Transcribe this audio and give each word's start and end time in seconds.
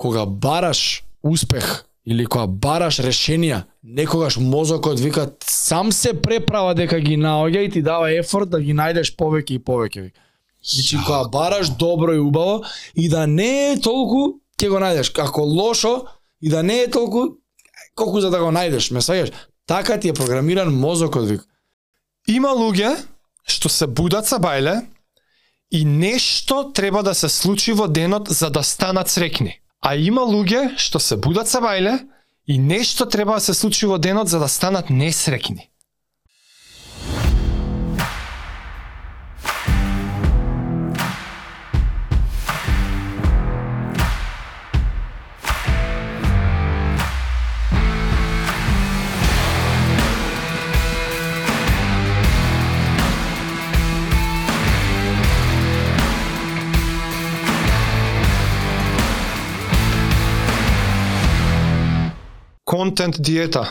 кога 0.00 0.26
бараш 0.26 1.04
успех 1.22 1.84
или 2.06 2.24
кога 2.24 2.46
бараш 2.46 3.02
решенија, 3.04 3.66
некогаш 3.84 4.38
мозокот 4.40 5.00
вика 5.00 5.26
сам 5.44 5.92
се 5.92 6.14
преправа 6.16 6.72
дека 6.74 7.02
ги 7.04 7.18
наоѓа 7.20 7.66
и 7.66 7.70
ти 7.70 7.82
дава 7.84 8.08
ефорт 8.16 8.48
да 8.48 8.62
ги 8.64 8.72
најдеш 8.72 9.12
повеќе 9.20 9.58
и 9.58 9.60
повеќе. 9.60 10.06
Значи 10.64 10.96
кога 11.04 11.28
бараш 11.28 11.74
добро 11.76 12.16
и 12.16 12.18
убаво 12.18 12.64
и 12.96 13.10
да 13.12 13.26
не 13.26 13.72
е 13.72 13.76
толку 13.76 14.40
ќе 14.56 14.72
го 14.72 14.80
најдеш. 14.80 15.12
Ако 15.20 15.44
лошо 15.44 15.94
и 16.40 16.48
да 16.48 16.62
не 16.62 16.80
е 16.80 16.90
толку 16.90 17.36
колку 17.94 18.24
за 18.24 18.32
да 18.32 18.40
го 18.40 18.48
најдеш, 18.56 18.92
ме 18.96 19.04
сваѓаш. 19.04 19.36
Така 19.66 20.00
ти 20.00 20.08
е 20.08 20.16
програмиран 20.16 20.72
мозокот 20.72 21.28
вик. 21.28 21.44
Има 22.28 22.56
луѓе 22.56 22.96
што 23.44 23.68
се 23.68 23.86
будат 23.86 24.24
са 24.24 24.40
бајле 24.40 24.80
и 25.70 25.84
нешто 25.84 26.70
треба 26.72 27.02
да 27.02 27.14
се 27.14 27.28
случи 27.28 27.76
во 27.76 27.88
денот 27.88 28.28
за 28.28 28.50
да 28.50 28.62
станат 28.62 29.08
срекни. 29.08 29.60
А 29.80 29.96
има 29.96 30.22
луѓе 30.28 30.76
што 30.76 31.00
се 31.00 31.16
будат 31.16 31.48
са 31.48 31.60
бајле 31.64 31.96
и 32.46 32.58
нешто 32.58 33.06
треба 33.06 33.38
да 33.38 33.40
се 33.40 33.54
случи 33.54 33.86
во 33.86 33.98
денот 33.98 34.28
за 34.28 34.38
да 34.38 34.48
станат 34.48 34.90
несрекни. 34.90 35.69
Контент 62.80 63.18
диета. 63.20 63.66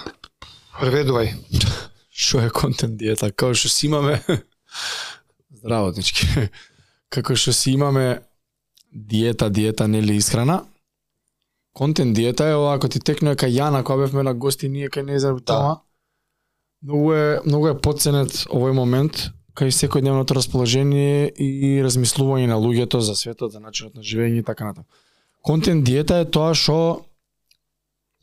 Преведувај. 0.78 1.32
Што 2.14 2.44
е 2.46 2.50
контент 2.54 2.94
диета? 3.00 3.32
Како 3.34 3.56
што 3.58 3.72
си 3.74 3.88
имаме 3.88 4.20
Здраво, 5.58 5.90
дечки. 5.98 6.28
Како 7.10 7.34
што 7.34 7.50
си 7.58 7.74
имаме 7.74 8.20
диета, 8.94 9.48
диета 9.50 9.88
нели 9.90 10.20
исхрана. 10.22 10.60
Контент 11.74 12.14
диета 12.14 12.52
е 12.52 12.60
ова, 12.60 12.76
ако 12.76 12.86
ти 12.86 13.02
текнува 13.02 13.34
кај 13.34 13.56
Јана, 13.58 13.82
кога 13.82 14.06
бевме 14.06 14.28
на 14.30 14.36
гости 14.38 14.70
ние 14.70 14.94
кај 14.94 15.08
Незер 15.10 15.42
тама. 15.42 15.80
Многу 16.86 17.14
е 17.18 17.42
многу 17.50 17.74
е 17.74 17.82
подценет 17.82 18.46
овој 18.46 18.78
момент 18.78 19.32
кај 19.58 19.74
секојдневното 19.74 20.38
расположение 20.38 21.34
и 21.34 21.82
размислување 21.82 22.54
на 22.54 22.62
луѓето 22.62 23.02
за 23.02 23.18
светот, 23.18 23.58
за 23.58 23.60
начинот 23.60 23.98
на 23.98 24.06
живење 24.06 24.46
и 24.46 24.46
така 24.46 24.70
натаму. 24.70 24.86
Контент 25.42 25.82
диета 25.82 26.22
е 26.22 26.30
тоа 26.30 26.54
што 26.54 27.09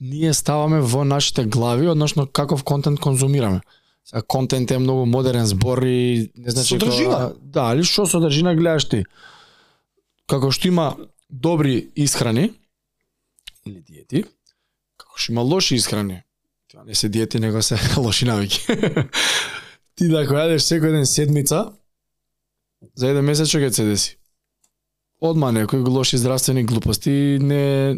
ние 0.01 0.35
ставаме 0.35 0.81
во 0.81 1.05
нашите 1.05 1.45
глави, 1.45 1.89
односно 1.89 2.27
каков 2.27 2.65
контент 2.65 3.01
конзумираме. 3.01 3.61
Сега 4.05 4.23
контент 4.23 4.71
е 4.71 4.79
многу 4.79 5.07
модерен 5.07 5.47
збор 5.47 5.79
и 5.79 6.31
не 6.37 6.51
значи 6.51 6.69
Содржина. 6.69 7.11
тоа- 7.11 7.35
Да, 7.43 7.61
али 7.63 7.83
што 7.83 8.07
содржина 8.07 8.55
гледаш 8.55 8.85
ти? 8.85 9.05
Како 10.27 10.51
што 10.51 10.69
има 10.69 10.97
добри 11.31 11.91
исхрани 11.97 12.53
или 13.67 13.81
диети, 13.81 14.25
како 14.97 15.13
што 15.17 15.33
има 15.33 15.43
лоши 15.43 15.75
исхрани. 15.75 16.23
Тоа 16.69 16.85
не 16.85 16.95
се 16.95 17.09
диети, 17.09 17.41
него 17.41 17.63
се 17.63 17.77
лоши 17.97 18.25
навики. 18.25 18.61
ти 19.97 20.09
да 20.09 20.23
јадеш 20.23 20.63
секој 20.63 20.93
ден 20.93 21.07
седмица, 21.07 21.73
за 22.95 23.09
еден 23.09 23.25
месец 23.25 23.49
што 23.49 23.59
ќе 23.59 23.71
се 23.71 23.85
деси? 23.85 24.17
Одма 25.21 25.51
некои 25.53 25.81
лоши 25.81 26.17
здравствени 26.17 26.65
глупости 26.65 27.39
не 27.41 27.97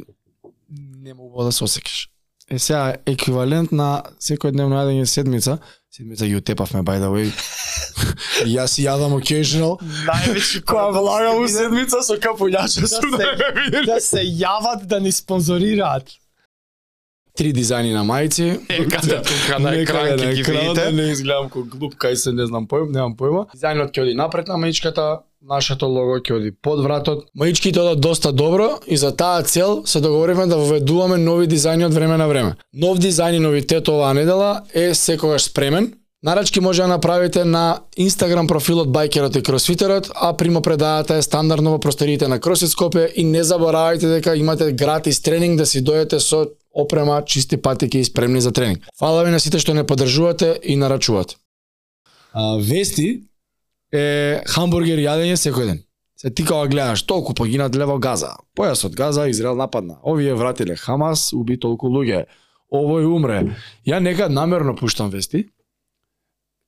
не 1.09 1.15
могу 1.15 1.43
да 1.43 1.53
се 1.53 1.65
осекиш. 1.65 2.09
Е 2.51 2.59
сега 2.59 2.97
еквивалент 3.07 3.73
на 3.73 3.89
секој 4.21 4.53
дневно 4.53 4.77
јадење 4.77 5.05
седмица, 5.07 5.59
седмица 5.91 6.27
ги 6.27 6.37
утепавме 6.37 6.81
by 6.83 6.97
the 6.97 7.09
way. 7.09 7.29
И 8.47 8.55
јас 8.55 8.77
си 8.77 8.85
јадам 8.85 9.13
occasional. 9.13 9.77
Највеќе 10.07 10.63
Која 10.69 10.93
влагам 10.93 11.43
у 11.43 11.49
седмица 11.49 12.01
со 12.03 12.17
капуњача 12.17 12.81
Да 12.81 12.89
се- 12.89 13.85
да 13.85 14.01
се 14.01 14.23
јават 14.37 14.85
да 14.85 15.01
ни 15.01 15.13
спонзорираат. 15.13 16.09
Три 17.39 17.53
дизајни 17.55 17.93
на 17.95 18.03
мајци. 18.03 18.49
Некаде 18.67 19.21
тука 19.23 19.59
на 19.63 19.77
екран 19.79 20.09
ќе 20.11 20.17
на 20.19 20.33
ги 20.35 20.43
видите. 20.43 20.75
да 20.75 20.91
Не 20.91 21.11
изгледам 21.13 21.47
како 21.47 21.63
глуп, 21.71 21.95
кај 21.95 22.19
се 22.19 22.33
не 22.35 22.47
знам 22.51 22.67
појм, 22.67 22.91
немам 22.91 23.15
појма. 23.15 23.45
Дизајнот 23.55 23.95
ќе 23.95 24.03
оди 24.03 24.15
напред 24.19 24.51
на 24.51 24.57
маичката, 24.59 25.05
нашето 25.47 25.87
лого 25.87 26.19
ќе 26.19 26.35
оди 26.35 26.51
под 26.51 26.83
вратот. 26.83 27.29
Маичките 27.39 27.79
одат 27.81 28.01
доста 28.03 28.33
добро 28.33 28.81
и 28.87 28.99
за 28.99 29.13
таа 29.15 29.43
цел 29.47 29.85
се 29.87 30.01
договоривме 30.01 30.49
да 30.51 30.59
воведуваме 30.59 31.21
нови 31.23 31.47
дизајни 31.47 31.87
од 31.87 31.95
време 31.95 32.19
на 32.19 32.27
време. 32.27 32.57
Нов 32.75 32.99
дизајн 32.99 33.39
и 33.39 33.45
новитет 33.47 33.89
оваа 33.89 34.19
недела 34.19 34.65
е 34.75 34.91
секогаш 34.95 35.47
спремен. 35.53 35.93
Нарачки 36.23 36.61
може 36.61 36.83
да 36.83 36.89
направите 36.89 37.45
на 37.45 37.81
Инстаграм 37.97 38.47
профилот 38.47 38.91
Байкерот 38.91 39.37
и 39.37 39.43
Кросфитерот, 39.43 40.11
а 40.15 40.33
примопредажата 40.37 41.15
е 41.15 41.23
стандардно 41.23 41.71
во 41.71 41.79
просториите 41.79 42.27
на 42.29 42.41
Кросфит 42.41 42.75
Скопје 42.75 43.13
и 43.15 43.25
не 43.25 43.45
заборавајте 43.45 44.11
дека 44.11 44.35
имате 44.35 44.73
гратис 44.73 45.23
тренинг 45.23 45.59
да 45.59 45.67
си 45.67 45.79
дојдете 45.79 46.19
со 46.19 46.49
опрема, 46.79 47.25
чисти 47.25 47.57
патеки 47.57 47.99
и 47.99 48.05
спремни 48.05 48.41
за 48.41 48.53
тренинг. 48.53 48.87
Фала 48.99 49.25
ви 49.25 49.31
на 49.31 49.41
сите 49.41 49.59
што 49.59 49.75
не 49.75 49.87
поддржувате 49.87 50.61
и 50.63 50.77
нарачувате. 50.77 51.37
А, 52.33 52.57
вести 52.63 53.25
е 53.93 54.43
хамбургер 54.47 55.03
јадење 55.03 55.35
секој 55.35 55.67
ден. 55.67 55.83
Се 56.19 56.31
ти 56.31 56.45
кога 56.45 56.67
гледаш 56.67 57.03
толку 57.03 57.35
погинат 57.35 57.77
лево 57.77 57.99
Газа. 57.99 58.37
Појасот 58.57 58.95
Газа, 58.95 59.29
Израел 59.31 59.57
нападна. 59.57 59.99
Овие 60.03 60.35
вратиле 60.35 60.77
Хамас, 60.77 61.33
уби 61.33 61.59
толку 61.59 61.91
луѓе. 61.91 62.27
Овој 62.75 63.07
умре. 63.07 63.57
Ја 63.87 64.01
некад 64.03 64.31
намерно 64.31 64.77
пуштам 64.77 65.11
вести. 65.11 65.49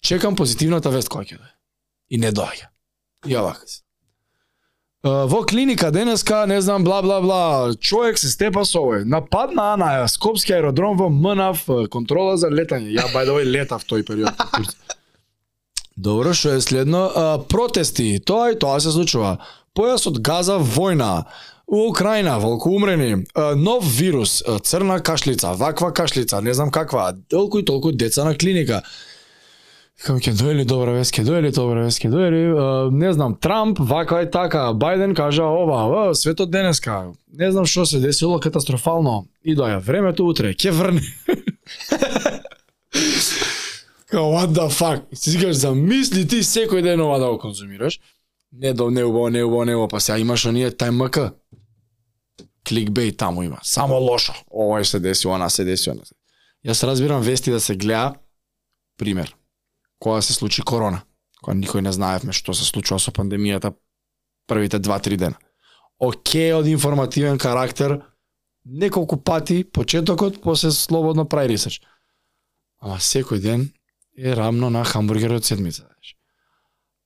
Чекам 0.03 0.37
позитивната 0.37 0.91
вест 0.91 1.11
која 1.11 1.27
ќе 1.27 1.39
И 2.11 2.19
не 2.19 2.33
доаѓа. 2.33 2.71
И 3.27 3.37
овака 3.37 3.67
се. 3.67 3.83
Во 5.03 5.45
клиника 5.49 5.91
денеска, 5.91 6.45
не 6.47 6.61
знам, 6.61 6.85
бла 6.85 7.01
бла 7.03 7.21
бла, 7.21 7.73
човек 7.81 8.19
се 8.21 8.29
степа 8.29 8.67
со 8.69 8.83
овој. 8.83 9.07
Нападна 9.09 9.73
на 9.81 10.09
Скопски 10.09 10.53
аеродром 10.53 10.99
во 10.99 11.09
МНАВ, 11.09 11.63
контрола 11.89 12.37
за 12.37 12.51
летање. 12.53 12.93
Ја 12.99 13.07
бај 13.09 13.25
да 13.25 13.33
овој 13.33 13.49
летав 13.49 13.87
тој 13.89 14.05
период. 14.05 14.37
Добро, 15.97 16.35
што 16.37 16.53
е 16.53 16.61
следно? 16.61 17.07
А, 17.09 17.39
протести, 17.41 18.19
тоа 18.21 18.53
и 18.53 18.59
тоа 18.61 18.77
се 18.81 18.93
случува. 18.93 19.39
Појасот 19.73 20.21
газа 20.21 20.59
војна. 20.61 21.25
У 21.67 21.87
Украина, 21.89 22.39
волку 22.39 22.75
умрени, 22.77 23.25
а, 23.35 23.55
нов 23.57 23.85
вирус, 23.85 24.43
а, 24.45 24.59
црна 24.59 25.01
кашлица, 25.01 25.55
ваква 25.57 25.95
кашлица, 25.95 26.43
не 26.43 26.53
знам 26.53 26.71
каква, 26.71 27.15
толку 27.29 27.59
и 27.59 27.65
толку 27.65 27.93
деца 27.93 28.25
на 28.25 28.35
клиника. 28.35 28.83
Кај 30.01 30.17
ќе 30.25 30.33
доели 30.33 30.65
добра 30.65 30.95
вест, 30.97 31.13
ќе 31.13 31.27
доели 31.27 31.51
добра 31.53 31.83
вест, 31.85 32.01
ќе 32.01 32.09
доели, 32.09 32.41
не 32.97 33.13
знам, 33.13 33.35
Трамп, 33.37 33.79
вака 33.85 34.23
е 34.25 34.31
така, 34.33 34.71
Бајден 34.73 35.13
кажа 35.17 35.45
ова, 35.45 35.83
ова, 35.91 36.15
светот 36.17 36.51
денеска, 36.51 37.13
не 37.37 37.51
знам 37.53 37.67
што 37.69 37.85
се 37.87 38.01
десило 38.01 38.41
катастрофално, 38.41 39.27
и 39.45 39.53
доја 39.57 39.77
времето 39.85 40.25
утре, 40.25 40.55
ќе 40.57 40.73
врне. 40.73 41.05
Као, 44.11 44.33
what 44.33 44.57
the 44.57 44.69
fuck? 44.69 45.03
Си 45.15 45.37
кажеш, 45.39 45.57
замисли 45.57 46.25
ти 46.29 46.41
секој 46.43 46.83
ден 46.83 47.01
ова 47.01 47.19
да 47.19 47.29
го 47.31 47.39
конзумираш. 47.39 48.01
Не 48.53 48.73
до 48.73 48.91
не 48.91 49.05
убаво, 49.05 49.29
не 49.31 49.45
убаво, 49.45 49.65
не 49.65 49.75
убаво, 49.75 49.89
па 49.89 50.01
сега 50.01 50.19
имаш 50.19 50.47
оние 50.47 50.71
тај 50.71 50.91
МК. 50.91 51.31
Кликбейт 52.69 53.17
таму 53.17 53.43
има. 53.43 53.59
Само 53.63 53.95
лошо. 53.95 54.35
Ова 54.51 54.85
се 54.85 55.01
деси, 55.01 55.29
она 55.29 55.51
се 55.51 55.65
деси, 55.65 55.91
она 55.91 56.05
се. 56.05 56.15
Јас 56.67 56.87
разбирам 56.87 57.23
вести 57.23 57.51
да 57.51 57.61
се 57.61 57.77
гледа 57.77 58.15
пример. 58.99 59.37
Кога 60.01 60.23
се 60.25 60.33
случи 60.33 60.65
корона, 60.65 61.03
кога 61.43 61.55
никој 61.57 61.85
не 61.85 61.93
знаевме 61.93 62.33
што 62.33 62.55
се 62.57 62.65
случува 62.65 62.99
со 62.99 63.13
пандемијата 63.13 63.75
првите 64.49 64.81
2-3 64.81 65.17
дена. 65.17 65.37
Океј 66.01 66.55
од 66.57 66.67
информативен 66.67 67.39
карактер, 67.39 68.01
неколку 68.65 69.21
пати 69.21 69.63
почетокот, 69.65 70.41
после 70.41 70.73
слободно 70.73 71.29
прај 71.29 71.53
ресерч. 71.53 71.83
Ама 72.81 72.97
секој 72.97 73.45
ден 73.45 73.69
е 74.17 74.35
рамно 74.35 74.71
на 74.71 74.85
хамбургер 74.85 75.37
од 75.37 75.45
седмица. 75.45 75.85
знаеш. 75.85 76.17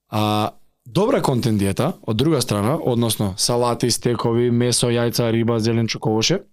А 0.09 0.51
добра 0.87 1.23
контент 1.23 1.59
диета, 1.59 1.93
од 2.03 2.17
друга 2.17 2.41
страна, 2.41 2.79
односно 2.79 3.35
салати, 3.37 3.91
стекови, 3.91 4.51
месо, 4.51 4.87
јајца, 4.87 5.33
риба, 5.33 5.59
зеленчук, 5.61 6.07
овоше, 6.07 6.45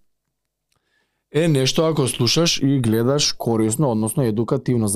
е 1.31 1.47
нешто 1.47 1.85
ако 1.85 2.07
слушаш 2.07 2.59
и 2.63 2.79
гледаш 2.79 3.33
корисно, 3.33 3.91
односно 3.91 4.23
едукативно. 4.23 4.87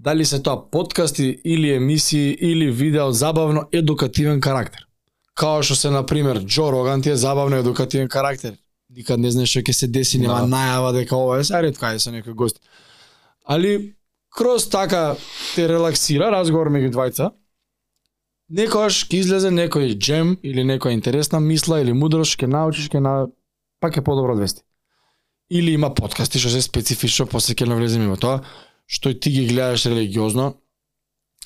Дали 0.00 0.24
се 0.24 0.42
тоа 0.42 0.70
подкасти 0.70 1.40
или 1.44 1.74
емисии 1.74 2.36
или 2.40 2.70
видео 2.70 3.10
забавно 3.12 3.68
едукативен 3.72 4.40
карактер. 4.40 4.86
Као 5.34 5.60
што 5.62 5.76
се 5.76 5.90
на 5.90 6.06
пример 6.06 6.40
Джо 6.44 6.70
Роган 6.72 7.02
ти 7.02 7.10
е 7.10 7.16
забавно 7.16 7.56
едукативен 7.56 8.08
карактер. 8.08 8.56
Никад 8.90 9.20
не 9.20 9.30
знаеш 9.30 9.52
што 9.52 9.60
ќе 9.60 9.72
се 9.72 9.86
деси, 9.86 10.18
нема 10.18 10.40
Да. 10.40 10.48
најава 10.48 10.92
дека 10.96 11.16
ова 11.16 11.38
е 11.38 11.44
сега 11.44 11.60
ретка 11.62 11.92
се 12.00 12.10
некој 12.10 12.34
гост. 12.34 12.60
Али 13.44 13.92
кроз 14.32 14.68
така 14.68 15.16
те 15.54 15.68
релаксира 15.68 16.30
разговор 16.32 16.72
меѓу 16.72 16.92
двајца. 16.96 17.30
Некојаш 18.50 19.04
ќе 19.04 19.20
излезе 19.20 19.50
некој 19.52 19.98
джем 19.98 20.38
или 20.42 20.64
некоја 20.64 20.96
интересна 20.96 21.40
мисла 21.40 21.80
или 21.80 21.92
мудрост, 21.92 22.40
ќе 22.40 22.48
научиш, 22.48 22.88
ќе 22.88 23.00
на 23.04 23.28
пак 23.80 23.96
е 23.96 24.04
подобро 24.04 24.32
од 24.32 24.40
вести. 24.40 24.62
Или 25.50 25.72
има 25.76 25.94
подкасти 25.94 26.38
што 26.38 26.48
се 26.48 26.62
специфично 26.62 27.26
посеќено 27.26 27.76
влеземе 27.76 28.08
во 28.08 28.16
тоа, 28.16 28.40
што 28.90 29.10
и 29.10 29.20
ти 29.20 29.30
ги 29.30 29.46
гледаш 29.46 29.86
религиозно, 29.86 30.56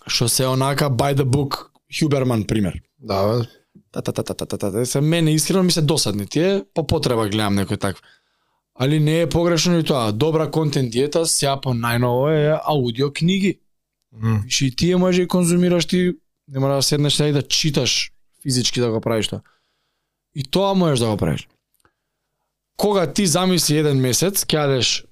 што 0.07 0.29
се 0.29 0.49
онака 0.49 0.89
by 0.91 1.13
the 1.15 1.29
book 1.29 1.69
Хюберман 1.93 2.45
пример. 2.45 2.81
Да, 2.99 3.47
Та 3.91 4.03
та 4.03 4.13
та 4.13 4.23
та 4.23 4.35
та 4.35 4.47
та 4.47 4.57
та. 4.59 4.73
та. 4.73 4.87
Се 4.87 5.01
мене 5.01 5.33
искрено 5.33 5.63
ми 5.63 5.71
се 5.71 5.83
досадни 5.83 6.27
тие, 6.27 6.65
по 6.75 6.87
потреба 6.87 7.29
гледам 7.29 7.55
некој 7.59 7.79
такв. 7.79 8.03
Али 8.75 9.01
не 9.01 9.21
е 9.21 9.29
погрешно 9.29 9.79
и 9.79 9.85
тоа. 9.85 10.13
Добра 10.13 10.51
контент 10.51 10.91
диета, 10.91 11.27
сега 11.27 11.61
по 11.61 11.71
најново 11.71 12.31
е 12.33 12.59
аудио 12.65 13.13
книги. 13.13 13.61
Мм. 14.13 14.41
Виш 14.45 14.61
и 14.61 14.77
тие 14.77 14.97
може 14.97 15.23
и 15.23 15.29
конзумираш 15.29 15.87
ти, 15.87 16.13
не 16.49 16.59
мора 16.59 16.75
да 16.75 16.83
седнеш 16.83 17.21
и 17.21 17.33
да 17.33 17.43
читаш 17.43 18.13
физички 18.43 18.81
да 18.81 18.91
го 18.91 19.01
правиш 19.01 19.29
тоа. 19.29 19.41
И 20.35 20.43
тоа 20.43 20.75
можеш 20.75 20.99
да 20.99 21.07
го 21.07 21.17
правиш. 21.17 21.49
Кога 22.77 23.13
ти 23.13 23.27
замисли 23.27 23.79
еден 23.79 24.01
месец, 24.01 24.43
ќе 24.45 24.59
јадеш 24.59 25.05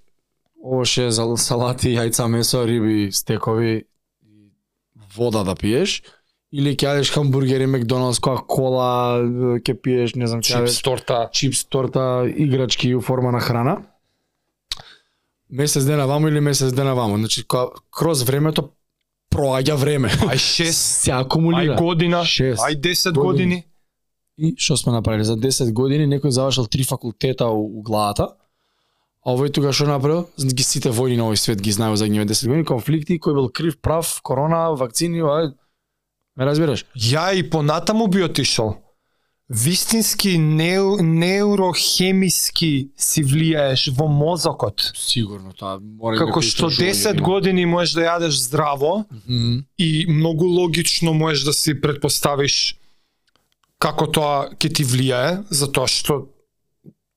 ово 0.62 0.84
ше 0.84 1.10
за 1.10 1.26
салати, 1.36 1.94
јајца, 1.96 2.28
месо, 2.28 2.64
риби, 2.66 3.10
стекови, 3.12 3.84
и 4.22 4.50
вода 5.16 5.42
да 5.44 5.54
пиеш, 5.54 6.02
или 6.52 6.76
ќе 6.76 6.86
јадеш 6.88 7.10
хамбургери, 7.14 7.66
Макдоналдс, 7.66 8.20
кола, 8.20 9.18
ќе 9.58 9.74
пиеш, 9.74 10.14
не 10.14 10.26
знам, 10.26 10.40
ќе 10.40 10.54
јадеш 10.60 10.76
чипс, 10.76 10.82
торта. 10.82 11.28
чипс, 11.32 11.64
торта, 11.64 12.24
играчки 12.28 12.94
у 12.94 13.00
форма 13.00 13.32
на 13.32 13.40
храна. 13.40 13.82
Месец 15.50 15.84
дена 15.84 16.06
ваму 16.06 16.28
или 16.28 16.40
месец 16.40 16.72
дена 16.72 16.94
ваму. 16.94 17.18
Значи, 17.18 17.42
кога 17.44 17.66
кроз 17.90 18.22
времето 18.22 18.70
проаѓа 19.34 19.74
време. 19.76 20.08
Ај 20.08 20.36
6, 20.36 20.72
Се 20.72 21.10
ај 21.10 21.20
акумулира. 21.24 21.76
година, 21.76 22.24
Шест 22.24 22.60
ај 22.62 22.80
10 22.80 23.12
години. 23.12 23.22
години. 23.22 23.64
И 24.38 24.54
што 24.56 24.76
сме 24.76 24.92
направили? 24.92 25.24
За 25.24 25.36
10 25.36 25.72
години 25.72 26.06
некој 26.08 26.28
завршил 26.28 26.66
три 26.66 26.84
факултета 26.84 27.46
у, 27.52 27.78
у 27.78 27.82
главата, 27.82 28.28
а 29.24 29.32
овој 29.34 29.52
тука 29.54 29.72
што 29.72 29.86
направил? 29.86 30.28
Ги 30.38 30.64
сите 30.66 30.90
војни 30.90 31.16
на 31.16 31.30
овој 31.30 31.38
свет 31.38 31.60
ги 31.62 31.72
знаеме 31.72 31.96
за 31.96 32.08
ниве 32.08 32.26
10 32.26 32.48
години, 32.48 32.64
конфликти, 32.64 33.20
кој 33.22 33.34
бил 33.34 33.48
крив, 33.48 33.80
прав, 33.80 34.20
корона, 34.22 34.74
вакцини, 34.74 35.22
ај, 35.22 35.52
ме 36.36 36.44
разбираш? 36.44 36.86
Ја 36.96 37.30
и 37.38 37.48
понатаму 37.48 38.08
би 38.08 38.24
отишол. 38.24 38.76
Вистински 39.52 40.38
неу, 40.38 40.96
неурохемиски 41.02 42.88
си 42.96 43.24
влијаеш 43.24 43.90
во 43.92 44.08
мозокот. 44.08 44.92
Сигурно, 44.96 45.52
тоа 45.52 45.76
мора 45.78 46.16
Како 46.16 46.40
што 46.40 46.70
10 46.72 47.20
години 47.20 47.66
можеш 47.66 47.94
да 47.94 48.06
јадеш 48.06 48.38
здраво 48.48 49.04
Мгм. 49.28 49.64
и 49.78 50.06
многу 50.08 50.46
логично 50.46 51.12
можеш 51.12 51.44
да 51.44 51.52
си 51.52 51.80
предпоставиш 51.80 52.78
како 53.78 54.06
тоа 54.06 54.48
ќе 54.56 54.72
ти 54.72 54.84
влијае, 54.84 55.44
затоа 55.50 55.86
што 55.86 56.31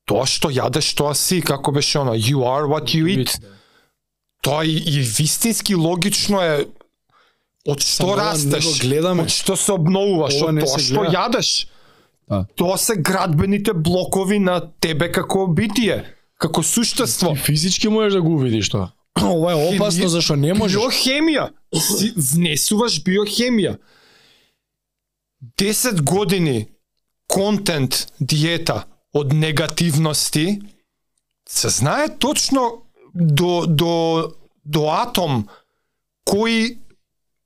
тоа 0.06 0.24
што 0.30 0.50
јадеш, 0.54 0.94
тоа 0.96 1.14
си, 1.18 1.42
како 1.42 1.74
беше 1.74 2.00
она, 2.00 2.14
you 2.14 2.46
are 2.46 2.70
what 2.70 2.94
you 2.94 3.10
eat. 3.10 3.36
Тоа 4.42 4.64
и, 4.64 4.78
и 4.78 5.00
вистински 5.02 5.74
логично 5.74 6.40
е 6.42 6.66
од 7.66 7.82
што 7.82 8.12
Само 8.12 8.18
растеш, 8.20 8.68
од 8.78 9.32
што 9.34 9.56
се 9.58 9.74
обновуваш, 9.74 10.36
Ова 10.38 10.52
од 10.52 10.60
тоа 10.62 10.82
што 10.82 11.06
јадеш. 11.10 11.50
Да. 12.30 12.44
Тоа 12.58 12.78
се 12.78 12.94
градбените 12.98 13.74
блокови 13.74 14.38
на 14.42 14.60
тебе 14.82 15.10
како 15.12 15.46
битие, 15.46 16.04
како 16.38 16.62
суштество. 16.62 17.34
И 17.34 17.42
физички 17.42 17.90
можеш 17.90 18.18
да 18.18 18.22
го 18.22 18.38
увидиш 18.38 18.70
тоа. 18.70 18.92
Ова 19.22 19.52
е 19.52 19.74
опасно 19.74 20.06
Хеми- 20.06 20.14
зашто 20.14 20.36
не 20.36 20.54
можеш. 20.54 20.78
Биохемија. 20.78 21.50
Си 21.74 22.12
внесуваш 22.14 23.02
биохемија. 23.02 23.78
10 25.58 26.02
години 26.02 26.68
контент, 27.26 28.06
диета 28.20 28.84
од 29.16 29.32
негативности 29.32 30.60
се 31.48 31.68
знае 31.68 32.08
точно 32.18 32.82
до 33.14 33.64
до 33.66 34.32
до 34.64 34.88
атом 34.90 35.46
кои 36.24 36.78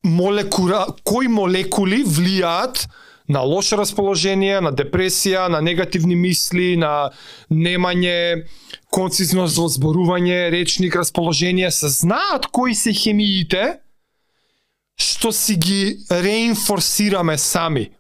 молекула 0.03 0.87
кои 1.05 1.29
молекули 1.29 2.03
влијаат 2.05 2.89
на 3.31 3.41
лошо 3.47 3.77
расположение, 3.79 4.59
на 4.61 4.73
депресија, 4.75 5.47
на 5.49 5.61
негативни 5.63 6.17
мисли, 6.19 6.75
на 6.77 7.13
немање 7.51 8.47
концизност 8.91 9.61
во 9.61 9.69
зборување, 9.71 10.51
речник, 10.51 10.97
расположение, 10.99 11.71
се 11.71 11.89
знаат 11.89 12.49
кои 12.51 12.75
се 12.75 12.93
хемиите 12.93 13.79
што 15.01 15.33
си 15.33 15.57
ги 15.57 15.97
реинфорсираме 16.11 17.39
сами. 17.39 17.91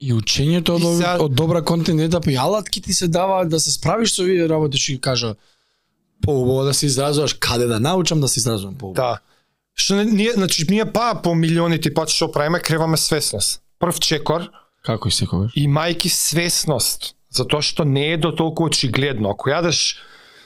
И 0.00 0.12
учењето 0.12 0.70
од, 0.70 0.80
И 0.80 0.84
сега- 0.96 1.18
од 1.20 1.32
добра 1.32 1.62
контент 1.62 2.00
етапа 2.00 2.30
и 2.30 2.36
алатки 2.36 2.80
ти 2.80 2.92
се 2.92 3.08
дава 3.08 3.44
да 3.46 3.60
се 3.60 3.70
справиш 3.72 4.12
со 4.12 4.22
овие 4.22 4.48
работи 4.48 4.78
што 4.78 4.92
ги 4.92 5.00
кажа 5.00 5.34
поубаво 6.20 6.64
да 6.64 6.74
се 6.74 6.86
изразуваш, 6.86 7.34
каде 7.34 7.66
да 7.66 7.80
научам 7.80 8.20
да 8.20 8.28
се 8.28 8.40
изразувам 8.40 8.74
поубаво. 8.74 8.94
Да. 8.96 9.18
Што 9.74 9.94
не, 9.94 10.04
ние, 10.04 10.32
значи, 10.32 10.66
ние 10.68 10.84
па 10.84 11.20
по 11.22 11.34
милионите 11.34 11.94
пат 11.94 12.08
што 12.08 12.30
правиме, 12.30 12.60
креваме 12.60 12.96
свесност. 12.96 13.60
Прв 13.78 13.98
чекор, 14.00 14.50
Како 14.82 15.08
и 15.08 15.12
секогаш. 15.12 15.52
имајки 15.54 16.08
свесност, 16.08 17.14
затоа 17.30 17.62
што 17.62 17.84
не 17.84 18.12
е 18.12 18.16
до 18.16 18.32
толку 18.32 18.64
очигледно. 18.64 19.30
Ако 19.30 19.50
јадеш 19.50 19.96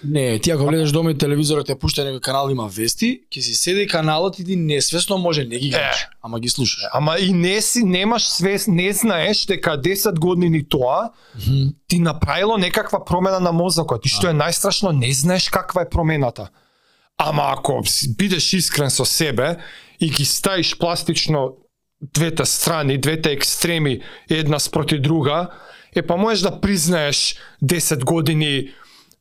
Не, 0.04 0.38
ти 0.38 0.50
ако 0.50 0.66
гледаш 0.66 0.92
дома 0.92 1.10
и 1.10 1.18
телевизорот 1.18 1.66
те 1.66 1.74
пушта 1.74 2.04
некој 2.06 2.20
канал 2.20 2.50
има 2.50 2.68
вести, 2.68 3.22
ќе 3.30 3.40
си 3.40 3.54
седи 3.54 3.86
каналот 3.86 4.38
и 4.38 4.44
ти 4.44 4.56
несвесно 4.56 5.18
може 5.18 5.44
не 5.44 5.58
ги 5.58 5.70
гледаш, 5.70 6.02
Е. 6.02 6.08
ама 6.22 6.40
ги 6.40 6.48
слушаш. 6.48 6.82
Ама 6.92 7.16
и 7.18 7.32
не 7.32 7.60
си 7.60 7.84
немаш 7.84 8.28
свес, 8.28 8.66
не 8.66 8.92
знаеш 8.92 9.46
дека 9.46 9.70
10 9.80 10.18
години 10.18 10.68
тоа 10.68 11.10
ти 11.88 11.98
направило 11.98 12.58
некаква 12.58 13.04
промена 13.04 13.40
на 13.40 13.52
мозокот. 13.52 14.06
И 14.06 14.08
што 14.08 14.30
е 14.30 14.34
најстрашно, 14.38 14.92
не 14.92 15.12
знаеш 15.12 15.48
каква 15.48 15.82
е 15.82 15.88
промената. 15.88 16.48
Ама 17.18 17.42
ако 17.58 17.82
бидеш 18.18 18.52
искрен 18.52 18.90
со 18.90 19.04
себе 19.04 19.56
и 20.00 20.10
ги 20.10 20.24
ставиш 20.24 20.78
пластично 20.78 21.56
двете 22.14 22.44
страни, 22.44 22.98
двете 22.98 23.30
екстреми 23.30 24.00
една 24.30 24.58
спроти 24.58 24.98
друга, 25.00 25.48
е 25.96 26.02
па 26.02 26.16
можеш 26.16 26.40
да 26.40 26.60
признаеш 26.60 27.36
10 27.64 28.04
години 28.04 28.70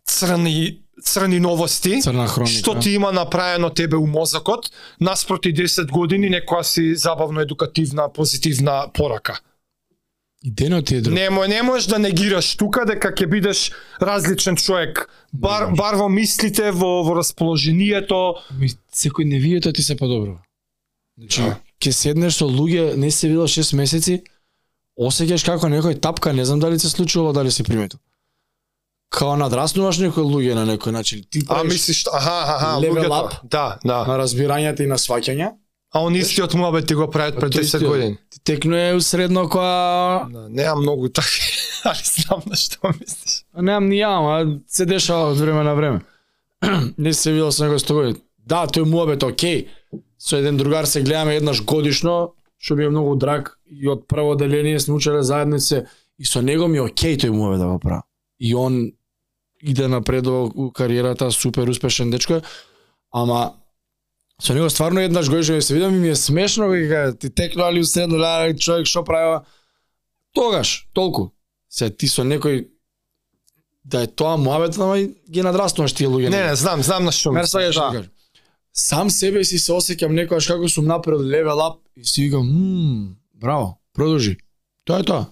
црни 0.07 0.79
црни 1.03 1.39
новости, 1.39 2.01
Црна 2.01 2.27
хроника. 2.27 2.51
што 2.53 2.73
ти 2.75 2.89
има 2.91 3.11
направено 3.11 3.69
тебе 3.69 3.97
у 3.97 4.07
мозокот, 4.07 4.71
наспроти 4.99 5.53
10 5.53 5.91
години 5.91 6.29
некоја 6.29 6.61
си 6.63 6.95
забавно 6.95 7.39
едукативна, 7.41 8.09
позитивна 8.09 8.87
порака. 8.93 9.39
И 10.43 10.51
денот 10.51 10.91
е 10.91 11.01
друг. 11.01 11.13
Не, 11.13 11.29
мо- 11.29 11.47
не 11.47 11.61
можеш 11.61 11.87
да 11.87 11.99
негираш 11.99 12.55
тука 12.55 12.85
дека 12.85 13.09
ќе 13.09 13.25
бидеш 13.27 13.71
различен 14.01 14.55
човек, 14.55 15.05
бар, 15.33 15.71
бар 15.71 15.95
во 15.95 16.09
мислите, 16.09 16.71
во, 16.71 17.03
во 17.03 17.15
расположението. 17.15 18.35
Ми, 18.51 18.69
секој 18.93 19.25
невието 19.25 19.73
ти 19.73 19.83
се 19.83 19.95
подобрува. 19.95 20.39
Значи, 21.17 21.41
Да. 21.41 21.57
ќе 21.79 21.91
седнеш 21.91 22.33
со 22.33 22.45
луѓе, 22.45 22.95
не 22.95 23.11
се 23.11 23.27
видел 23.27 23.45
6 23.45 23.73
месеци, 23.73 24.23
осеќаш 24.97 25.45
како 25.45 25.67
некој 25.67 25.99
тапка, 25.99 26.33
не 26.33 26.45
знам 26.45 26.59
дали 26.59 26.79
се 26.79 26.89
случувало, 26.89 27.33
дали 27.33 27.51
си 27.51 27.63
приметил. 27.63 27.99
Као 29.09 29.37
надраснуваш 29.39 29.97
некои 30.03 30.23
луѓе 30.23 30.53
на 30.53 30.65
некој 30.67 30.91
начин. 30.91 31.23
Ти 31.29 31.41
А 31.49 31.63
мислиш, 31.63 32.05
аха, 32.13 32.43
аха, 32.47 32.67
луѓето. 32.81 33.07
up. 33.09 33.31
Да, 33.43 33.77
да. 33.85 34.03
на 34.05 34.17
разбирањата 34.19 34.83
и 34.83 34.87
на 34.87 34.97
сваќања. 34.97 35.53
А 35.93 36.01
он 36.03 36.15
истиот 36.15 36.53
муабет 36.53 36.87
ти 36.87 36.93
го 36.93 37.07
прават 37.09 37.39
пред 37.39 37.53
Тој 37.53 37.59
10 37.59 37.63
истиот. 37.63 37.87
години. 37.87 38.17
Ти 38.29 38.39
текно 38.43 38.75
е 38.77 38.93
усредно 38.93 39.47
која... 39.47 40.27
Да, 40.31 40.49
неа 40.49 40.75
многу 40.75 41.09
така, 41.09 41.27
али 41.85 42.03
знам 42.03 42.41
на 42.45 42.55
што 42.55 42.91
мислиш. 42.99 43.45
Немам 43.55 43.87
ни 43.89 43.95
ја, 43.95 44.11
ама 44.17 44.59
се 44.67 44.85
дешава 44.85 45.31
од 45.31 45.37
време 45.39 45.63
на 45.63 45.73
време. 45.75 46.01
не 46.97 47.13
се 47.13 47.31
видел 47.31 47.51
со 47.51 47.63
некој 47.63 47.79
100 47.79 47.93
години. 47.93 48.19
Да, 48.45 48.67
тој 48.67 48.83
муабет 48.83 49.23
окей. 49.23 49.67
Со 50.19 50.35
еден 50.37 50.57
другар 50.57 50.85
се 50.85 51.01
гледаме 51.01 51.35
еднаш 51.35 51.63
годишно, 51.63 52.33
што 52.59 52.75
ми 52.75 52.83
е 52.83 52.89
многу 52.89 53.15
драг 53.15 53.55
и 53.71 53.87
од 53.87 54.07
прво 54.07 54.35
деление 54.35 54.79
сме 54.79 54.93
учеле 54.93 55.23
заедно 55.23 55.55
и 55.55 55.59
се 55.59 55.85
и 56.19 56.25
со 56.25 56.41
него 56.41 56.67
ми 56.67 56.77
е 56.77 56.81
окей 56.81 57.15
тој 57.17 57.29
муабет 57.29 57.59
да 57.59 57.67
го 57.67 57.79
правам. 57.79 58.01
И 58.39 58.55
он 58.55 58.91
иде 59.61 59.87
напред 59.87 60.27
во 60.27 60.51
у 60.55 60.71
кариерата, 60.71 61.31
супер 61.31 61.67
успешен 61.67 62.11
дечко, 62.11 62.33
е, 62.33 62.41
ама 63.11 63.53
со 64.41 64.53
него 64.53 64.69
стварно 64.69 64.99
еднаш 64.99 65.29
годишно 65.29 65.61
се 65.61 65.73
видам 65.73 65.95
и 65.95 65.99
ми 65.99 66.09
е 66.09 66.15
смешно 66.15 66.65
кога 66.65 66.87
кажа, 66.87 67.17
ти 67.17 67.29
текнали 67.29 67.79
усредно 67.79 68.17
лара 68.17 68.55
човек 68.55 68.87
што 68.87 69.03
правива. 69.03 69.43
Тогаш, 70.33 70.87
толку. 70.93 71.31
Се 71.69 71.89
ти 71.89 72.07
со 72.07 72.23
некој 72.23 72.67
да 73.83 74.03
е 74.03 74.07
тоа 74.07 74.37
муабет, 74.37 74.77
ама 74.77 74.99
ги 75.29 75.41
надраснуваш 75.41 75.93
тие 75.93 76.07
луѓе. 76.07 76.29
Не, 76.29 76.43
не, 76.47 76.55
знам, 76.55 76.83
знам 76.83 77.03
на 77.05 77.11
што 77.11 77.31
Мер 77.31 77.47
мислиш. 77.47 77.75
сакаш 77.75 77.75
да. 77.75 78.03
Сам 78.73 79.09
себе 79.09 79.43
си 79.43 79.57
се 79.57 79.71
осеќам 79.73 80.13
некојаш 80.13 80.47
како 80.47 80.69
сум 80.69 80.85
направил 80.85 81.25
левел 81.25 81.61
ап 81.61 81.79
и 81.95 82.05
си 82.05 82.27
викам, 82.27 82.45
мм, 82.45 83.15
браво, 83.33 83.79
продолжи. 83.93 84.37
Тоа 84.85 84.99
е 84.99 85.03
тоа. 85.03 85.25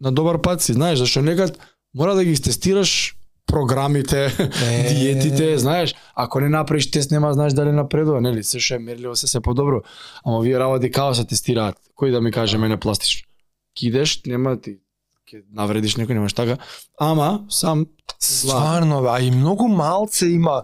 На 0.00 0.12
добар 0.12 0.40
пат 0.40 0.62
си, 0.62 0.72
знаеш, 0.72 0.98
зашто 0.98 1.22
некад 1.22 1.58
мора 1.94 2.14
да 2.14 2.24
ги 2.24 2.42
тестираш 2.42 3.16
програмите, 3.46 4.26
Е. 4.62 4.94
диетите, 4.94 5.58
знаеш, 5.58 5.94
ако 6.14 6.40
не 6.40 6.48
направиш 6.48 6.90
тест 6.90 7.10
нема 7.10 7.32
знаеш 7.32 7.52
дали 7.52 7.72
напредува, 7.72 8.20
нели? 8.20 8.44
Се 8.44 8.60
што 8.60 8.74
е 8.74 8.78
мерливо 8.78 9.16
се 9.16 9.26
се 9.26 9.40
подобро. 9.40 9.82
Ама 10.24 10.38
овие 10.38 10.58
работи 10.58 10.90
као 10.90 11.14
се 11.14 11.24
тестираат. 11.24 11.76
Кој 11.96 12.10
да 12.10 12.20
ми 12.20 12.32
каже 12.32 12.58
мене 12.58 12.76
пластично? 12.80 13.26
Кидеш, 13.78 14.22
нема 14.26 14.56
ти 14.60 14.78
ќе 15.30 15.42
навредиш 15.52 15.96
некој, 15.96 16.14
немаш 16.14 16.32
така. 16.32 16.56
Ама 17.00 17.44
сам 17.48 17.86
Стварно, 18.20 19.04
а 19.08 19.20
и 19.20 19.30
многу 19.30 19.68
малце 19.68 20.26
има. 20.26 20.62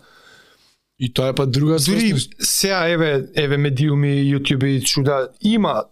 и 1.00 1.12
тоа 1.12 1.28
е 1.28 1.34
па 1.34 1.46
друга 1.46 1.76
Дури 1.78 2.14
сега 2.40 2.88
еве 2.88 3.24
еве 3.36 3.56
медиуми, 3.56 4.08
YouTube 4.24 4.66
и 4.66 4.84
чуда 4.84 5.28
има 5.40 5.84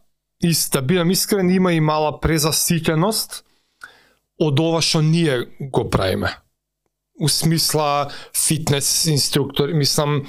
и 0.43 0.53
да 0.73 0.83
бидам 0.83 1.11
искрен 1.11 1.51
има 1.51 1.73
и 1.73 1.81
мала 1.81 2.21
презаситеност 2.21 3.45
од 4.41 4.61
ова 4.61 4.83
што 4.83 5.03
ние 5.03 5.49
го 5.61 5.91
правиме. 5.91 6.37
У 7.21 7.29
смисла 7.29 8.09
фитнес 8.37 9.07
инструктор, 9.07 9.69
мислам 9.69 10.23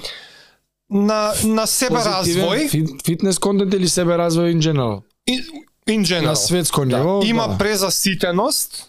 на 0.90 1.34
на 1.44 1.68
себе 1.68 1.96
Позитивен 1.96 2.44
развој 2.44 2.70
фит- 2.70 3.06
фитнес 3.06 3.40
контент 3.40 3.74
или 3.74 3.88
себе 3.88 4.14
развој 4.14 4.54
in 4.54 4.60
general. 4.60 5.02
in, 5.28 5.42
in 5.88 6.02
general. 6.04 6.26
На 6.26 6.36
светско 6.36 6.86
Да, 6.86 6.98
ниво. 6.98 7.22
има 7.24 7.48
да. 7.48 7.58
презаситеност. 7.58 8.86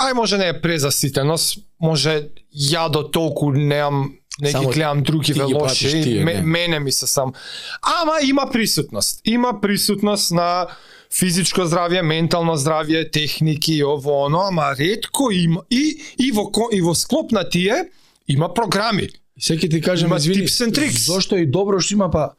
Ај 0.00 0.12
може 0.14 0.38
не 0.38 0.48
е 0.48 0.60
презаситеност, 0.60 1.58
може 1.80 2.28
ја 2.54 2.88
до 2.88 3.02
толку 3.02 3.50
немам 3.52 4.12
не 4.40 4.52
ги 4.52 4.66
гледам 4.66 5.02
други 5.02 5.32
ве 5.32 5.42
лоши, 5.44 6.22
мене 6.42 6.80
ми 6.80 6.92
се 6.92 7.06
сам. 7.06 7.32
Ама 7.82 8.12
има 8.22 8.48
присутност. 8.52 9.20
Има 9.24 9.60
присутност 9.60 10.30
на 10.30 10.66
физичко 11.12 11.66
здравје, 11.68 12.02
ментално 12.02 12.56
здравје, 12.56 13.10
техники, 13.12 13.82
ово 13.84 14.24
оно, 14.26 14.46
ама 14.48 14.74
ретко 14.78 15.30
има 15.30 15.62
и 15.70 16.00
и 16.18 16.32
во 16.32 16.50
и 16.72 16.80
во 16.80 16.94
склоп 16.94 17.32
на 17.32 17.48
тие 17.48 17.90
има 18.28 18.54
програми. 18.54 19.08
Секи 19.38 19.68
ти 19.68 19.80
кажем, 19.80 20.08
Има 20.08 20.16
извини, 20.16 20.46
tips 20.46 20.66
and 20.66 20.72
tricks. 20.72 21.06
зошто 21.06 21.36
е 21.36 21.42
и 21.42 21.46
добро 21.46 21.80
што 21.80 21.94
има 21.94 22.10
па 22.10 22.34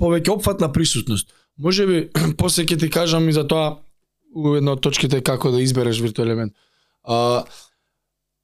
повеќе 0.00 0.28
опфатна 0.28 0.72
присутност. 0.72 1.28
Може 1.58 1.86
би, 1.86 2.08
после 2.38 2.64
ќе 2.64 2.78
ти 2.78 2.90
кажам 2.90 3.28
и 3.28 3.32
за 3.32 3.46
тоа 3.48 3.78
у 4.34 4.56
една 4.56 4.72
од 4.72 4.80
точките 4.80 5.20
како 5.22 5.50
да 5.50 5.62
избереш 5.62 6.00
виртуел 6.00 6.26
елемент. 6.26 6.52
А, 7.04 7.44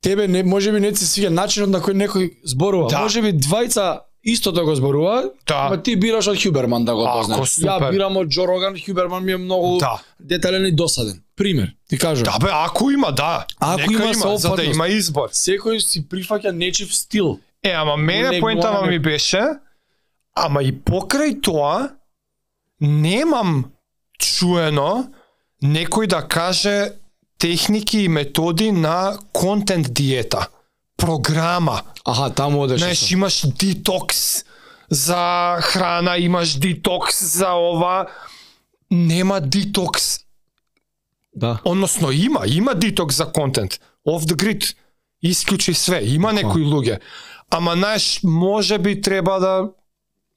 тебе 0.01 0.29
не 0.29 0.43
може 0.43 0.73
би 0.73 0.81
не 0.81 0.95
се 0.97 1.05
свиѓа 1.05 1.29
начинот 1.29 1.71
на 1.71 1.81
кој 1.81 1.95
некој 1.95 2.31
зборува. 2.45 2.89
Да. 2.91 3.03
Може 3.03 3.23
би 3.23 3.33
двајца 3.33 4.01
исто 4.27 4.53
да 4.53 4.65
го 4.65 4.75
зборува, 4.75 5.31
Да. 5.47 5.55
ама 5.57 5.83
ти 5.83 5.97
бираш 5.97 6.27
од 6.27 6.43
Хюберман 6.43 6.85
да 6.85 6.95
го 6.95 7.07
познаеш. 7.07 7.49
Ја 7.63 7.91
бирам 7.91 8.17
од 8.17 8.29
Джо 8.29 8.47
Роган, 8.49 8.75
Хюберман 8.87 9.25
ми 9.25 9.33
е 9.33 9.37
многу 9.37 9.79
Да. 9.79 10.03
детален 10.21 10.67
и 10.67 10.73
досаден. 10.73 11.23
Пример, 11.37 11.73
ти 11.89 11.99
кажам. 11.99 12.25
Да 12.25 12.39
бе, 12.39 12.51
ако 12.53 12.91
има, 12.91 13.13
да. 13.13 13.47
Ако 13.61 13.81
Нека 13.81 13.93
има 13.93 14.05
има, 14.05 14.37
за 14.39 14.51
да 14.51 14.65
има 14.65 14.89
избор. 14.89 15.31
Секој 15.31 15.79
си 15.79 16.09
прифаќа 16.09 16.51
нечив 16.51 16.95
стил. 16.95 17.39
Е, 17.63 17.71
ама 17.71 17.97
мене 17.97 18.41
поентава 18.41 18.87
ми 18.87 18.99
беше, 18.99 19.43
ама 20.35 20.63
и 20.63 20.73
покрај 20.75 21.43
тоа, 21.43 21.89
немам 22.81 23.65
чуено 24.19 25.11
некој 25.63 26.07
да 26.07 26.23
каже 26.23 26.91
техники 27.39 27.99
и 27.99 28.09
методи 28.09 28.73
на 28.73 29.19
контент 29.33 29.95
диета. 29.95 30.49
Програма. 30.97 31.83
Аха, 32.05 32.31
таму 32.31 32.63
одеш. 32.63 32.81
Знаеш, 32.81 33.11
имаш 33.11 33.47
детокс 33.47 34.45
за 34.91 35.59
храна, 35.61 36.19
имаш 36.19 36.59
детокс 36.59 37.25
за 37.25 37.53
ова. 37.53 38.07
Нема 38.91 39.41
детокс. 39.41 40.19
Да. 41.35 41.61
Односно 41.65 42.11
има, 42.11 42.41
има 42.47 42.75
детокс 42.75 43.17
за 43.17 43.33
контент. 43.33 43.81
Off 44.09 44.21
the 44.21 44.35
grid. 44.35 44.77
Исклучи 45.23 45.75
све. 45.75 46.01
Има 46.05 46.33
некои 46.33 46.65
луѓе. 46.65 46.99
Ама 47.51 47.73
знаеш, 47.73 48.21
може 48.25 48.79
би 48.79 49.01
треба 49.01 49.41
да 49.41 49.69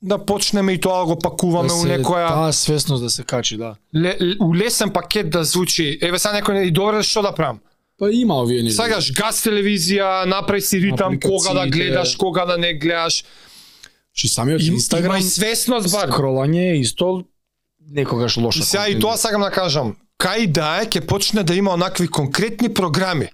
да 0.02 0.26
почнеме 0.26 0.74
и 0.74 0.80
тоа 0.80 1.00
да 1.00 1.06
го 1.06 1.20
пакуваме 1.20 1.68
да 1.68 1.76
у 1.76 1.82
се, 1.82 1.88
некоја 1.88 2.28
Таа 2.28 2.54
свесност 2.54 3.04
да 3.04 3.10
се 3.10 3.24
качи, 3.24 3.58
да. 3.58 3.76
ле, 3.96 4.18
ле, 4.22 4.36
у 4.40 4.56
лесен 4.56 4.90
пакет 4.90 5.30
да 5.30 5.44
звучи. 5.44 6.00
Еве 6.02 6.20
сега 6.20 6.40
некој 6.40 6.54
не 6.54 6.64
и 6.68 6.72
добре 6.72 7.04
што 7.04 7.22
да 7.22 7.34
правам. 7.36 7.60
Па 8.00 8.12
има 8.12 8.40
овие 8.42 8.64
нели. 8.64 8.74
Сагаш 8.74 9.12
газ 9.14 9.42
телевизија, 9.44 10.26
направи 10.26 10.62
си 10.62 10.80
ритам 10.80 11.20
кога 11.20 11.54
да 11.54 11.68
гледаш, 11.68 12.16
кога 12.16 12.46
да 12.46 12.58
не 12.58 12.74
гледаш. 12.74 13.24
Чи 14.16 14.28
самиот 14.28 14.62
Им, 14.62 14.68
има 14.68 14.76
Инстаграм 14.76 15.18
и 15.18 15.24
свесност 15.24 15.92
бар. 15.92 16.10
скролање 16.10 16.72
е 16.72 16.80
исто 16.80 17.26
некогаш 17.92 18.38
лошо. 18.38 18.64
Сега 18.64 18.88
и 18.88 19.00
тоа 19.00 19.18
сакам 19.18 19.42
да 19.42 19.52
кажам. 19.52 19.96
Кај 20.20 20.48
да 20.48 20.82
е 20.82 20.86
ќе 20.88 21.06
почне 21.06 21.44
да 21.44 21.56
има 21.56 21.74
онакви 21.74 22.08
конкретни 22.08 22.74
програми 22.74 23.30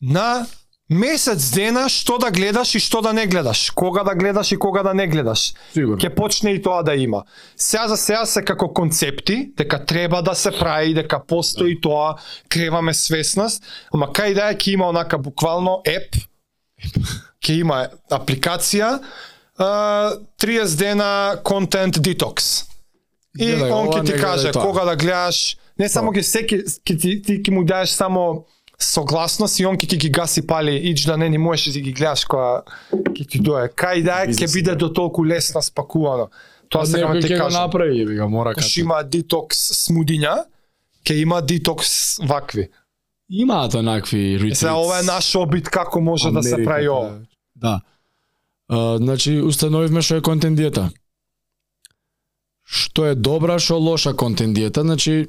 на 0.00 0.46
месец 0.88 1.50
дена 1.52 1.86
што 1.92 2.16
да 2.18 2.30
гледаш 2.32 2.74
и 2.74 2.80
што 2.80 3.00
да 3.04 3.12
не 3.12 3.26
гледаш, 3.26 3.70
кога 3.76 4.02
да 4.04 4.14
гледаш 4.14 4.52
и 4.52 4.56
кога 4.56 4.82
да 4.82 4.94
не 4.94 5.06
гледаш. 5.06 5.52
Сигурно. 5.72 6.00
Ќе 6.00 6.14
почне 6.16 6.54
и 6.56 6.62
тоа 6.62 6.82
да 6.82 6.94
има. 6.96 7.24
Сега 7.56 7.88
за 7.88 7.96
сега 7.96 8.24
се 8.26 8.42
како 8.44 8.72
концепти, 8.72 9.52
дека 9.56 9.84
треба 9.84 10.22
да 10.22 10.34
се 10.34 10.50
прави, 10.50 10.94
дека 10.94 11.20
постои 11.20 11.80
тоа, 11.80 12.16
креваме 12.48 12.94
свесност, 12.94 13.62
ама 13.92 14.08
кај 14.08 14.34
да 14.34 14.52
ќе 14.54 14.74
има 14.74 14.88
онака 14.88 15.18
буквално 15.18 15.82
еп, 15.84 16.16
ќе 17.44 17.60
има 17.60 17.88
апликација, 18.10 18.98
а, 19.58 20.16
30 20.40 20.76
дена 20.76 21.40
контент 21.44 22.00
детокс. 22.00 22.64
И 23.38 23.44
Гледај 23.44 23.72
он 23.72 23.92
ќе 23.92 24.06
ти 24.06 24.20
каже 24.20 24.52
кога 24.56 24.84
да 24.88 24.96
гледаш, 24.96 25.58
не 25.78 25.88
само 25.88 26.12
ќе 26.16 26.22
секи 26.22 26.62
ќе 26.64 26.94
ти 26.96 27.18
ти 27.22 27.42
ќе 27.44 27.52
му 27.52 27.64
даеш 27.64 27.92
само 27.92 28.46
согласност 28.78 29.58
и 29.60 29.66
он 29.66 29.76
ќе 29.76 29.88
ќе 29.90 29.98
ги 29.98 30.10
гаси 30.10 30.46
пали 30.46 30.76
ич 30.90 31.04
да 31.06 31.16
не 31.16 31.28
ни 31.28 31.38
можеш 31.38 31.74
да 31.74 31.80
ги 31.80 31.92
гледаш 31.92 32.24
кога 32.24 32.62
ќе 32.92 33.26
ти 33.28 33.38
дое. 33.42 33.68
Кај 33.68 34.02
да 34.06 34.22
е, 34.24 34.32
ќе 34.32 34.46
биде 34.54 34.74
до 34.78 34.88
толку 34.94 35.26
лесно 35.26 35.62
спакувано. 35.62 36.28
Тоа 36.68 36.86
да 36.86 36.98
некој 36.98 37.22
ти 37.22 37.32
ќе 37.32 37.38
го 37.38 37.44
кажам. 37.44 37.62
направи, 37.62 38.06
би 38.06 38.18
го 38.18 38.28
мора 38.28 38.54
како. 38.54 38.66
има 38.76 39.02
детокс 39.02 39.58
смудиња, 39.88 40.44
ќе 41.04 41.18
има 41.22 41.42
детокс 41.42 42.18
вакви. 42.22 42.68
Имаат 43.28 43.74
онакви 43.74 44.34
Е, 44.34 44.38
retreats. 44.38 44.54
Сега 44.54 44.74
ова 44.74 45.00
е 45.00 45.02
наш 45.02 45.34
обид 45.34 45.68
како 45.68 46.00
може 46.00 46.30
да 46.30 46.42
се 46.42 46.54
Америка, 46.54 46.70
прави 46.70 46.88
ова. 46.88 47.18
Да. 47.56 47.80
А, 48.68 48.96
значи, 48.96 49.40
установивме 49.40 50.02
што 50.02 50.16
е 50.16 50.22
контент 50.22 50.56
диета. 50.56 50.90
Што 52.64 53.06
е 53.06 53.14
добра, 53.14 53.58
што 53.58 53.78
лоша 53.80 54.14
контент 54.14 54.54
диета, 54.54 54.82
значи, 54.82 55.26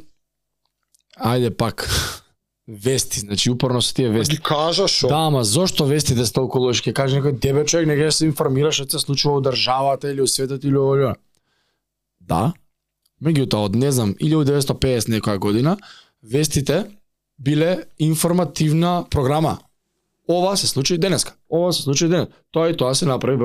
ајде 1.17 1.49
пак, 1.55 1.87
вести, 2.69 3.19
значи 3.19 3.49
упорно 3.49 3.81
со 3.81 3.93
тие 3.95 4.09
вести. 4.09 4.35
Ги 4.35 4.41
кажа 4.41 4.88
што. 4.88 5.07
Да, 5.09 5.25
ама 5.27 5.43
зошто 5.43 5.85
вестите 5.85 6.25
се 6.25 6.33
толку 6.33 6.59
лоши? 6.61 6.83
Ќе 6.85 6.93
каже 6.93 7.17
некој 7.17 7.39
тебе 7.41 7.65
човек 7.65 7.88
не 7.89 7.97
ќе 7.97 8.11
се 8.13 8.25
информира 8.29 8.71
што 8.71 8.85
се 8.85 9.01
случува 9.01 9.39
во 9.39 9.45
државата 9.49 10.11
или 10.11 10.21
во 10.21 10.29
светот 10.29 10.63
или 10.63 10.77
во. 10.77 11.15
Да. 12.21 12.53
Меѓутоа 13.25 13.65
од 13.65 13.75
не 13.75 13.89
знам 13.91 14.13
1950 14.21 15.09
некоја 15.09 15.41
година 15.41 15.77
вестите 16.21 16.85
биле 17.39 17.89
информативна 17.97 19.05
програма. 19.09 19.57
Ова 20.29 20.55
се 20.57 20.67
случи 20.67 20.97
денеска. 20.97 21.33
Ова 21.49 21.73
се 21.73 21.81
случи 21.81 22.07
денес. 22.07 22.27
Тоа 22.51 22.69
и 22.69 22.77
тоа 22.77 22.93
се 22.93 23.09
направи. 23.09 23.41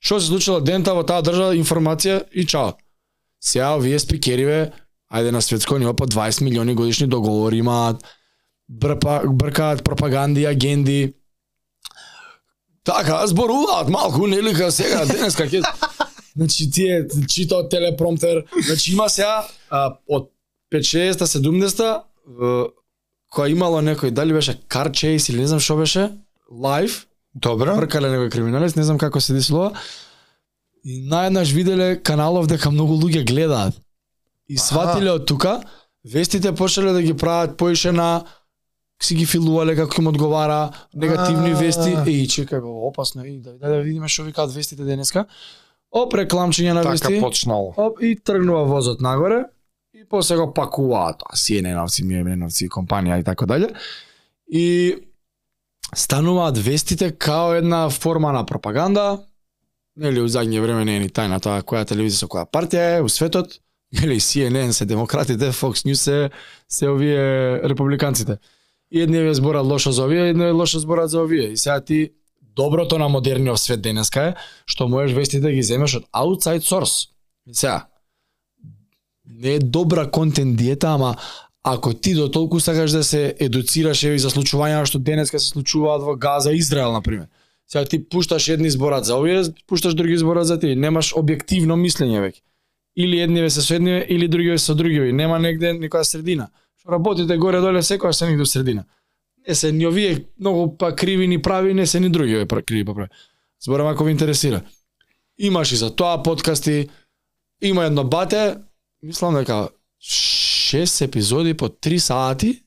Што 0.00 0.20
се 0.20 0.26
случило 0.26 0.60
дента 0.60 0.92
во 0.94 1.02
таа 1.02 1.24
држава 1.24 1.56
информација 1.56 2.28
и 2.32 2.44
чао. 2.44 2.76
Сега 3.40 3.72
овие 3.78 3.98
спикериве, 3.98 4.72
ајде 5.08 5.32
на 5.32 5.40
светско 5.42 5.78
ниво 5.78 5.94
по 5.94 6.06
20 6.06 6.44
милиони 6.44 6.74
годишни 6.74 7.06
договори 7.06 7.56
имаат, 7.56 8.04
брпа, 8.68 9.22
бркаат 9.26 9.84
пропаганди, 9.84 10.44
агенди. 10.44 11.14
Така, 12.84 13.26
зборуваат 13.26 13.88
малку, 13.88 14.26
нели, 14.26 14.54
ка 14.54 14.72
сега, 14.72 15.04
денеска 15.06 15.48
ќе... 15.48 15.64
Значи, 16.38 16.70
тие 16.70 17.08
читаат 17.28 17.70
телепромтер. 17.70 18.44
Значи, 18.66 18.92
има 18.92 19.08
сега, 19.10 19.48
а, 19.70 19.98
од 20.06 20.30
50-та, 20.72 21.26
70-та, 21.26 21.88
која 23.34 23.50
имало 23.50 23.80
некој, 23.82 24.12
дали 24.14 24.32
беше 24.32 24.54
Car 24.70 24.92
Chase 24.94 25.32
или 25.32 25.42
не 25.42 25.48
знам 25.50 25.60
што 25.60 25.76
беше, 25.76 26.12
лайв, 26.50 27.06
Добро. 27.34 27.74
бркале 27.76 28.12
некој 28.12 28.30
криминалист, 28.32 28.76
не 28.76 28.86
знам 28.86 28.98
како 28.98 29.20
се 29.20 29.34
десилува. 29.34 29.72
И 30.84 31.02
наеднаш 31.10 31.50
виделе 31.52 31.96
каналов 32.02 32.46
дека 32.46 32.70
многу 32.70 32.94
луѓе 32.94 33.26
гледаат. 33.26 33.74
И 34.48 34.56
сватиле 34.56 35.10
од 35.10 35.26
тука, 35.26 35.58
вестите 36.04 36.54
почнале 36.54 36.92
да 36.92 37.02
ги 37.02 37.16
прават 37.16 37.56
поише 37.56 37.92
на 37.92 38.24
си 39.02 39.14
ги 39.14 39.26
филувале 39.26 39.76
како 39.76 40.00
им 40.02 40.06
одговара, 40.06 40.70
негативни 40.94 41.52
А. 41.52 41.56
вести, 41.56 41.90
е 42.06 42.10
и 42.10 42.26
чекај, 42.26 42.60
бе, 42.60 42.66
опасно, 42.66 43.24
и 43.24 43.38
да, 43.38 43.52
да, 43.52 43.68
да 43.68 43.82
видиме 43.82 44.08
што 44.08 44.24
викаат 44.26 44.52
вестите 44.54 44.84
денеска. 44.84 45.26
Оп, 45.92 46.12
рекламчиња 46.14 46.72
на 46.72 46.82
Така 46.82 46.90
вести. 47.08 47.20
почнало. 47.20 47.74
Оп, 47.76 48.02
и 48.02 48.16
тргнува 48.16 48.64
возот 48.64 49.00
нагоре 49.00 49.44
и 49.94 50.04
после 50.08 50.36
го 50.36 50.52
пакуваат 50.54 51.18
тоа 51.18 51.36
CNN-овци, 51.36 52.02
CNN-овци, 52.04 52.68
компанија 52.68 53.20
и 53.20 53.24
така 53.24 53.46
дале. 53.46 53.68
И 54.50 54.96
стануваат 55.94 56.58
вестите 56.58 57.12
као 57.12 57.54
една 57.54 57.90
форма 57.90 58.32
на 58.32 58.44
пропаганда. 58.46 59.22
Нели, 59.96 60.20
у 60.20 60.28
задње 60.28 60.60
време 60.60 60.84
не 60.84 60.96
е 60.96 61.00
ни 61.00 61.08
тајна 61.08 61.40
тоа 61.42 61.62
која 61.62 61.86
телевизија 61.88 62.26
со 62.26 62.28
која 62.28 62.46
партија 62.46 62.98
е 62.98 63.02
у 63.02 63.08
светот. 63.08 63.58
Нели, 63.92 64.20
CNN 64.20 64.70
се 64.70 64.84
демократите, 64.84 65.52
Fox 65.52 65.86
News 65.86 65.94
се, 65.94 66.30
се 66.68 66.88
овие 66.88 67.62
републиканците. 67.64 68.36
И 68.90 69.00
едни 69.00 69.18
ве 69.22 69.34
зборат 69.34 69.66
лошо 69.66 69.92
за 69.92 70.04
овие, 70.04 70.28
едни 70.28 70.50
лошо 70.50 70.78
зборат 70.78 71.10
за 71.10 71.22
овие. 71.22 71.48
И 71.52 71.56
сега 71.56 71.80
ти 71.80 72.10
доброто 72.56 72.98
на 72.98 73.08
модерниот 73.08 73.60
свет 73.60 73.82
денеска 73.82 74.22
е 74.22 74.34
што 74.66 74.88
можеш 74.88 75.16
вестите 75.16 75.40
да 75.40 75.52
ги 75.52 75.62
земеш 75.62 75.94
од 76.00 76.04
outside 76.12 76.64
source. 76.64 77.08
И 77.46 77.54
сега 77.54 77.86
не 79.26 79.54
е 79.54 79.58
добра 79.58 80.10
контент 80.10 80.56
диета, 80.56 80.88
ама 80.88 81.16
Ако 81.70 81.94
ти 81.94 82.14
до 82.14 82.30
толку 82.30 82.60
сакаш 82.60 82.90
да 82.90 83.04
се 83.04 83.34
едуцираш 83.38 84.02
еве 84.02 84.18
за 84.18 84.30
случувања 84.30 84.86
што 84.88 84.98
денеска 84.98 85.36
се 85.36 85.50
случуваат 85.52 86.02
во 86.02 86.14
Газа, 86.16 86.52
Израел 86.56 86.92
на 86.92 87.02
пример. 87.02 87.26
Сега 87.66 87.84
ти 87.84 87.98
пушташ 88.08 88.48
едни 88.48 88.70
зборат 88.70 89.04
за 89.04 89.16
овие, 89.16 89.42
пушташ 89.66 89.94
други 89.94 90.16
зборат 90.16 90.46
за 90.46 90.58
ти, 90.58 90.76
немаш 90.76 91.12
објективно 91.12 91.76
мислење 91.76 92.22
веќе. 92.22 92.40
Или 92.96 93.20
едниве 93.20 93.50
се 93.50 93.62
со 93.62 93.74
едниве, 93.74 94.06
или 94.08 94.28
другиве 94.28 94.58
се 94.58 94.64
со 94.64 94.74
другиве, 94.74 95.12
нема 95.12 95.38
негде 95.38 95.74
никоја 95.76 96.08
средина. 96.08 96.48
Работите 96.88 97.36
горе 97.36 97.60
доле 97.60 97.82
секогаш 97.82 98.16
се 98.16 98.36
до 98.36 98.46
средина. 98.46 98.84
Не 99.48 99.54
се 99.54 99.72
ни 99.72 99.86
овие 99.86 100.24
многу 100.40 100.76
па 100.76 100.96
криви 100.96 101.28
ни 101.28 101.42
прави, 101.42 101.74
не 101.74 101.86
се 101.86 102.00
ни 102.00 102.10
другиве 102.10 102.46
пра- 102.46 102.62
криви 102.62 102.84
па 102.84 102.94
прави. 102.94 103.08
Зборам 103.60 103.86
ако 103.86 104.04
ви 104.04 104.10
интересира. 104.10 104.62
Имаш 105.38 105.72
и 105.72 105.76
за 105.76 105.96
тоа 105.96 106.22
подкасти, 106.22 106.88
има 107.62 107.84
едно 107.84 108.04
бате, 108.04 108.56
мислам 109.02 109.34
дека 109.34 109.68
6 110.02 111.04
епизоди 111.04 111.54
по 111.54 111.68
3 111.68 111.98
сати 111.98 112.62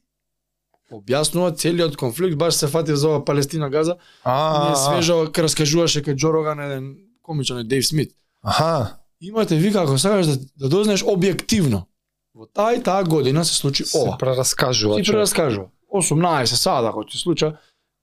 објаснува 0.91 1.55
целиот 1.55 1.97
конфликт, 1.97 2.37
баш 2.37 2.53
се 2.53 2.67
фати 2.67 2.95
за 2.95 3.09
ова 3.09 3.25
Палестина 3.25 3.69
Газа. 3.69 3.95
А, 4.23 4.75
свежо 4.75 5.31
раскажуваше 5.37 6.03
кај 6.03 6.15
Джо 6.15 6.33
Роган 6.33 6.59
еден 6.59 6.97
комичан 7.21 7.59
е 7.59 7.63
Дейв 7.63 7.87
Смит. 7.87 8.11
Аха. 8.43 8.97
Имате 9.21 9.55
вика 9.55 9.81
ако 9.81 9.97
сакаш 9.97 10.25
да, 10.27 10.37
да 10.57 10.69
дознаеш 10.69 11.03
објективно. 11.03 11.83
Во 12.35 12.45
таа 12.47 12.73
и 12.73 12.83
таа 12.83 13.03
година 13.03 13.45
се 13.45 13.55
случи 13.55 13.85
Се 13.85 13.97
ова. 13.97 14.17
прераскажува. 14.17 14.95
Ти 14.97 15.03
човек. 15.03 15.15
прераскажува. 15.15 15.65
18 15.93 16.45
сада 16.45 16.87
ако 16.87 17.05
ти 17.05 17.17
случа, 17.17 17.53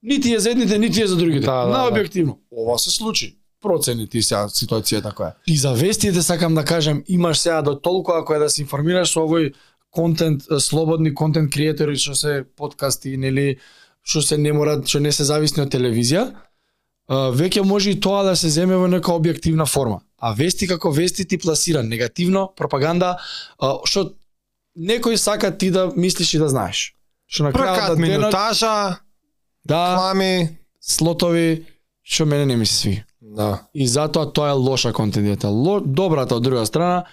нити 0.02 0.34
е 0.34 0.38
за 0.38 0.50
едните, 0.50 0.78
нити 0.78 1.02
е 1.02 1.06
за 1.06 1.16
другите. 1.16 1.46
Да, 1.46 1.54
да, 1.56 1.66
На 1.68 1.84
да. 1.84 1.90
објективно. 1.92 2.36
Ова 2.52 2.78
се 2.78 2.90
случи. 2.90 3.38
Процени 3.60 4.08
ти 4.08 4.22
сега 4.22 4.48
ситуација 4.48 5.02
така 5.02 5.24
е. 5.24 5.32
И 5.46 5.56
за 5.56 5.72
вестите 5.72 6.22
сакам 6.22 6.54
да 6.54 6.64
кажам, 6.64 7.02
имаш 7.08 7.38
сега 7.38 7.62
до 7.62 7.74
толку 7.74 8.12
ако 8.12 8.34
е 8.34 8.38
да 8.38 8.50
се 8.50 8.62
информираш 8.62 9.12
со 9.12 9.20
овој 9.20 9.52
контент, 9.90 10.42
слободни 10.58 11.14
контент 11.14 11.50
креатори 11.50 11.96
што 11.96 12.14
се 12.14 12.44
подкасти, 12.56 13.16
нели, 13.16 13.56
што 14.02 14.22
се 14.22 14.36
не 14.38 14.52
мора, 14.52 14.82
што 14.84 15.00
не 15.00 15.12
се 15.12 15.24
зависни 15.24 15.62
од 15.62 15.72
телевизија, 15.72 16.34
веќе 17.10 17.62
може 17.64 17.90
и 17.90 18.00
тоа 18.00 18.22
да 18.22 18.36
се 18.36 18.48
земе 18.48 18.76
во 18.76 18.86
нека 18.86 19.10
објективна 19.12 19.66
форма. 19.66 20.00
А 20.20 20.32
вести 20.34 20.66
како 20.68 20.90
вести 20.90 21.24
ти 21.24 21.38
пласира 21.38 21.82
негативно, 21.82 22.52
пропаганда, 22.56 23.16
што 23.84 24.12
некој 24.78 25.16
сака 25.16 25.50
ти 25.58 25.70
да 25.70 25.92
мислиш 25.96 26.34
и 26.34 26.38
да 26.38 26.48
знаеш. 26.48 26.94
Што 27.26 27.44
на 27.44 27.52
крајот 27.52 27.96
денот, 27.96 27.98
минутажа, 27.98 29.00
да, 29.64 29.96
клами. 29.98 30.58
слотови, 30.80 31.66
што 32.02 32.26
мене 32.26 32.46
не 32.46 32.56
ми 32.56 32.66
се 32.66 32.74
сви. 32.74 33.04
Да. 33.20 33.66
И 33.74 33.86
затоа 33.86 34.32
тоа 34.32 34.48
е 34.48 34.52
лоша 34.56 34.92
контентијата. 34.92 35.50
Ло, 35.50 35.80
добрата 35.80 36.36
од 36.36 36.42
друга 36.42 36.64
страна, 36.66 37.04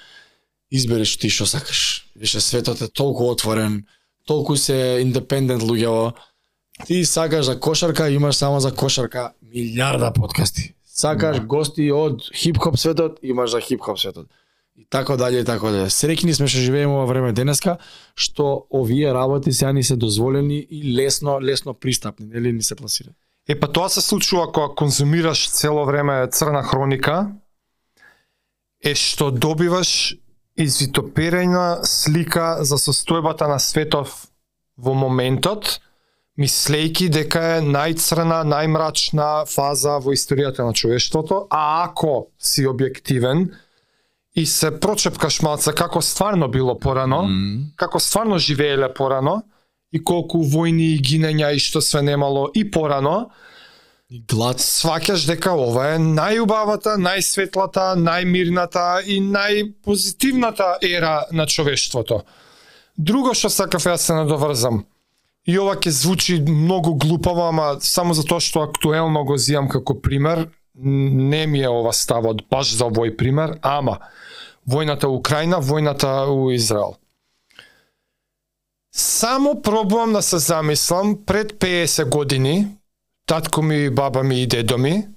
избереш 0.72 1.18
ти 1.18 1.30
што 1.30 1.46
сакаш. 1.46 2.08
Више 2.16 2.40
светот 2.42 2.82
е 2.82 2.88
толку 2.88 3.28
отворен, 3.28 3.84
толку 4.28 4.56
се 4.56 5.00
индепендент 5.02 5.62
луѓево. 5.62 6.14
Ти 6.86 7.06
сакаш 7.06 7.46
за 7.46 7.60
кошарка, 7.60 8.10
имаш 8.10 8.36
само 8.36 8.60
за 8.60 8.72
кошарка 8.72 9.34
милиарда 9.42 10.14
подкасти. 10.14 10.74
Сакаш 10.86 11.38
Да. 11.40 11.46
гости 11.46 11.92
од 11.92 12.22
хип-хоп 12.32 12.78
светот, 12.78 13.20
имаш 13.24 13.52
за 13.52 13.60
хип-хоп 13.60 14.00
светот. 14.00 14.28
И 14.78 14.86
така 14.90 15.16
дале, 15.16 15.40
и 15.40 15.46
така 15.46 15.72
дале. 15.72 15.88
Среќни 15.88 16.34
сме 16.36 16.50
што 16.52 16.60
живееме 16.60 16.98
во 17.00 17.06
време 17.08 17.32
денеска, 17.32 17.78
што 18.16 18.68
овие 18.70 19.14
работи 19.16 19.54
сега 19.56 19.72
ни 19.72 19.84
се 19.84 19.96
дозволени 19.96 20.60
и 20.60 20.96
лесно, 20.98 21.40
лесно 21.40 21.74
пристапни, 21.74 22.28
нели 22.28 22.52
ни 22.52 22.64
се 22.64 22.76
пласира. 22.76 23.16
Е, 23.48 23.56
па 23.60 23.72
тоа 23.72 23.90
се 23.90 24.02
случува 24.02 24.52
кога 24.52 24.76
конзумираш 24.76 25.50
цело 25.50 25.86
време 25.86 26.28
црна 26.28 26.64
хроника, 26.64 27.32
е 28.84 28.96
што 28.96 29.32
добиваш 29.32 30.18
извитоперена 30.60 31.86
слика 31.88 32.58
за 32.62 32.76
состојбата 32.76 33.48
на 33.48 33.60
светов 33.60 34.28
во 34.78 34.94
моментот, 34.94 35.80
мислејки 36.36 37.08
дека 37.10 37.42
е 37.58 37.62
најцрна, 37.64 38.44
најмрачна 38.44 39.46
фаза 39.48 40.00
во 40.04 40.12
историјата 40.12 40.68
на 40.68 40.74
човештвото, 40.74 41.46
а 41.50 41.88
ако 41.88 42.28
си 42.40 42.68
објективен 42.68 43.54
и 44.36 44.46
се 44.46 44.72
прочепкаш 44.80 45.42
малце 45.42 45.72
како 45.74 46.02
стварно 46.02 46.48
било 46.52 46.78
порано, 46.80 47.24
како 47.76 48.00
стварно 48.00 48.38
живееле 48.38 48.94
порано 48.94 49.42
и 49.92 50.04
колку 50.04 50.44
војни 50.44 50.96
и 50.96 51.02
гинења 51.02 51.54
и 51.56 51.60
што 51.60 51.82
све 51.82 52.02
немало 52.02 52.50
и 52.54 52.70
порано, 52.72 53.30
И 54.14 54.20
глад 54.30 54.60
сваќаш 54.62 55.24
дека 55.26 55.56
ова 55.58 55.96
е 55.96 56.02
најубавата, 56.02 56.92
најсветлата, 57.02 57.96
најмирната 57.98 59.02
и 59.02 59.18
најпозитивната 59.18 60.76
ера 60.86 61.24
на 61.34 61.48
човештвото. 61.50 62.20
Друго 62.98 63.34
што 63.34 63.50
сакав 63.50 63.88
ја 63.90 63.96
се 63.98 64.14
надоврзам. 64.14 64.84
И 65.50 65.58
ова 65.58 65.74
ќе 65.74 65.90
звучи 65.90 66.38
многу 66.38 66.94
глупаво, 67.02 67.48
ама 67.50 67.66
само 67.82 68.14
затоа 68.14 68.38
што 68.40 68.62
актуелно 68.68 69.26
го 69.26 69.40
зијам 69.42 69.72
како 69.74 69.98
пример, 69.98 70.46
не 70.76 71.48
ми 71.48 71.66
е 71.66 71.74
ова 71.74 71.94
ставот 71.94 72.46
баш 72.52 72.76
за 72.78 72.86
овој 72.86 73.18
пример, 73.18 73.58
ама 73.66 73.98
војната 74.70 75.08
у 75.08 75.16
Украина, 75.16 75.62
војната 75.62 76.28
у 76.30 76.52
Израел. 76.52 76.96
Само 78.92 79.62
пробувам 79.62 80.14
да 80.14 80.22
се 80.22 80.38
замислам 80.38 81.26
пред 81.26 81.54
50 81.60 82.10
години, 82.10 82.68
татко 83.26 83.62
ми, 83.62 83.90
баба 83.90 84.24
ми 84.24 84.42
и 84.42 84.48
дедо 84.48 84.78
ми, 84.78 85.08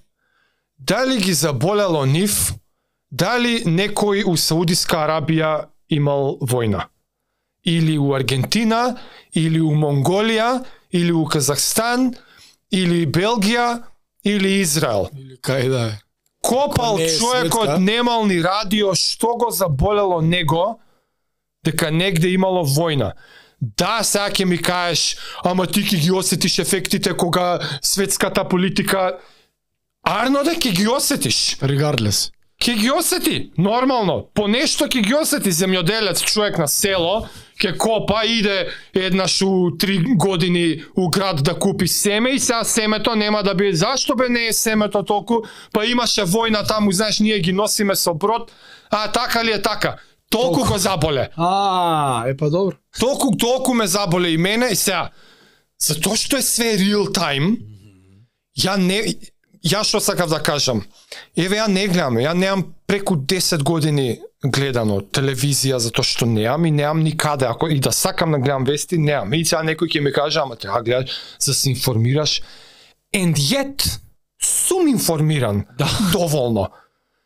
дали 0.78 1.18
ги 1.18 1.32
заболело 1.32 2.04
нив, 2.06 2.54
дали 3.10 3.64
некој 3.64 4.24
у 4.26 4.36
Саудиска 4.36 5.04
Арабија 5.06 5.68
имал 5.88 6.38
војна. 6.42 6.88
Или 7.64 7.98
у 7.98 8.14
Аргентина, 8.14 8.98
или 9.32 9.60
у 9.60 9.70
Монголија, 9.70 10.64
или 10.90 11.12
у 11.12 11.24
Казахстан, 11.24 12.14
или 12.70 13.06
Белгија, 13.06 13.82
или 14.24 14.60
Израел. 14.60 15.08
или 15.12 15.36
кај 15.36 15.68
да 15.68 15.80
е. 15.88 16.07
Копал 16.48 16.96
не 16.96 17.08
човекот, 17.12 17.76
немал 17.78 18.24
ни 18.26 18.40
радио, 18.40 18.94
што 18.96 19.36
го 19.36 19.50
заболело 19.52 20.22
него, 20.24 20.80
дека 21.64 21.90
негде 21.92 22.32
имало 22.32 22.64
војна. 22.64 23.12
Да, 23.60 24.00
сега 24.02 24.30
ќе 24.30 24.44
ми 24.44 24.56
кажеш, 24.56 25.18
ама 25.44 25.66
ти 25.66 25.82
ќе 25.84 26.00
ги 26.00 26.12
осетиш 26.14 26.58
ефектите 26.64 27.12
кога 27.12 27.58
светската 27.82 28.48
политика 28.48 29.18
Арно 30.08 30.40
да 30.44 30.54
ќе 30.56 30.72
ги 30.72 30.86
осетиш. 30.88 31.58
Regardless. 31.60 32.30
Ќе 32.58 32.74
ги 32.74 32.90
осети, 32.90 33.50
нормално. 33.58 34.30
По 34.34 34.48
нешто 34.48 34.88
ќе 34.90 35.02
ги 35.06 35.14
осети 35.14 35.52
земјоделец, 35.54 36.24
човек 36.26 36.58
на 36.58 36.66
село, 36.68 37.28
ќе 37.62 37.76
копа, 37.78 38.24
иде 38.26 38.66
еднаш 38.94 39.36
у 39.46 39.76
три 39.78 39.98
години 40.02 40.82
у 40.96 41.06
град 41.08 41.44
да 41.44 41.54
купи 41.54 41.88
семе 41.88 42.30
и 42.30 42.38
сега 42.38 42.64
семето 42.64 43.14
нема 43.14 43.42
да 43.42 43.54
биде. 43.54 43.76
Зашто 43.76 44.16
бе 44.16 44.28
не 44.28 44.46
е 44.46 44.52
семето 44.52 45.02
толку? 45.02 45.42
Па 45.72 45.86
имаше 45.86 46.26
војна 46.26 46.66
таму, 46.66 46.92
знаеш, 46.92 47.20
ние 47.20 47.38
ги 47.38 47.52
носиме 47.52 47.94
со 47.96 48.14
брод. 48.14 48.50
А 48.90 49.12
така 49.12 49.44
ли 49.44 49.52
е 49.52 49.62
така? 49.62 49.96
Толку 50.30 50.54
Толку. 50.54 50.72
го 50.72 50.78
заболе. 50.78 51.28
А, 51.36 52.24
е 52.28 52.36
па 52.36 52.50
добро. 52.50 52.76
Толку, 53.00 53.36
толку 53.36 53.74
ме 53.74 53.86
заболе 53.86 54.28
и 54.28 54.36
мене 54.36 54.66
и 54.72 54.76
сега. 54.76 55.10
Затоа 55.78 56.18
што 56.18 56.36
е 56.36 56.42
све 56.42 56.74
real 56.74 57.06
time, 57.14 57.62
ја 58.58 58.74
не 58.76 59.14
ја 59.64 59.82
што 59.84 60.00
сакав 60.00 60.30
да 60.30 60.38
кажам. 60.42 60.84
Еве 61.36 61.58
ја 61.58 61.68
не 61.68 61.86
гледам, 61.88 62.18
ја 62.18 62.34
немам 62.34 62.74
преку 62.86 63.16
10 63.16 63.62
години 63.62 64.20
гледано 64.42 65.00
телевизија 65.00 65.78
затоа 65.82 66.04
што 66.04 66.26
неам 66.26 66.66
и 66.66 66.70
неам 66.70 67.02
никаде 67.02 67.46
ако 67.46 67.68
и 67.68 67.80
да 67.80 67.92
сакам 67.92 68.32
да 68.32 68.38
гледам 68.38 68.64
вести, 68.64 68.98
неам. 68.98 69.32
И 69.34 69.44
сега 69.44 69.62
некој 69.62 69.90
ќе 69.90 70.00
ми 70.00 70.12
каже, 70.12 70.40
ама 70.40 70.56
треба 70.56 70.78
да 70.78 70.84
гледаш 70.84 71.10
за 71.38 71.52
да 71.52 71.54
се 71.54 71.70
информираш. 71.70 72.42
And 73.14 73.34
yet 73.34 73.98
сум 74.42 74.88
информиран. 74.88 75.64
Да. 75.78 75.88
Доволно. 76.12 76.68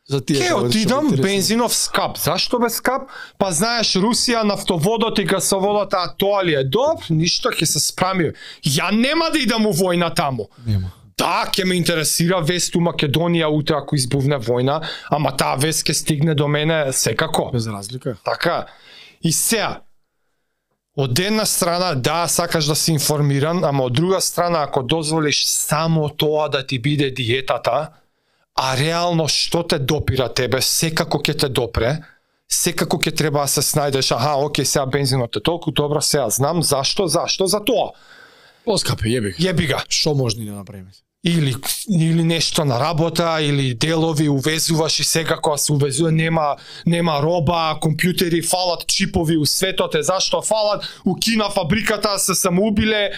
За 0.09 0.25
тие 0.25 0.49
Ке 0.49 0.55
отидам 0.55 1.11
бензинов 1.11 1.75
скап. 1.75 2.19
Зашто 2.19 2.59
бе 2.59 2.71
скап? 2.71 3.07
Па 3.39 3.53
знаеш 3.53 3.95
Русија 3.97 4.43
нафтоводот 4.43 5.19
и 5.19 5.25
гасоводот, 5.25 5.95
а 5.95 6.11
тоа 6.19 6.43
ли 6.45 6.57
е 6.59 6.65
добро? 6.65 6.99
Ништо 7.11 7.53
ќе 7.55 7.65
се 7.65 7.81
справи. 7.81 8.33
Ја 8.67 8.91
нема 8.91 9.31
да 9.31 9.39
идам 9.39 9.67
у 9.67 9.73
војна 9.73 10.11
таму. 10.15 10.49
Нема. 10.67 10.91
Да, 11.23 11.45
ќе 11.47 11.65
ме 11.69 11.77
интересира 11.79 12.41
вест 12.43 12.75
у 12.75 12.81
Македонија 12.83 13.47
утре 13.55 13.77
ако 13.79 13.95
избувне 13.95 14.41
војна, 14.43 14.81
ама 15.07 15.31
таа 15.39 15.55
вест 15.61 15.87
ќе 15.87 15.95
стигне 15.95 16.35
до 16.35 16.49
мене 16.51 16.91
секако. 16.93 17.51
Без 17.55 17.69
разлика. 17.71 18.17
Така. 18.27 18.65
И 19.23 19.31
сеа, 19.31 19.85
од 20.99 21.19
една 21.23 21.45
страна, 21.47 21.95
да, 21.95 22.27
сакаш 22.29 22.67
да 22.67 22.75
си 22.75 22.97
информиран, 22.97 23.63
ама 23.65 23.85
од 23.87 23.95
друга 23.95 24.21
страна, 24.21 24.65
ако 24.67 24.83
дозволиш 24.83 25.45
само 25.47 26.09
тоа 26.09 26.49
да 26.49 26.67
ти 26.67 26.79
биде 26.79 27.11
диетата, 27.11 27.93
а 28.59 28.77
реално 28.77 29.29
што 29.29 29.63
те 29.63 29.79
допира 29.79 30.27
тебе, 30.29 30.59
секако 30.59 31.23
ќе 31.23 31.39
те 31.45 31.49
допре, 31.49 32.01
секако 32.51 32.99
ќе 32.99 33.15
треба 33.15 33.47
да 33.47 33.53
се 33.55 33.63
снајдеш, 33.63 34.11
аха, 34.17 34.35
оке, 34.43 34.65
сега 34.65 34.87
бензинот 34.91 35.39
е 35.39 35.41
толку 35.41 35.71
добро, 35.71 36.03
сега 36.03 36.27
знам 36.31 36.63
зашто, 36.67 37.07
зашто, 37.07 37.47
за 37.47 37.63
тоа. 37.63 37.95
Поскапи, 38.67 39.07
јеби. 39.07 39.37
Јеби 39.39 39.71
га. 39.71 39.85
Што 39.89 40.19
можни 40.19 40.51
да 40.51 40.59
направиме? 40.59 40.91
Или 41.25 41.55
или 41.89 42.25
нешто 42.25 42.65
на 42.65 42.81
работа 42.81 43.39
или 43.41 43.75
делови 43.75 44.29
увезуваш 44.29 44.99
и 45.01 45.05
сега 45.05 45.37
кога 45.37 45.57
се 45.57 45.73
увезува 45.73 46.13
нема 46.13 46.57
нема 46.87 47.21
роба, 47.23 47.79
компјутери 47.83 48.43
фалат 48.43 48.87
чипови 48.87 49.37
у 49.37 49.47
светот, 49.47 49.95
е 49.95 50.03
зашто 50.03 50.43
фалат 50.43 50.85
у 51.05 51.15
Кина 51.15 51.51
фабриката 51.51 52.19
се 52.19 52.35
самоубиле. 52.35 53.11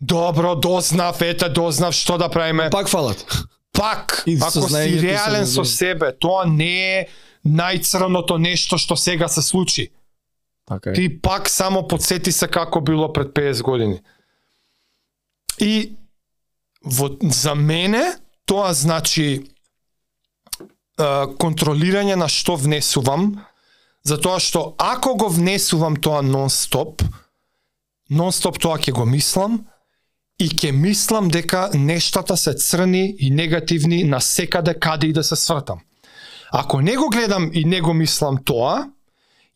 Добро, 0.00 0.56
дознав, 0.56 1.20
ете 1.22 1.48
дознав 1.48 1.94
што 1.94 2.18
да 2.18 2.28
правиме. 2.28 2.70
Пак 2.70 2.88
фалат. 2.88 3.26
Пак, 3.72 4.22
И 4.26 4.38
ако 4.42 4.68
си 4.68 5.00
реален 5.02 5.46
со 5.46 5.64
себе, 5.64 6.12
тоа 6.12 6.44
не 6.46 6.98
е 6.98 7.08
најцрното 7.46 8.38
нешто 8.38 8.78
што 8.78 8.96
сега 8.96 9.28
се 9.28 9.42
случи. 9.42 9.90
Така 10.68 10.90
е. 10.90 10.92
Ти 10.92 11.20
пак 11.20 11.48
само 11.48 11.88
подсети 11.88 12.32
се 12.32 12.48
како 12.48 12.80
било 12.80 13.12
пред 13.12 13.28
50 13.28 13.62
години. 13.62 14.00
И 15.60 15.92
во, 16.84 17.10
за 17.22 17.54
мене 17.54 18.02
тоа 18.44 18.72
значи 18.74 19.26
е, 19.32 19.44
контролирање 21.38 22.16
на 22.18 22.28
што 22.28 22.56
внесувам, 22.56 23.42
затоа 24.04 24.40
што 24.40 24.74
ако 24.78 25.14
го 25.16 25.28
внесувам 25.32 25.96
тоа 25.96 26.22
нон-стоп, 26.26 27.04
нон-стоп 28.10 28.58
тоа 28.62 28.78
ќе 28.78 28.92
го 28.92 29.06
мислам 29.06 29.62
и 30.42 30.48
ќе 30.48 30.72
мислам 30.72 31.30
дека 31.30 31.70
нештата 31.74 32.36
се 32.36 32.54
црни 32.54 33.14
и 33.18 33.30
негативни 33.30 34.02
на 34.04 34.20
секаде 34.20 34.74
каде 34.74 35.06
и 35.06 35.12
да 35.12 35.22
се 35.24 35.36
свртам. 35.36 35.80
Ако 36.52 36.80
не 36.80 36.96
го 36.96 37.08
гледам 37.08 37.50
и 37.52 37.64
не 37.64 37.80
го 37.80 37.94
мислам 37.94 38.42
тоа, 38.44 38.90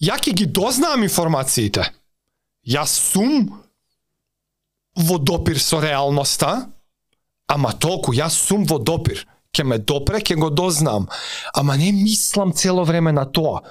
ја 0.00 0.16
ќе 0.20 0.32
ги 0.32 0.46
дознаам 0.46 1.02
информациите. 1.02 1.90
Јас 2.66 2.96
сум 3.12 3.50
во 4.96 5.18
допир 5.18 5.58
со 5.60 5.80
реалноста, 5.80 6.70
ама 7.48 7.72
толку, 7.72 8.12
јас 8.14 8.36
сум 8.48 8.64
во 8.64 8.78
допир. 8.78 9.26
Ќе 9.56 9.64
ме 9.64 9.78
допре, 9.78 10.20
ќе 10.20 10.36
го 10.36 10.50
дознаам. 10.52 11.06
Ама 11.56 11.78
не 11.80 11.88
мислам 11.92 12.52
цело 12.52 12.84
време 12.84 13.12
на 13.12 13.24
тоа. 13.24 13.62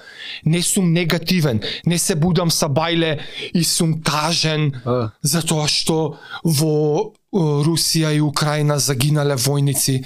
Не 0.45 0.63
сум 0.65 0.93
негативен, 0.93 1.61
не 1.85 1.99
се 2.01 2.15
будам 2.15 2.49
са 2.51 2.65
бајле 2.65 3.19
и 3.53 3.63
сум 3.63 4.01
тажен 4.01 4.71
А, 4.85 5.11
затоа 5.21 5.67
што 5.69 6.17
во 6.41 7.13
Русија 7.35 8.15
и 8.15 8.21
Украина 8.21 8.79
загинале 8.79 9.38
војници. 9.38 10.05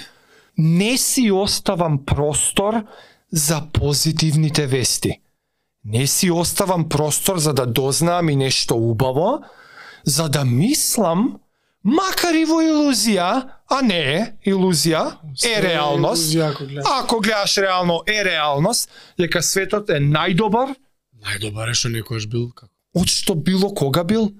Не 0.58 0.98
си 0.98 1.30
оставам 1.30 2.04
простор 2.04 2.82
за 3.32 3.62
позитивните 3.72 4.66
вести. 4.66 5.20
Не 5.84 6.06
си 6.06 6.30
оставам 6.30 6.88
простор 6.88 7.38
за 7.38 7.54
да 7.54 7.66
дознаам 7.66 8.28
и 8.28 8.36
нешто 8.36 8.76
убаво, 8.76 9.40
за 10.04 10.28
да 10.28 10.44
мислам, 10.44 11.40
макар 11.84 12.34
и 12.34 12.44
во 12.44 12.60
илузија, 12.60 13.59
а 13.70 13.80
не 13.82 13.98
е 14.14 14.20
илузија, 14.50 15.02
е 15.46 15.62
реалност. 15.62 16.22
илузија 16.32 16.50
ако 16.50 16.64
гледаш. 16.66 16.84
Ако 17.00 17.20
гледаш 17.20 17.56
реално, 17.58 18.02
е 18.06 18.24
реалност, 18.24 18.90
дека 19.18 19.42
светот 19.42 19.90
е 19.90 20.00
најдобар 20.00 20.74
Најдобар 21.20 21.70
е 21.70 21.74
што 21.76 21.88
некојаш 21.92 22.26
бил 22.32 22.50
како. 22.56 22.72
од 22.96 23.08
што 23.08 23.34
било 23.34 23.74
кога 23.74 24.04
бил. 24.04 24.30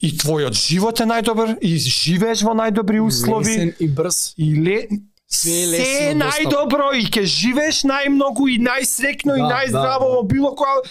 И 0.00 0.12
твојот 0.18 0.54
живот 0.54 1.00
е 1.00 1.04
најдобар, 1.06 1.56
и 1.60 1.76
живееш 1.78 2.42
во 2.46 2.54
најдобри 2.54 3.00
услови, 3.02 3.50
Лесен 3.50 3.72
и 3.80 3.88
брз. 3.88 4.34
и 4.36 4.54
ле... 4.62 4.88
Све 5.30 5.50
е 5.62 5.66
се 5.66 5.70
лесно 5.70 6.04
е 6.10 6.14
најдобро 6.14 6.86
и 6.96 7.04
ќе 7.04 7.22
живееш 7.22 7.82
најмногу 7.84 8.46
и 8.48 8.58
најсрекно 8.64 9.34
и 9.36 9.42
Да, 9.42 9.48
најздраво 9.52 10.06
да, 10.06 10.08
да. 10.08 10.16
во 10.16 10.22
било 10.22 10.54
која 10.56 10.86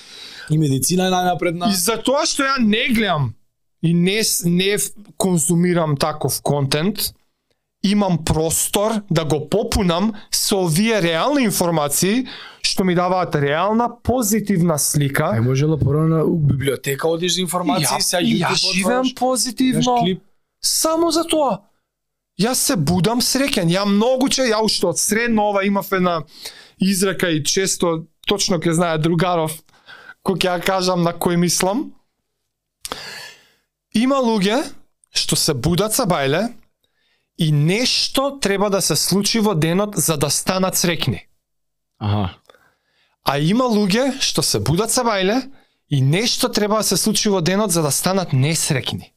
И 0.52 0.58
медицина 0.58 1.08
е 1.08 1.12
најнапредна. 1.12 1.72
И 1.72 1.76
за 1.76 1.98
тоа 1.98 2.22
што 2.26 2.44
ја 2.46 2.60
не 2.62 2.88
гледам 2.94 3.34
и 3.82 3.94
не 3.94 4.22
не 4.46 4.78
конзумирам 5.18 5.98
таков 5.98 6.42
контент, 6.42 7.14
имам 7.84 8.26
простор 8.26 8.92
да 9.12 9.26
го 9.26 9.50
попунам 9.50 10.14
со 10.32 10.64
овие 10.66 11.02
реални 11.02 11.44
информации 11.44 12.28
што 12.68 12.84
ми 12.84 12.96
даваат 12.96 13.36
реална 13.36 13.88
позитивна 14.04 14.78
слика. 14.78 15.32
Ај 15.34 15.42
можела 15.42 15.78
порано 15.80 16.26
у 16.26 16.36
библиотека 16.38 17.08
одиш 17.08 17.38
за 17.38 17.42
информации, 17.42 18.02
сега 18.02 18.22
и 18.22 18.42
YouTube 18.42 18.52
ја 18.52 18.74
живеам 18.74 19.08
позитивно. 19.16 19.96
Само 20.62 21.12
за 21.12 21.24
тоа. 21.24 21.64
Јас 22.38 22.62
се 22.70 22.76
будам 22.76 23.22
среќен. 23.22 23.72
Ја 23.72 23.86
многу 23.86 24.30
че, 24.30 24.50
ја 24.52 24.62
уште 24.62 24.88
од 24.88 25.00
средно 25.00 25.50
ова 25.50 25.64
имав 25.66 25.92
една 25.92 26.24
изрека 26.78 27.30
и 27.30 27.44
често 27.44 28.06
точно 28.28 28.60
ке 28.60 28.74
знае 28.74 28.98
другаров 29.02 29.58
кој 30.26 30.38
ќе 30.38 30.48
ја 30.52 30.62
кажам 30.62 31.02
на 31.02 31.14
кој 31.14 31.38
мислам. 31.38 31.94
Има 33.96 34.20
луѓе 34.22 34.62
што 35.16 35.36
се 35.36 35.54
будат 35.54 35.96
са 35.96 36.06
бајле 36.06 36.52
и 37.38 37.52
нешто 37.52 38.40
треба 38.42 38.70
да 38.70 38.82
се 38.82 38.96
случи 38.96 39.40
во 39.40 39.56
денот 39.56 39.96
за 39.96 40.18
да 40.18 40.30
станат 40.30 40.78
срекни. 40.78 41.28
Аха. 42.00 42.38
А 43.24 43.40
има 43.40 43.66
луѓе 43.66 44.20
што 44.22 44.42
се 44.42 44.60
будат 44.60 44.92
са 44.92 45.04
бајле 45.04 45.42
и 45.90 46.02
нешто 46.02 46.50
треба 46.50 46.78
да 46.78 46.84
се 46.84 46.98
случи 46.98 47.30
во 47.30 47.42
денот 47.42 47.72
за 47.72 47.82
да 47.82 47.92
станат 47.92 48.34
несрекни. 48.34 49.14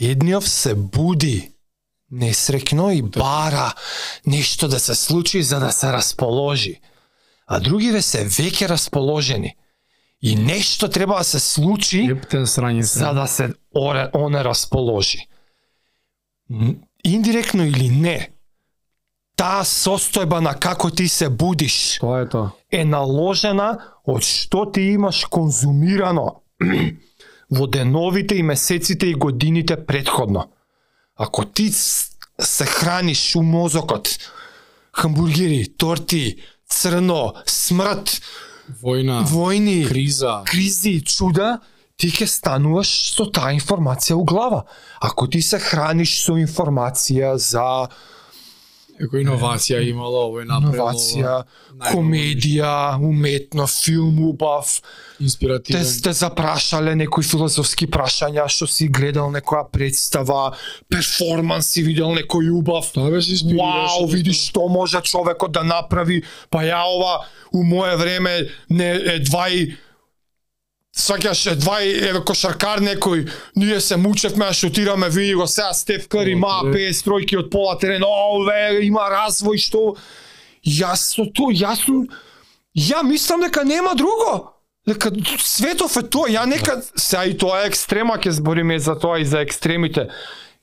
Едниот 0.00 0.44
се 0.44 0.74
буди 0.74 1.52
несрекно 2.10 2.90
и 2.90 3.02
бара 3.02 3.74
нешто 4.26 4.68
да 4.68 4.80
се 4.80 4.94
случи 4.94 5.42
за 5.42 5.60
да 5.60 5.72
се 5.72 5.92
расположи. 5.92 6.80
А 7.46 7.60
другиве 7.60 8.02
се 8.02 8.24
веќе 8.26 8.68
расположени. 8.68 9.56
И 10.22 10.36
нешто 10.36 10.88
треба 10.88 11.18
да 11.18 11.24
се 11.24 11.40
случи 11.40 12.20
за 12.82 13.12
да 13.14 13.26
се 13.26 13.54
оне 14.14 14.44
расположи. 14.44 15.29
Индиректно 17.04 17.64
или 17.64 17.88
не, 17.88 18.30
таа 19.36 19.62
состојба 19.64 20.40
на 20.40 20.54
како 20.54 20.90
ти 20.90 21.08
се 21.08 21.28
будиш 21.30 21.98
Тоа 22.00 22.20
е 22.20 22.28
тоа. 22.28 22.50
е 22.70 22.84
наложена 22.84 23.78
од 24.04 24.22
што 24.22 24.66
ти 24.72 24.80
имаш 24.92 25.24
конзумирано 25.30 26.42
во 27.50 27.66
деновите 27.66 28.34
и 28.36 28.42
месеците 28.42 29.06
и 29.06 29.14
годините 29.14 29.86
предходно. 29.86 30.48
Ако 31.16 31.44
ти 31.44 31.70
се 32.40 32.66
храниш 32.66 33.36
у 33.36 33.42
мозокот 33.42 34.08
хамбургери, 34.92 35.68
торти, 35.76 36.36
црно, 36.68 37.34
смрт, 37.46 38.20
Војна, 38.82 39.24
војни, 39.26 39.88
криза. 39.88 40.42
кризи, 40.46 41.00
чуда, 41.04 41.58
ти 42.00 42.08
ќе 42.08 42.26
стануваш 42.26 42.90
со 43.12 43.26
таа 43.28 43.52
информација 43.52 44.16
у 44.16 44.24
глава. 44.24 44.64
Ако 45.00 45.28
ти 45.28 45.42
се 45.44 45.60
храниш 45.60 46.20
со 46.24 46.38
информација 46.40 47.34
за 47.36 47.66
Еко 49.00 49.16
иновација 49.16 49.78
имало, 49.88 50.26
овој 50.28 50.44
напредно. 50.44 50.74
инновација, 50.74 51.34
најново 51.72 51.92
комедија, 51.94 52.72
уметно, 53.00 53.64
филм 53.66 54.18
убав, 54.28 54.74
те 55.16 55.24
Инспиративен. 55.24 55.84
сте 55.84 56.12
запрашале 56.12 56.94
некои 56.94 57.24
филозофски 57.24 57.88
прашања, 57.88 58.44
што 58.52 58.68
си 58.68 58.90
гледал 58.92 59.32
некоја 59.32 59.64
представа, 59.72 60.52
перформанс 60.92 61.72
си 61.72 61.82
видел 61.82 62.12
некој 62.12 62.52
убав. 62.52 62.92
Тоа 62.92 63.10
беше 63.10 63.38
инспирираше. 63.38 63.96
Вау, 63.96 64.06
види 64.06 64.36
што 64.36 64.68
може 64.68 65.00
човекот 65.00 65.52
да 65.52 65.64
направи, 65.64 66.20
па 66.50 66.60
ја 66.68 66.84
ова 66.84 67.24
у 67.52 67.64
мое 67.64 67.96
време 67.96 68.50
не 68.68 68.90
едва 69.16 69.48
и 69.48 69.76
Сакаш 71.00 71.46
едва 71.54 71.80
и 71.82 71.94
еве 71.96 72.20
кошаркар 72.20 72.82
некој, 72.84 73.24
ние 73.56 73.80
се 73.80 73.96
мучевме 73.96 74.46
да 74.46 74.52
шутираме, 74.52 75.08
види 75.08 75.34
го 75.34 75.46
сега 75.46 75.72
Стеф 75.72 76.08
Кари, 76.08 76.34
ма. 76.34 76.60
50 76.68 77.06
тројки 77.06 77.38
од 77.40 77.48
пола 77.50 77.78
терен, 77.80 78.04
о, 78.04 78.44
ве, 78.44 78.84
има 78.84 79.08
развој 79.08 79.56
што 79.56 79.96
Јас 80.66 81.14
со 81.16 81.24
тоа, 81.32 81.52
јас 81.56 81.84
сум 81.86 82.04
ја 82.76 83.02
мислам 83.02 83.40
дека 83.40 83.64
нема 83.64 83.94
друго. 83.94 84.52
Дека 84.86 85.10
светов 85.38 85.96
е 85.96 86.02
тоа, 86.02 86.28
ја 86.28 86.44
нека 86.46 86.80
сега 86.96 87.24
и 87.24 87.36
тоа 87.36 87.64
е 87.64 87.70
екстрема 87.70 88.18
ќе 88.18 88.36
збориме 88.40 88.78
за 88.78 88.98
тоа 88.98 89.20
и 89.20 89.24
за 89.24 89.40
екстремите. 89.40 90.08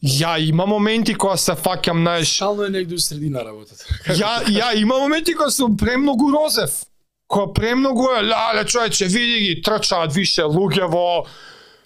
Ја 0.03 0.37
има 0.37 0.65
моменти 0.69 1.15
кога 1.17 1.37
се 1.37 1.57
фаќам 1.57 2.03
на 2.03 2.23
Шално 2.23 2.65
е 2.65 2.69
негде 2.69 2.95
у 2.95 2.99
средина 2.99 3.41
работата. 3.45 3.85
Ја 4.13 4.45
ја 4.45 4.75
има 4.77 4.99
моменти 4.99 5.33
кога 5.33 5.49
сум 5.49 5.77
премногу 5.77 6.31
розев. 6.31 6.85
Кога 7.27 7.53
премногу 7.53 8.07
е, 8.15 8.23
лале 8.23 8.65
човече, 8.65 9.05
види 9.05 9.39
ги, 9.39 9.61
трчаат 9.61 10.13
више 10.13 10.41
луѓе 10.47 10.87
во 10.87 11.25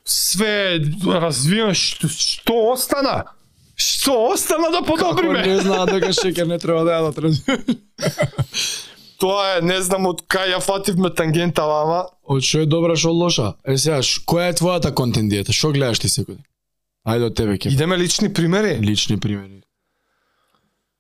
све 0.06 0.78
развиено, 1.06 1.74
што, 1.74 2.08
што 2.10 2.54
остана? 2.72 3.24
Што 3.76 4.34
остана 4.34 4.70
да 4.70 4.82
Како 4.82 4.92
подобриме? 4.92 5.42
не 5.48 5.58
знаат 5.58 5.90
дека 5.90 6.14
шекер 6.22 6.46
не 6.48 6.60
треба 6.60 6.84
да 6.86 7.00
јадат, 7.00 7.18
разбираш? 7.18 8.62
Тоа 9.18 9.58
е, 9.58 9.62
не 9.62 9.78
знам 9.82 10.06
од 10.10 10.22
кај 10.30 10.54
ја 10.56 10.60
фативме 10.62 11.10
тангента, 11.14 11.62
ама 11.66 12.04
Од 12.26 12.42
што 12.46 12.62
е 12.62 12.66
добра, 12.66 12.96
што 12.96 13.12
лоша? 13.14 13.54
Е 13.66 13.78
сега, 13.78 14.00
која 14.26 14.50
е 14.50 14.58
твојата 14.58 14.94
контент 14.94 15.30
диета? 15.30 15.54
Што 15.54 15.72
гледаш 15.72 16.00
ти 16.00 16.10
секој 16.10 16.38
ден? 16.38 16.46
Ајде 17.06 17.30
од 17.30 17.36
тебе 17.36 17.58
ќе. 17.58 17.74
идеме 17.74 17.98
лични 17.98 18.30
примери. 18.34 18.78
Лични 18.82 19.18
примери. 19.18 19.62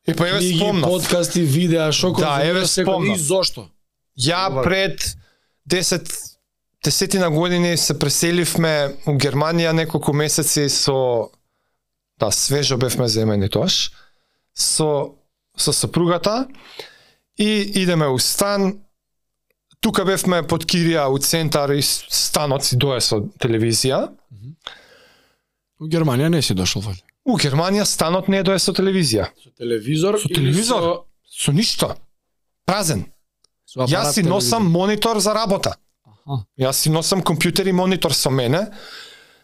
И 0.08 0.13
па 0.13 0.25
еве 0.27 0.39
Книги, 0.39 0.58
спомнав. 0.58 0.89
подкасти, 0.89 1.41
видеа, 1.41 1.91
што 1.91 2.10
Да, 2.17 2.39
еве 2.41 2.65
спомнав. 2.65 3.17
И 3.17 3.19
зошто? 3.19 3.67
Ја 4.21 4.63
пред 4.63 5.17
10 5.69 6.12
десетина 6.84 7.29
години 7.29 7.77
се 7.77 7.99
преселивме 7.99 8.95
у 9.07 9.12
Германија 9.12 9.71
неколку 9.71 10.13
месеци 10.13 10.69
со 10.69 11.29
да 12.19 12.31
свежо 12.31 12.77
бевме 12.77 13.07
земени 13.07 13.49
тоаш, 13.49 13.91
со, 14.55 15.13
со 15.57 15.73
сопругата 15.73 16.47
и 17.39 17.71
идеме 17.75 18.07
у 18.07 18.19
стан, 18.19 18.79
тука 19.81 20.05
бевме 20.05 20.43
под 20.43 20.65
Кирија 20.65 21.07
у 21.10 21.17
центар 21.17 21.69
и 21.73 21.81
станот 21.81 22.63
си 22.63 22.77
дое 22.77 23.01
со 23.01 23.21
телевизија. 23.41 24.10
У 25.81 25.88
Германија 25.89 26.29
не 26.29 26.41
си 26.41 26.53
дошол 26.53 26.81
вали. 26.81 27.01
У 27.25 27.38
Германија 27.38 27.86
станот 27.86 28.27
не 28.27 28.43
дое 28.43 28.60
со 28.60 28.73
телевизија. 28.73 29.31
Со 29.43 29.49
телевизор 29.57 30.19
Со 30.19 30.27
или 30.29 30.36
телевизор? 30.36 30.81
со- 30.81 31.05
Со 31.45 31.51
ништо. 31.51 31.95
Празен. 32.65 33.11
Со 33.71 33.81
апарат 33.81 33.93
Јас 33.95 34.13
си 34.13 34.23
носам 34.23 34.67
монитор 34.71 35.19
за 35.19 35.34
работа. 35.34 35.75
Аха. 36.05 36.43
Јас 36.60 36.84
си 36.84 36.89
носам 36.91 37.21
компјутер 37.23 37.69
и 37.69 37.71
монитор 37.71 38.13
со 38.13 38.29
мене. 38.29 38.67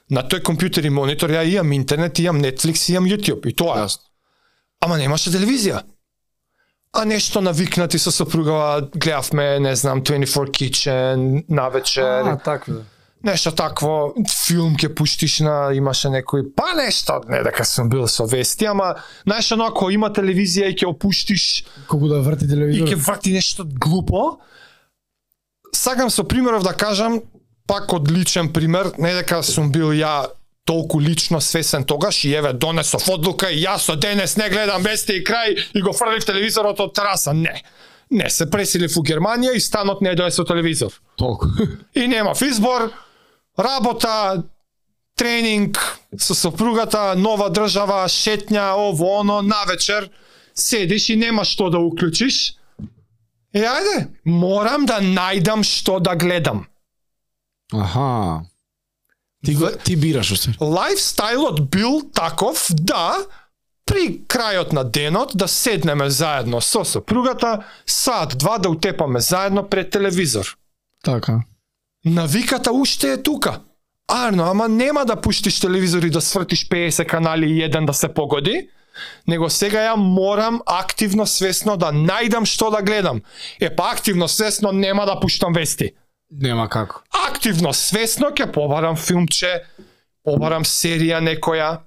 На 0.09 0.23
тој 0.23 0.41
компјутер 0.43 0.85
и 0.85 0.89
монитор 0.89 1.29
ја 1.31 1.43
имам 1.47 1.71
интернет, 1.73 2.19
имам 2.19 2.41
Netflix, 2.43 2.89
имам 2.91 3.07
YouTube 3.09 3.47
и 3.47 3.53
тоа. 3.55 3.77
е. 3.77 3.85
Јасно. 3.85 4.03
Ама 4.81 4.97
немаше 4.97 5.31
телевизија. 5.31 5.83
А 6.93 7.05
нешто 7.05 7.41
навикнати 7.41 7.99
со 7.99 8.11
сопругава, 8.11 8.89
гледавме, 8.95 9.59
не 9.59 9.75
знам, 9.75 10.01
24 10.03 10.51
Kitchen, 10.51 11.43
навечер, 11.49 12.27
А, 12.27 12.37
така. 12.37 12.71
Нешто 13.23 13.51
такво, 13.51 14.13
филм 14.29 14.75
ќе 14.77 14.89
пуштиш 14.95 15.39
на, 15.45 15.71
имаше 15.73 16.11
некој, 16.13 16.45
па 16.55 16.73
нешто, 16.77 17.21
не 17.27 17.41
дека 17.43 17.65
сум 17.65 17.89
бил 17.89 18.07
со 18.07 18.25
вести, 18.29 18.65
ама, 18.65 18.95
знаеш, 19.25 19.51
оно, 19.51 19.69
ако 19.71 19.89
има 19.91 20.09
телевизија 20.13 20.71
и 20.71 20.77
ќе 20.77 20.89
опуштиш 20.91 21.65
Колку 21.87 22.07
да 22.07 22.21
врти 22.21 22.45
и 22.45 22.49
телевизор. 22.49 22.87
ќе 22.87 22.95
врти 22.95 23.33
нешто 23.33 23.65
глупо, 23.65 24.37
сакам 25.73 26.09
со 26.09 26.23
примеров 26.23 26.63
да 26.63 26.73
кажам, 26.73 27.21
пак 27.67 27.93
од 27.93 28.11
личен 28.11 28.53
пример, 28.53 28.93
не 28.97 29.13
дека 29.17 29.41
сум 29.43 29.71
бил 29.71 29.91
ја 29.91 30.29
толку 30.67 30.99
лично 30.99 31.41
свесен 31.41 31.83
тогаш 31.83 32.25
и 32.25 32.29
еве 32.29 32.53
донесов 32.53 33.07
одлука 33.09 33.49
и 33.49 33.63
јас 33.63 33.87
од 33.91 34.01
денес 34.03 34.35
не 34.37 34.49
гледам 34.49 34.83
вести 34.83 35.15
и 35.15 35.23
крај 35.23 35.55
и 35.73 35.81
го 35.81 35.93
фрлив 35.95 36.25
телевизорот 36.27 36.79
од 36.79 36.93
тераса. 36.93 37.33
Не. 37.33 37.63
Не, 38.09 38.29
се 38.29 38.49
преселив 38.51 38.97
у 38.97 39.03
Германија 39.03 39.55
и 39.55 39.59
станот 39.59 40.01
не 40.01 40.13
дое 40.15 40.31
со 40.31 40.43
телевизор. 40.43 40.91
Толку. 41.17 41.47
И 41.95 42.07
немав 42.07 42.41
избор, 42.41 42.91
работа, 43.59 44.43
тренинг 45.15 45.99
со 46.17 46.35
сопругата, 46.35 47.15
нова 47.15 47.49
држава, 47.49 48.05
шетња, 48.07 48.73
ово, 48.77 49.19
оно, 49.19 49.41
навечер, 49.41 50.09
седиш 50.53 51.09
и 51.09 51.15
нема 51.15 51.45
што 51.45 51.69
да 51.69 51.79
уклучиш. 51.79 52.57
И 53.53 53.63
ајде, 53.63 54.07
морам 54.25 54.85
да 54.85 54.99
најдам 55.01 55.63
што 55.65 55.99
да 55.99 56.15
гледам. 56.15 56.67
Аха. 57.73 58.45
Ти, 59.45 59.55
го, 59.55 59.69
ти 59.83 59.95
бираш 59.95 60.31
усте. 60.31 60.55
Лайфстайлот 60.61 61.69
бил 61.69 62.01
таков 62.13 62.67
да 62.69 63.17
при 63.85 64.19
крајот 64.27 64.73
на 64.73 64.83
денот 64.83 65.31
да 65.35 65.47
седнеме 65.47 66.09
заедно 66.09 66.61
со 66.61 66.83
сопругата, 66.85 67.63
сат 67.85 68.37
два 68.37 68.57
да 68.57 68.69
утепаме 68.69 69.19
заедно 69.19 69.63
пред 69.69 69.89
телевизор. 69.89 70.57
Така. 71.03 71.43
Навиката 72.13 72.71
уште 72.71 73.11
е 73.11 73.23
тука. 73.23 73.59
Арно, 74.07 74.43
ама 74.43 74.67
нема 74.67 75.05
да 75.05 75.15
пуштиш 75.21 75.59
телевизор 75.59 76.03
и 76.03 76.09
да 76.09 76.21
свртиш 76.21 76.69
50 76.69 77.05
канали 77.05 77.51
и 77.51 77.63
еден 77.63 77.85
да 77.85 77.93
се 77.93 78.07
погоди, 78.13 78.69
него 79.27 79.49
сега 79.49 79.83
ја 79.83 79.95
морам 79.95 80.61
активно 80.65 81.25
свесно 81.27 81.77
да 81.77 81.91
најдам 81.91 82.45
што 82.45 82.69
да 82.71 82.81
гледам. 82.81 83.21
Е 83.59 83.69
па 83.75 83.91
активно 83.91 84.27
свесно 84.27 84.71
нема 84.71 85.05
да 85.05 85.19
пуштам 85.19 85.53
вести. 85.53 85.91
Нема 86.31 86.69
како. 86.69 87.03
Активно 87.27 87.73
свесно 87.73 88.31
ќе 88.31 88.51
побарам 88.51 88.95
филмче, 88.95 89.63
побарам 90.23 90.63
серија 90.63 91.19
некоја. 91.23 91.83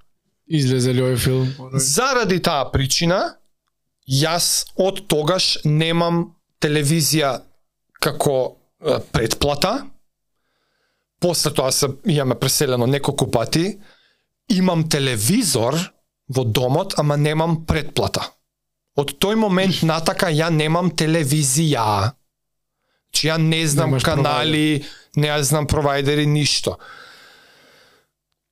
Излезе 0.46 0.92
ли 0.92 1.00
овој 1.00 1.16
филм? 1.16 1.48
Заради 1.72 2.40
таа 2.42 2.68
причина, 2.72 3.36
јас 4.08 4.68
од 4.76 5.06
тогаш 5.08 5.58
немам 5.64 6.34
телевизија 6.60 7.40
како 8.00 8.56
предплата. 9.12 9.89
После 11.20 11.52
тоа 11.54 11.72
се 11.72 11.88
имаме 12.06 12.34
преселено 12.34 12.86
неколку 12.86 13.30
пати. 13.30 13.78
Имам 14.48 14.88
телевизор 14.88 15.76
во 16.28 16.44
домот, 16.44 16.94
ама 16.98 17.16
немам 17.16 17.64
предплата. 17.66 18.24
Од 18.96 19.14
тој 19.22 19.36
момент 19.38 19.82
натака 19.86 20.30
ја 20.32 20.50
немам 20.50 20.90
телевизија. 20.90 22.12
Чи 23.12 23.28
ја 23.28 23.36
не 23.38 23.66
знам 23.66 23.90
Немаш 23.90 24.06
канали, 24.06 24.84
не 25.16 25.28
ја 25.28 25.40
знам 25.42 25.66
провайдери, 25.66 26.26
ништо. 26.26 26.78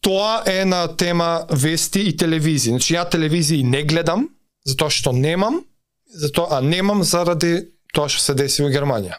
Тоа 0.01 0.43
е 0.47 0.65
на 0.65 0.87
тема 0.97 1.47
вести 1.51 2.05
и 2.11 2.17
телевизија. 2.17 2.77
Значи 2.77 2.95
ја 2.95 3.07
телевизија 3.11 3.65
не 3.65 3.83
гледам, 3.83 4.29
затоа 4.65 4.91
што 4.91 5.13
немам, 5.13 5.63
затоа 6.07 6.59
а 6.59 6.61
немам 6.61 7.03
заради 7.03 7.71
тоа 7.95 8.09
што 8.09 8.23
се 8.23 8.35
деси 8.35 8.63
во 8.63 8.71
Германија. 8.71 9.19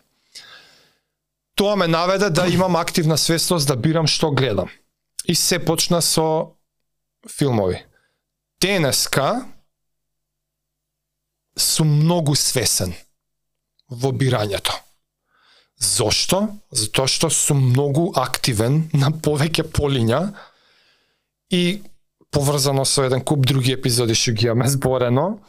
Тоа 1.60 1.76
ме 1.76 1.88
наведе 1.88 2.30
да 2.30 2.48
имам 2.48 2.76
активна 2.76 3.18
свесност 3.18 3.68
да 3.68 3.76
бирам 3.76 4.08
што 4.08 4.32
гледам. 4.32 4.70
И 5.28 5.36
се 5.36 5.60
почна 5.60 6.00
со 6.02 6.56
филмови. 7.28 7.84
Денеска 8.62 9.44
сум 11.60 11.92
многу 12.00 12.36
свесен 12.40 12.96
во 13.92 14.14
бирањето. 14.16 14.72
Зошто? 15.84 16.48
Затоа 16.72 17.12
што 17.12 17.28
сум 17.28 17.60
многу 17.74 18.08
активен 18.16 18.86
на 18.96 19.12
повеќе 19.12 19.68
полиња 19.68 20.22
и 21.52 21.84
поврзано 22.32 22.88
со 22.88 23.04
еден 23.04 23.20
куп 23.20 23.44
други 23.44 23.76
епизоди 23.76 24.16
што 24.16 24.32
ги 24.32 24.48
имаме 24.48 24.72
зборено, 24.72 25.40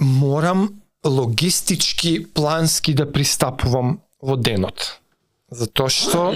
морам 0.00 0.80
логистички, 1.06 2.26
плански 2.34 2.94
да 2.94 3.12
пристапувам 3.12 4.00
во 4.22 4.36
денот. 4.36 5.00
Затоа 5.50 5.88
што 5.88 6.34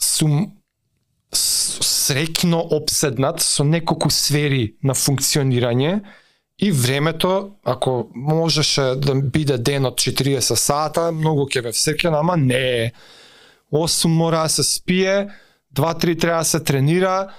сум 0.00 0.52
с- 1.32 1.78
среќно 1.82 2.60
обседнат 2.72 3.40
со 3.40 3.64
неколку 3.64 4.10
сфери 4.10 4.76
на 4.82 4.94
функционирање 4.94 6.00
и 6.58 6.72
времето, 6.72 7.50
ако 7.64 8.08
можеше 8.14 8.94
да 8.96 9.14
биде 9.14 9.58
денот 9.58 9.98
40 10.00 10.54
сата, 10.56 11.12
многу 11.12 11.46
ќе 11.46 11.62
ве 11.62 11.72
всекен, 11.72 12.14
ама 12.14 12.36
не 12.36 12.84
е. 12.84 12.92
8 13.72 14.08
мора 14.08 14.42
да 14.42 14.48
се 14.48 14.62
спие, 14.62 15.28
2-3 15.74 16.20
треба 16.20 16.38
да 16.38 16.44
се 16.44 16.60
тренира, 16.60 17.32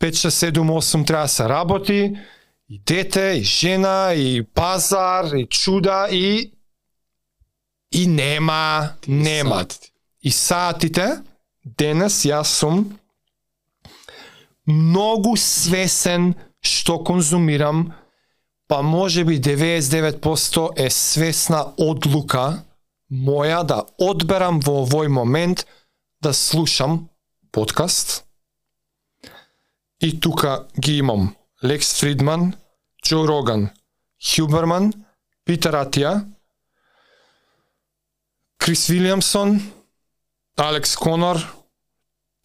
5-6-7-8 0.00 1.06
треба 1.06 1.22
да 1.22 1.28
се 1.28 1.48
работи, 1.48 2.16
и 2.70 2.78
дете, 2.78 3.38
и 3.38 3.44
жена, 3.44 4.12
и 4.14 4.42
пазар, 4.42 5.34
и 5.34 5.46
чуда, 5.48 6.08
и 6.10 6.54
и 7.92 8.06
нема, 8.06 8.94
нема. 9.06 9.58
Сатите. 9.58 9.92
И 10.22 10.30
саатите, 10.30 11.06
денес 11.64 12.22
јас 12.24 12.44
сум 12.60 13.00
многу 14.66 15.36
свесен 15.36 16.34
што 16.60 16.98
конзумирам, 17.04 17.92
па 18.68 18.82
може 18.82 19.24
би 19.24 19.40
99% 19.40 20.70
е 20.76 20.90
свесна 20.90 21.64
одлука 21.78 22.62
моја 23.10 23.64
да 23.66 23.82
одберам 23.98 24.60
во 24.60 24.84
овој 24.84 25.08
момент 25.08 25.66
да 26.22 26.32
слушам 26.32 27.08
подкаст. 27.50 28.24
И 30.00 30.20
тука 30.20 30.68
ги 30.78 30.98
имам 30.98 31.34
Лекс 31.64 31.98
Фридман, 32.00 32.52
Џо 33.10 33.24
Роган, 33.26 33.64
Хюберман, 34.22 34.92
Питер 35.42 35.74
Атија, 35.74 36.12
Крис 38.62 38.84
Вилиамсон, 38.86 39.56
Алекс 40.54 40.92
Конор, 40.94 41.40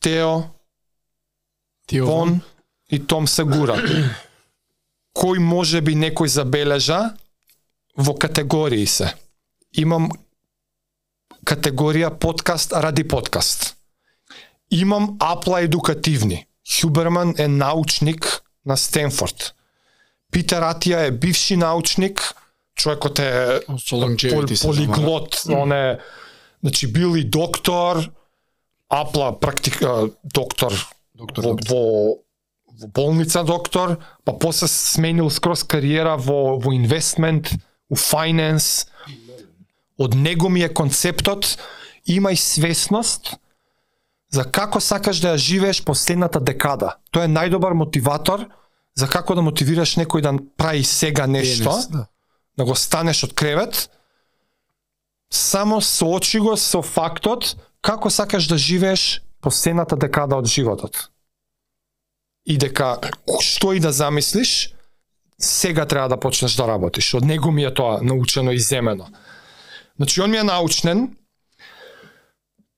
Тео, 0.02 0.42
Ти 1.86 2.02
Вон 2.02 2.42
и 2.90 2.98
Том 2.98 3.28
Сегура. 3.28 3.78
Кој 5.22 5.38
може 5.38 5.84
би 5.86 5.94
некој 5.94 6.34
забележа 6.34 7.14
во 7.94 8.16
категории 8.18 8.88
се. 8.90 9.12
Имам 9.78 10.10
категорија 11.46 12.10
подкаст 12.10 12.74
ради 12.74 13.06
подкаст. 13.08 13.76
Имам 14.72 15.14
апла 15.20 15.62
едукативни. 15.62 16.48
Хюберман 16.66 17.36
е 17.38 17.48
научник 17.48 18.42
на 18.66 18.78
Стенфорд. 18.78 19.55
Питер 20.36 20.66
Атија 20.68 21.06
е 21.08 21.12
бивши 21.16 21.56
научник, 21.56 22.20
човекот 22.76 23.20
е 23.24 23.62
се 23.80 24.68
полиглот, 24.68 25.40
он 25.48 25.72
е 25.72 26.00
значи 26.60 26.92
бил 26.92 27.16
и 27.16 27.24
доктор, 27.24 28.04
апла 28.90 29.40
практика 29.40 30.10
доктор 30.24 30.76
Доктор, 31.16 31.44
во, 31.44 31.50
доктор. 31.56 31.70
во 31.72 32.26
во 32.76 32.88
болница 32.92 33.44
доктор, 33.44 33.96
па 34.26 34.34
после 34.34 34.68
сменил 34.68 35.30
скроз 35.30 35.64
кариера 35.64 36.18
во 36.18 36.60
во 36.60 36.74
инвестмент, 36.76 37.54
у 37.90 37.96
фајненс. 37.96 38.88
Од 39.98 40.16
него 40.16 40.50
ми 40.50 40.66
е 40.66 40.74
концептот 40.74 41.56
имај 42.12 42.36
свесност 42.36 43.38
за 44.36 44.44
како 44.44 44.82
сакаш 44.84 45.22
да 45.24 45.36
ја 45.36 45.40
живееш 45.40 45.84
последната 45.86 46.42
декада. 46.44 46.98
Тоа 47.12 47.24
е 47.24 47.32
најдобар 47.32 47.78
мотиватор 47.78 48.50
за 48.96 49.08
како 49.08 49.36
да 49.36 49.44
мотивираш 49.44 49.98
некој 50.00 50.24
да 50.24 50.34
прави 50.58 50.84
сега 50.84 51.28
нешто, 51.28 51.70
Денес, 51.70 51.88
да. 51.88 52.06
да 52.58 52.66
го 52.66 52.76
станеш 52.76 53.24
од 53.24 53.34
кревет, 53.34 53.90
само 55.32 55.82
соочи 55.82 56.40
го 56.40 56.56
со 56.58 56.82
фактот 56.82 57.56
како 57.82 58.10
сакаш 58.10 58.48
да 58.48 58.58
живееш 58.58 59.22
последната 59.42 59.98
декада 59.98 60.40
од 60.40 60.48
животот. 60.48 61.10
И 62.46 62.58
дека 62.58 62.98
што 63.42 63.74
и 63.74 63.80
да 63.80 63.92
замислиш, 63.92 64.72
сега 65.42 65.86
треба 65.86 66.10
да 66.10 66.20
почнеш 66.20 66.56
да 66.56 66.68
работиш. 66.68 67.14
Од 67.14 67.26
него 67.26 67.52
ми 67.52 67.64
е 67.64 67.74
тоа 67.74 68.00
научено 68.02 68.52
и 68.52 68.60
земено. 68.60 69.08
Значи, 69.98 70.22
он 70.22 70.32
ми 70.32 70.38
е 70.38 70.44
научнен, 70.44 71.16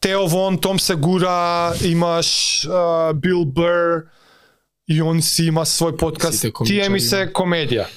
Тео 0.01 0.27
Вон, 0.27 0.57
Том 0.57 0.77
Сегура, 0.77 1.73
имаш 1.83 2.27
uh, 2.67 3.13
Бил 3.13 3.45
Бър, 3.45 4.05
и 4.87 5.01
он 5.01 5.21
си 5.21 5.47
има 5.51 5.65
свој 5.65 5.97
подкаст. 5.97 6.45
Тие 6.65 6.89
ми 6.89 6.99
се 6.99 7.27
комедија. 7.33 7.87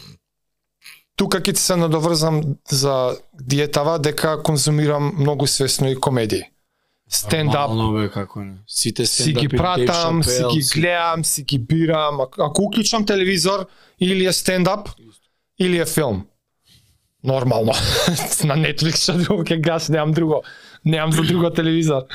Тука 1.16 1.38
ќе 1.40 1.54
ти 1.54 1.60
се 1.60 1.76
надоврзам 1.76 2.40
за 2.70 3.16
диетава 3.34 3.98
дека 3.98 4.38
конзумирам 4.42 5.12
многу 5.18 5.46
свесно 5.46 5.90
и 5.90 5.94
комедии. 5.94 6.42
Стендап, 7.10 7.70
Нормално, 7.70 7.98
бе, 7.98 8.08
како 8.08 8.44
не. 8.44 8.54
Сите 8.66 9.06
си 9.06 9.32
ги 9.32 9.48
пратам, 9.48 10.22
си 10.24 10.42
ги 10.52 10.62
гледам, 10.74 11.24
си 11.24 11.42
ги 11.42 11.58
бирам. 11.58 12.20
Ако, 12.20 12.42
ако 12.42 12.62
уклучам 12.62 13.06
телевизор, 13.06 13.66
или 14.00 14.26
е 14.26 14.32
стендап, 14.32 14.88
или 15.58 15.78
е 15.78 15.86
филм. 15.86 16.26
Нормално. 17.24 17.72
На 18.48 18.56
Netflix 18.56 19.02
што 19.02 19.18
друго 19.18 19.44
ќе 19.44 19.58
гас, 19.60 19.88
немам 19.90 20.14
друго. 20.16 20.42
Немам 20.84 21.12
за 21.12 21.22
друго 21.22 21.50
телевизор. 21.50 22.06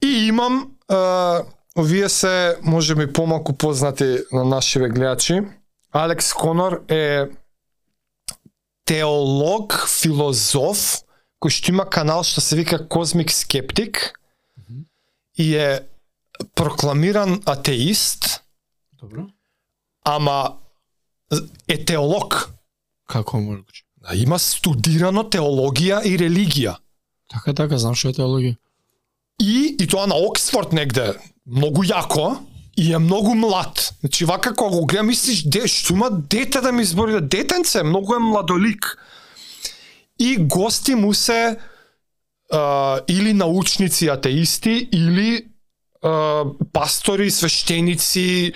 И 0.00 0.30
имам, 0.30 0.70
а, 1.78 1.80
овие 1.80 2.08
се 2.08 2.58
можеби 2.62 3.12
помалку 3.12 3.52
познати 3.52 4.18
на 4.32 4.44
нашиве 4.44 4.88
гледачи. 4.88 5.42
Алекс 5.92 6.34
Конор 6.34 6.84
е 6.88 7.26
теолог, 8.84 9.86
филозоф, 9.88 11.04
кој 11.40 11.50
што 11.52 11.72
има 11.72 11.84
канал 11.88 12.24
што 12.24 12.40
се 12.40 12.56
вика 12.56 12.78
Cosmic 12.88 13.30
Skeptic 13.30 14.12
и 15.38 15.56
е 15.56 15.80
прокламиран 16.54 17.42
атеист, 17.46 18.42
Добро. 19.00 19.28
ама 20.04 20.56
е 21.68 21.84
теолог. 21.84 22.50
Како 23.08 23.40
може? 23.40 23.62
А 24.04 24.14
Има 24.14 24.38
студирано 24.38 25.24
теологија 25.24 26.04
и 26.04 26.16
религија. 26.18 26.76
Така, 27.28 27.54
така, 27.54 27.78
знам 27.78 27.94
што 27.94 28.08
е 28.08 28.18
теологија. 28.18 28.56
И, 29.40 29.76
и 29.78 29.86
тоа 29.86 30.06
на 30.06 30.16
Оксфорд 30.16 30.72
негде, 30.72 31.14
многу 31.48 31.84
јако, 31.84 32.36
и 32.78 32.92
е 32.92 32.98
многу 32.98 33.34
млад. 33.34 33.94
Значи, 34.00 34.24
вака 34.24 34.54
кога 34.54 34.76
го 34.76 34.86
гледам, 34.86 35.06
мислиш, 35.10 35.42
де, 35.42 35.66
што 35.66 35.96
има 35.96 36.10
дете 36.10 36.60
да 36.60 36.72
ми 36.72 36.82
избори, 36.82 37.12
да 37.12 37.20
детенце, 37.20 37.82
многу 37.82 38.14
е 38.14 38.22
младолик. 38.22 38.98
И 40.18 40.36
гости 40.38 40.94
му 40.94 41.14
се 41.14 41.58
а, 42.52 43.00
или 43.08 43.32
научници 43.32 44.08
атеисти, 44.08 44.88
или 44.92 45.46
а, 46.02 46.44
пастори, 46.72 47.30
свештеници, 47.30 48.52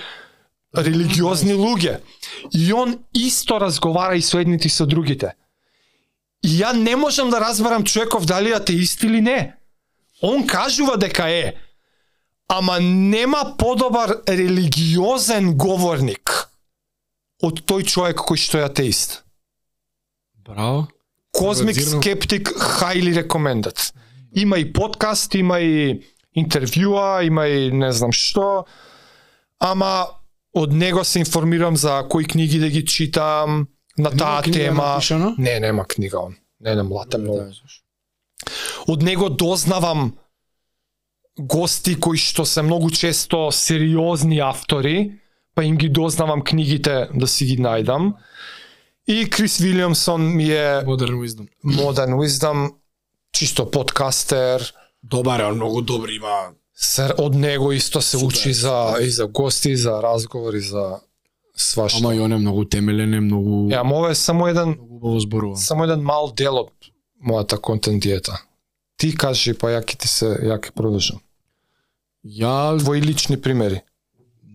религиозни 0.76 1.54
луѓе. 1.54 1.98
И 2.54 2.72
он 2.72 2.98
исто 3.14 3.60
разговара 3.60 4.16
и 4.16 4.22
со 4.22 4.38
едните 4.38 4.68
и 4.68 4.70
со 4.70 4.86
другите. 4.86 5.34
И 6.46 6.62
ја 6.62 6.72
не 6.72 6.96
можам 6.96 7.30
да 7.30 7.40
разберам 7.40 7.84
човеков 7.84 8.26
дали 8.26 8.50
е 8.50 8.62
атеист 8.62 9.02
или 9.02 9.20
не. 9.20 9.54
Он 10.22 10.46
кажува 10.46 10.96
дека 10.96 11.28
е, 11.30 11.54
ама 12.52 12.80
нема 12.80 13.54
подобар 13.58 14.18
религиозен 14.28 15.54
говорник 15.56 16.32
од 17.42 17.62
тој 17.66 17.86
човек 17.88 18.20
кој 18.28 18.38
што 18.38 18.60
е 18.60 18.66
атеист. 18.68 19.22
Браво. 20.44 20.86
Cosmic 21.32 21.80
Зирно. 21.80 22.02
Skeptic 22.02 22.52
highly 22.78 23.16
recommended. 23.16 23.78
Има 24.36 24.58
и 24.58 24.72
подкаст, 24.72 25.34
има 25.34 25.60
и 25.60 26.04
интервјуа, 26.36 27.24
има 27.26 27.48
и 27.48 27.72
не 27.72 27.92
знам 27.92 28.12
што, 28.12 28.64
ама 29.58 30.06
од 30.52 30.72
него 30.72 31.04
се 31.04 31.24
информирам 31.24 31.76
за 31.76 32.04
кои 32.08 32.24
книги 32.24 32.60
да 32.60 32.68
ги 32.68 32.84
читам 32.84 33.66
на 33.98 34.10
таа 34.10 34.42
тема. 34.42 35.00
Не, 35.38 35.60
нема 35.60 35.84
книга 35.84 36.20
он. 36.20 36.36
Не, 36.60 36.74
не, 36.74 36.82
многу. 36.82 37.08
Да, 37.18 37.48
зашо? 37.48 37.82
од 38.86 39.02
него 39.02 39.28
дознавам 39.28 40.12
гости 41.38 41.94
кои 42.00 42.18
што 42.18 42.44
се 42.44 42.62
многу 42.62 42.90
често 42.90 43.50
сериозни 43.50 44.38
автори, 44.40 45.18
па 45.54 45.64
им 45.64 45.76
ги 45.76 45.88
дознавам 45.88 46.42
книгите 46.42 47.08
да 47.14 47.26
си 47.26 47.44
ги 47.44 47.58
најдам. 47.58 48.12
И 49.08 49.30
Крис 49.30 49.58
Вилиамсон 49.58 50.36
ми 50.36 50.44
е 50.44 50.82
Modern 50.86 51.16
Wisdom. 51.18 51.48
Modern 51.66 52.14
Wisdom, 52.14 52.70
чисто 53.32 53.70
подкастер, 53.70 54.74
Добар 55.02 55.40
е, 55.40 55.52
многу 55.52 55.82
добри 55.82 56.14
има. 56.14 56.54
се, 56.76 57.12
од 57.18 57.34
него 57.34 57.72
исто 57.72 58.00
се 58.00 58.18
Супер, 58.18 58.26
учи 58.26 58.52
за 58.52 58.96
и 59.00 59.10
за 59.10 59.26
гости, 59.26 59.70
и 59.70 59.76
за 59.76 60.02
разговори, 60.02 60.60
за 60.60 61.00
свашто. 61.56 61.98
Ама 61.98 62.14
и 62.14 62.20
он 62.20 62.32
е 62.32 62.36
многу 62.36 62.64
темелен, 62.64 63.14
е 63.14 63.20
многу 63.20 63.68
Ја, 63.70 63.80
ама 63.80 63.96
ова 63.96 64.10
е 64.10 64.14
само 64.14 64.46
еден 64.48 64.68
многу 64.68 64.96
убаво 64.96 65.20
зборува. 65.20 65.56
само 65.56 65.84
еден 65.84 66.02
мал 66.02 66.32
дел 66.36 66.56
од 66.56 66.70
мојата 67.26 67.60
контент 67.60 68.02
диета. 68.02 68.42
Ти 69.02 69.08
кажи, 69.18 69.50
па 69.58 69.72
ја 69.72 69.80
ќе 69.82 69.96
ти 69.98 70.06
се, 70.06 70.28
ја 70.46 70.60
ќе 70.62 70.70
продолжам. 70.78 71.18
Ја 72.22 72.78
Твои 72.78 73.00
лични 73.02 73.34
примери. 73.34 73.80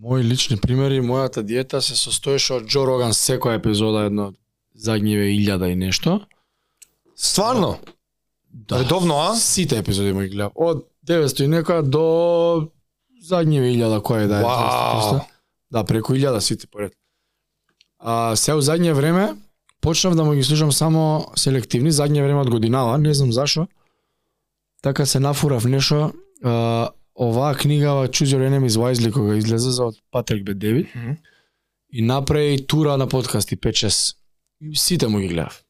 Мои 0.00 0.24
лични 0.24 0.56
примери, 0.56 1.02
мојата 1.04 1.42
диета 1.44 1.82
се 1.84 1.96
состоеше 1.96 2.54
од 2.56 2.64
Джо 2.64 2.86
Роган 2.88 3.12
секоја 3.12 3.58
епизода 3.58 4.06
едно 4.08 4.30
задниве 4.72 5.28
илјада 5.34 5.68
и 5.68 5.76
нешто. 5.76 6.22
Стварно? 7.12 7.76
Да. 8.48 8.80
Редовно, 8.80 9.20
а? 9.20 9.36
Сите 9.36 9.82
епизоди 9.84 10.16
му 10.16 10.24
ги 10.24 10.32
гледав. 10.32 10.56
Од 10.56 10.86
900 11.04 11.44
и 11.44 11.52
нека 11.52 11.82
до 11.82 12.72
задниве 13.20 13.68
илјада 13.76 14.00
која 14.00 14.24
е 14.24 14.32
да 14.32 14.40
е. 14.40 14.44
300. 14.48 15.24
Да, 15.70 15.84
преку 15.84 16.16
илјада 16.16 16.40
сите 16.40 16.66
поред. 16.72 16.96
А 18.00 18.32
се 18.36 18.56
у 18.56 18.64
задње 18.64 18.96
време 18.96 19.34
почнав 19.84 20.16
да 20.16 20.24
му 20.24 20.32
ги 20.32 20.42
слушам 20.42 20.72
само 20.72 21.26
селективни, 21.36 21.92
задње 21.92 22.24
време 22.24 22.40
од 22.40 22.48
годинава, 22.48 22.96
не 22.96 23.12
знам 23.12 23.32
зашо. 23.32 23.68
Така 24.82 25.06
се 25.06 25.20
нафурав 25.20 25.64
нешто. 25.64 26.12
А, 26.44 26.88
оваа 27.14 27.54
книгава 27.54 28.08
Choose 28.08 28.24
Your 28.28 28.48
Enemies 28.48 28.68
Wisely 28.70 29.12
кога 29.12 29.36
излезе 29.36 29.70
за 29.70 29.84
од 29.84 29.94
Патрик 30.10 30.44
Б. 30.44 30.54
Девид 30.54 30.86
Мгм. 30.94 31.12
и 31.92 32.02
направи 32.02 32.66
тура 32.66 32.96
на 32.96 33.06
подкасти 33.06 33.56
5-6. 33.56 34.14
И 34.62 34.76
сите 34.76 35.08
му 35.08 35.18
ги 35.18 35.28
гледав. 35.28 35.64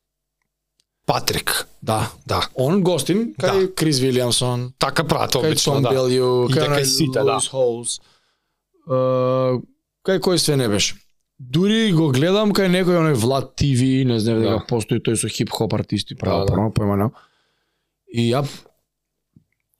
Патрик. 1.06 1.66
Да. 1.82 2.12
Да. 2.26 2.48
Он 2.54 2.82
гостин, 2.82 3.34
кај 3.34 3.60
Да. 3.60 3.74
Крис 3.74 3.98
Вилиамсон, 3.98 4.72
Така 4.78 5.04
прават 5.04 5.32
кај 5.32 5.46
обично, 5.46 5.72
Том 5.72 5.82
да. 5.82 5.88
Белју, 5.90 6.50
И 6.50 6.52
кај 6.52 6.60
дека 6.60 6.70
онај 6.70 6.84
сите, 6.84 7.24
да. 7.24 7.38
Холс. 7.40 8.00
Uh, 8.88 9.62
кај 10.04 10.18
кој 10.20 10.36
све 10.36 10.56
не 10.56 10.68
беше. 10.68 10.94
Дури 11.38 11.92
го 11.92 12.08
гледам 12.10 12.52
кај 12.52 12.68
некој 12.68 12.98
оној 12.98 13.14
Влад 13.14 13.56
ТВ, 13.56 14.04
не 14.04 14.20
знам 14.20 14.40
дека 14.42 14.58
Да. 14.58 14.64
постои 14.68 15.00
тој 15.00 15.16
со 15.16 15.28
хип-хоп 15.28 15.72
артисти, 15.74 16.14
право, 16.14 16.44
Да, 16.46 16.54
да. 16.54 16.68
појма. 16.70 17.10
И 18.12 18.30
ја 18.32 18.44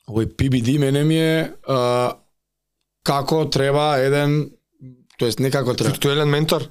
овој 0.09 0.31
PBD 0.37 0.79
мене 0.79 1.05
ми 1.05 1.19
е 1.21 1.53
а, 1.69 2.17
како 3.05 3.45
треба 3.51 3.99
еден 4.01 4.51
тоест 5.19 5.39
не 5.39 5.51
како 5.51 5.75
треба. 5.75 5.93
Виртуелен 5.93 6.29
ментор. 6.29 6.65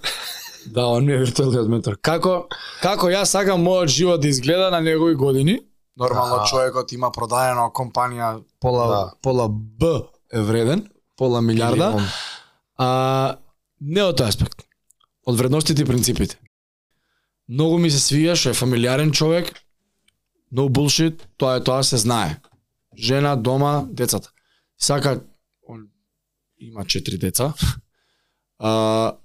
Да, 0.67 0.87
он 0.87 1.05
ми 1.05 1.13
е 1.13 1.17
виртуелниот 1.21 1.69
ментор. 1.69 1.97
Како 2.01 2.47
како 2.81 3.07
јас 3.13 3.31
сакам 3.35 3.63
мојот 3.63 3.93
живот 3.93 4.21
да 4.21 4.27
изгледа 4.27 4.71
на 4.71 4.81
негови 4.81 5.15
години? 5.15 5.59
Нормално 5.97 6.43
човекот 6.49 6.91
има 6.91 7.11
продаена 7.11 7.69
компанија 7.73 8.43
пола 8.61 8.87
Да. 8.87 9.11
пола 9.21 9.47
Б 9.49 10.07
е 10.33 10.41
вреден, 10.41 10.87
пола 11.17 11.41
милиарда. 11.41 11.89
Или 11.89 11.95
он. 11.95 12.07
А 12.77 13.37
не 13.81 14.03
од 14.03 14.19
тој 14.19 14.27
аспект. 14.27 14.65
Од 15.25 15.37
вредностите 15.37 15.81
и 15.81 15.85
принципите. 15.85 16.37
Многу 17.49 17.77
ми 17.77 17.89
се 17.91 17.97
свија 17.97 18.35
што 18.35 18.49
е 18.49 18.53
фамилиарен 18.53 19.11
човек. 19.11 19.53
No 20.51 20.69
bullshit, 20.69 21.19
тоа 21.37 21.57
е 21.57 21.63
тоа 21.63 21.83
се 21.83 21.97
знае. 21.97 22.37
Жена, 22.97 23.35
дома, 23.35 23.85
децата. 23.89 24.31
Сака 24.77 25.21
он 25.67 25.87
има 26.59 26.85
четири 26.85 27.17
деца. 27.17 27.53
А, 28.59 29.15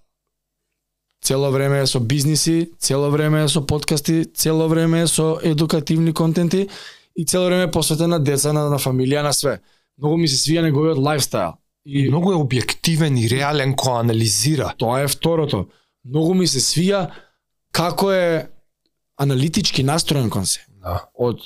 цело 1.22 1.50
време 1.50 1.80
е 1.80 1.86
со 1.86 2.00
бизниси, 2.00 2.70
цело 2.78 3.10
време 3.10 3.44
е 3.44 3.48
со 3.48 3.66
подкасти, 3.66 4.24
цело 4.34 4.68
време 4.68 5.02
е 5.02 5.06
со 5.06 5.38
едукативни 5.42 6.12
контенти 6.12 6.68
и 7.16 7.26
цело 7.26 7.46
време 7.46 7.62
е 7.62 7.70
посветен 7.70 8.10
на 8.10 8.20
деца, 8.20 8.52
на, 8.52 8.68
на 8.70 8.78
фамилија, 8.78 9.22
на 9.22 9.32
све. 9.32 9.60
Многу 9.98 10.16
ми 10.16 10.28
се 10.28 10.36
свија 10.36 10.62
неговиот 10.62 10.98
лайфстайл. 10.98 11.56
И 11.84 12.08
многу 12.08 12.32
е 12.32 12.38
објективен 12.38 13.16
и 13.18 13.28
реален 13.28 13.74
кој 13.74 14.00
анализира. 14.00 14.72
Тоа 14.78 15.02
е 15.02 15.08
второто. 15.08 15.66
Многу 16.04 16.34
ми 16.34 16.46
се 16.46 16.60
свија 16.60 17.08
како 17.72 18.12
е 18.12 18.48
аналитички 19.16 19.82
настроен 19.82 20.30
кон 20.30 20.46
се. 20.46 20.60
Да. 20.82 21.08
Од 21.14 21.40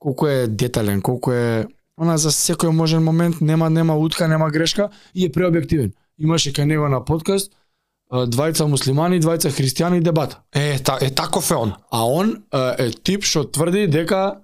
колку 0.00 0.26
е 0.26 0.46
детален, 0.48 1.02
колку 1.02 1.32
е 1.32 1.66
она 2.00 2.16
за 2.18 2.32
секој 2.32 2.72
можен 2.72 3.04
момент 3.04 3.40
нема 3.40 3.70
нема 3.70 3.94
утка, 4.00 4.28
нема 4.28 4.50
грешка 4.50 4.88
и 5.14 5.26
е 5.28 5.32
преобјективен. 5.32 5.92
Имаше 6.18 6.52
кај 6.52 6.64
него 6.64 6.88
на 6.88 7.04
подкаст 7.04 7.52
двајца 8.10 8.66
муслимани, 8.66 9.20
двајца 9.22 9.50
христијани 9.54 10.02
дебата. 10.02 10.40
Е, 10.52 10.78
та, 10.78 10.98
е 11.00 11.10
таков 11.10 11.50
е 11.50 11.54
он. 11.54 11.74
А 11.90 12.04
он 12.06 12.42
е 12.52 12.90
тип 12.90 13.22
што 13.24 13.44
тврди 13.44 13.86
дека 13.86 14.40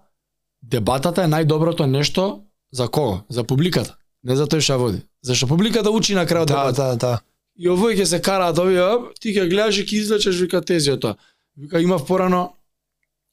дебатата 0.63 1.25
е 1.25 1.31
најдоброто 1.31 1.87
нешто 1.87 2.45
за 2.73 2.89
кого? 2.89 3.25
За 3.29 3.45
публиката. 3.45 3.97
Не 4.23 4.37
за 4.37 4.47
тој 4.47 4.61
што 4.61 4.73
ја 4.73 4.79
води. 4.79 5.03
Зашто 5.23 5.47
публиката 5.47 5.91
учи 5.91 6.15
на 6.15 6.27
крајот 6.27 6.47
Да, 6.47 6.55
дебата. 6.55 6.83
да, 6.83 6.97
да. 6.97 7.21
И 7.59 7.69
овој 7.69 7.97
ќе 7.97 8.05
се 8.05 8.21
караат 8.23 8.59
овие, 8.59 8.85
ти 9.21 9.35
ќе 9.35 9.49
гледаш 9.51 9.79
и 9.79 9.87
ќе 9.87 9.99
извлечеш 10.03 10.41
вика 10.41 10.61
тези 10.61 10.93
од 10.93 11.01
тоа. 11.01 11.17
Вика 11.57 11.81
имав 11.81 12.07
порано 12.07 12.53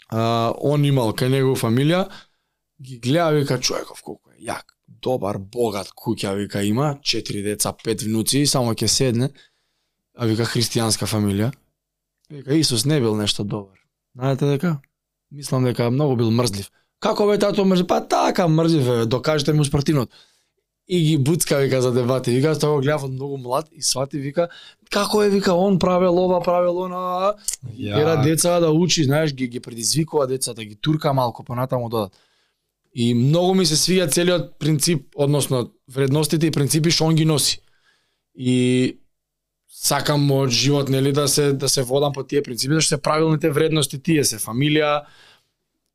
а, 0.09 0.53
он 0.57 0.85
имал 0.85 1.13
кај 1.13 1.29
него 1.29 1.55
фамилија, 1.55 2.07
ги 2.81 2.99
гледа 2.99 3.31
вика 3.31 3.59
човеков 3.59 4.01
колку 4.01 4.31
е 4.31 4.45
јак, 4.49 4.75
добар, 4.87 5.37
богат 5.37 5.91
куќа 5.95 6.35
вика 6.35 6.63
има, 6.63 6.97
четири 7.01 7.43
деца, 7.43 7.73
пет 7.73 8.01
внуци, 8.01 8.45
само 8.47 8.73
ќе 8.73 8.87
седне. 8.87 9.29
А 10.13 10.27
вика 10.29 10.45
христијанска 10.45 11.07
фамилија. 11.09 11.51
Вика 12.29 12.53
Исус 12.55 12.85
не 12.85 12.99
бил 13.01 13.15
нешто 13.15 13.43
добар. 13.43 13.79
Знаете 14.15 14.45
дека? 14.45 14.81
Мислам 15.31 15.63
дека 15.65 15.89
многу 15.89 16.15
бил 16.15 16.31
мрзлив. 16.31 16.69
Како 17.01 17.25
бе 17.27 17.39
тато 17.39 17.65
мрзлив? 17.65 17.87
Па 17.87 18.01
така 18.07 18.47
мрзлив 18.47 18.87
е, 18.87 19.05
докажете 19.05 19.53
му 19.53 19.65
спротивното 19.65 20.13
и 20.87 20.99
ги 20.99 21.17
буцка 21.17 21.57
вика 21.57 21.81
за 21.81 21.91
дебати. 21.91 22.31
Вика 22.31 22.59
тоа 22.59 22.75
го 22.75 22.81
гледав 22.81 23.03
од 23.07 23.13
многу 23.13 23.37
млад 23.37 23.69
и 23.71 23.81
свати 23.81 24.19
вика 24.19 24.49
како 24.93 25.23
е 25.23 25.29
вика 25.29 25.53
он 25.53 25.79
правел 25.79 26.17
ова, 26.19 26.39
правел 26.43 26.83
она. 26.85 27.33
Ја. 27.73 27.97
Ера 28.01 28.17
деца 28.23 28.59
да 28.59 28.71
учи, 28.71 29.03
знаеш, 29.03 29.33
ги 29.33 29.47
ги 29.47 29.59
предизвикува 29.59 30.27
децата, 30.27 30.65
ги 30.65 30.75
турка 30.75 31.13
малку 31.13 31.43
понатаму 31.43 31.89
додат. 31.89 32.13
И 32.93 33.13
многу 33.13 33.55
ми 33.57 33.65
се 33.65 33.75
свиѓа 33.75 34.11
целиот 34.13 34.59
принцип, 34.59 35.07
односно 35.15 35.71
вредностите 35.89 36.47
и 36.47 36.51
принципи 36.51 36.91
што 36.91 37.09
он 37.09 37.15
ги 37.15 37.25
носи. 37.25 37.61
И 38.35 38.99
сакам 39.67 40.29
од 40.31 40.53
живот 40.53 40.89
нели 40.89 41.11
да 41.11 41.27
се 41.27 41.53
да 41.53 41.69
се 41.69 41.83
водам 41.83 42.13
по 42.13 42.23
тие 42.23 42.43
принципи, 42.43 42.73
зашто 42.73 42.95
се 42.95 43.01
правилните 43.01 43.49
вредности 43.49 43.99
тие 43.99 44.23
се 44.23 44.37
фамилија, 44.37 45.03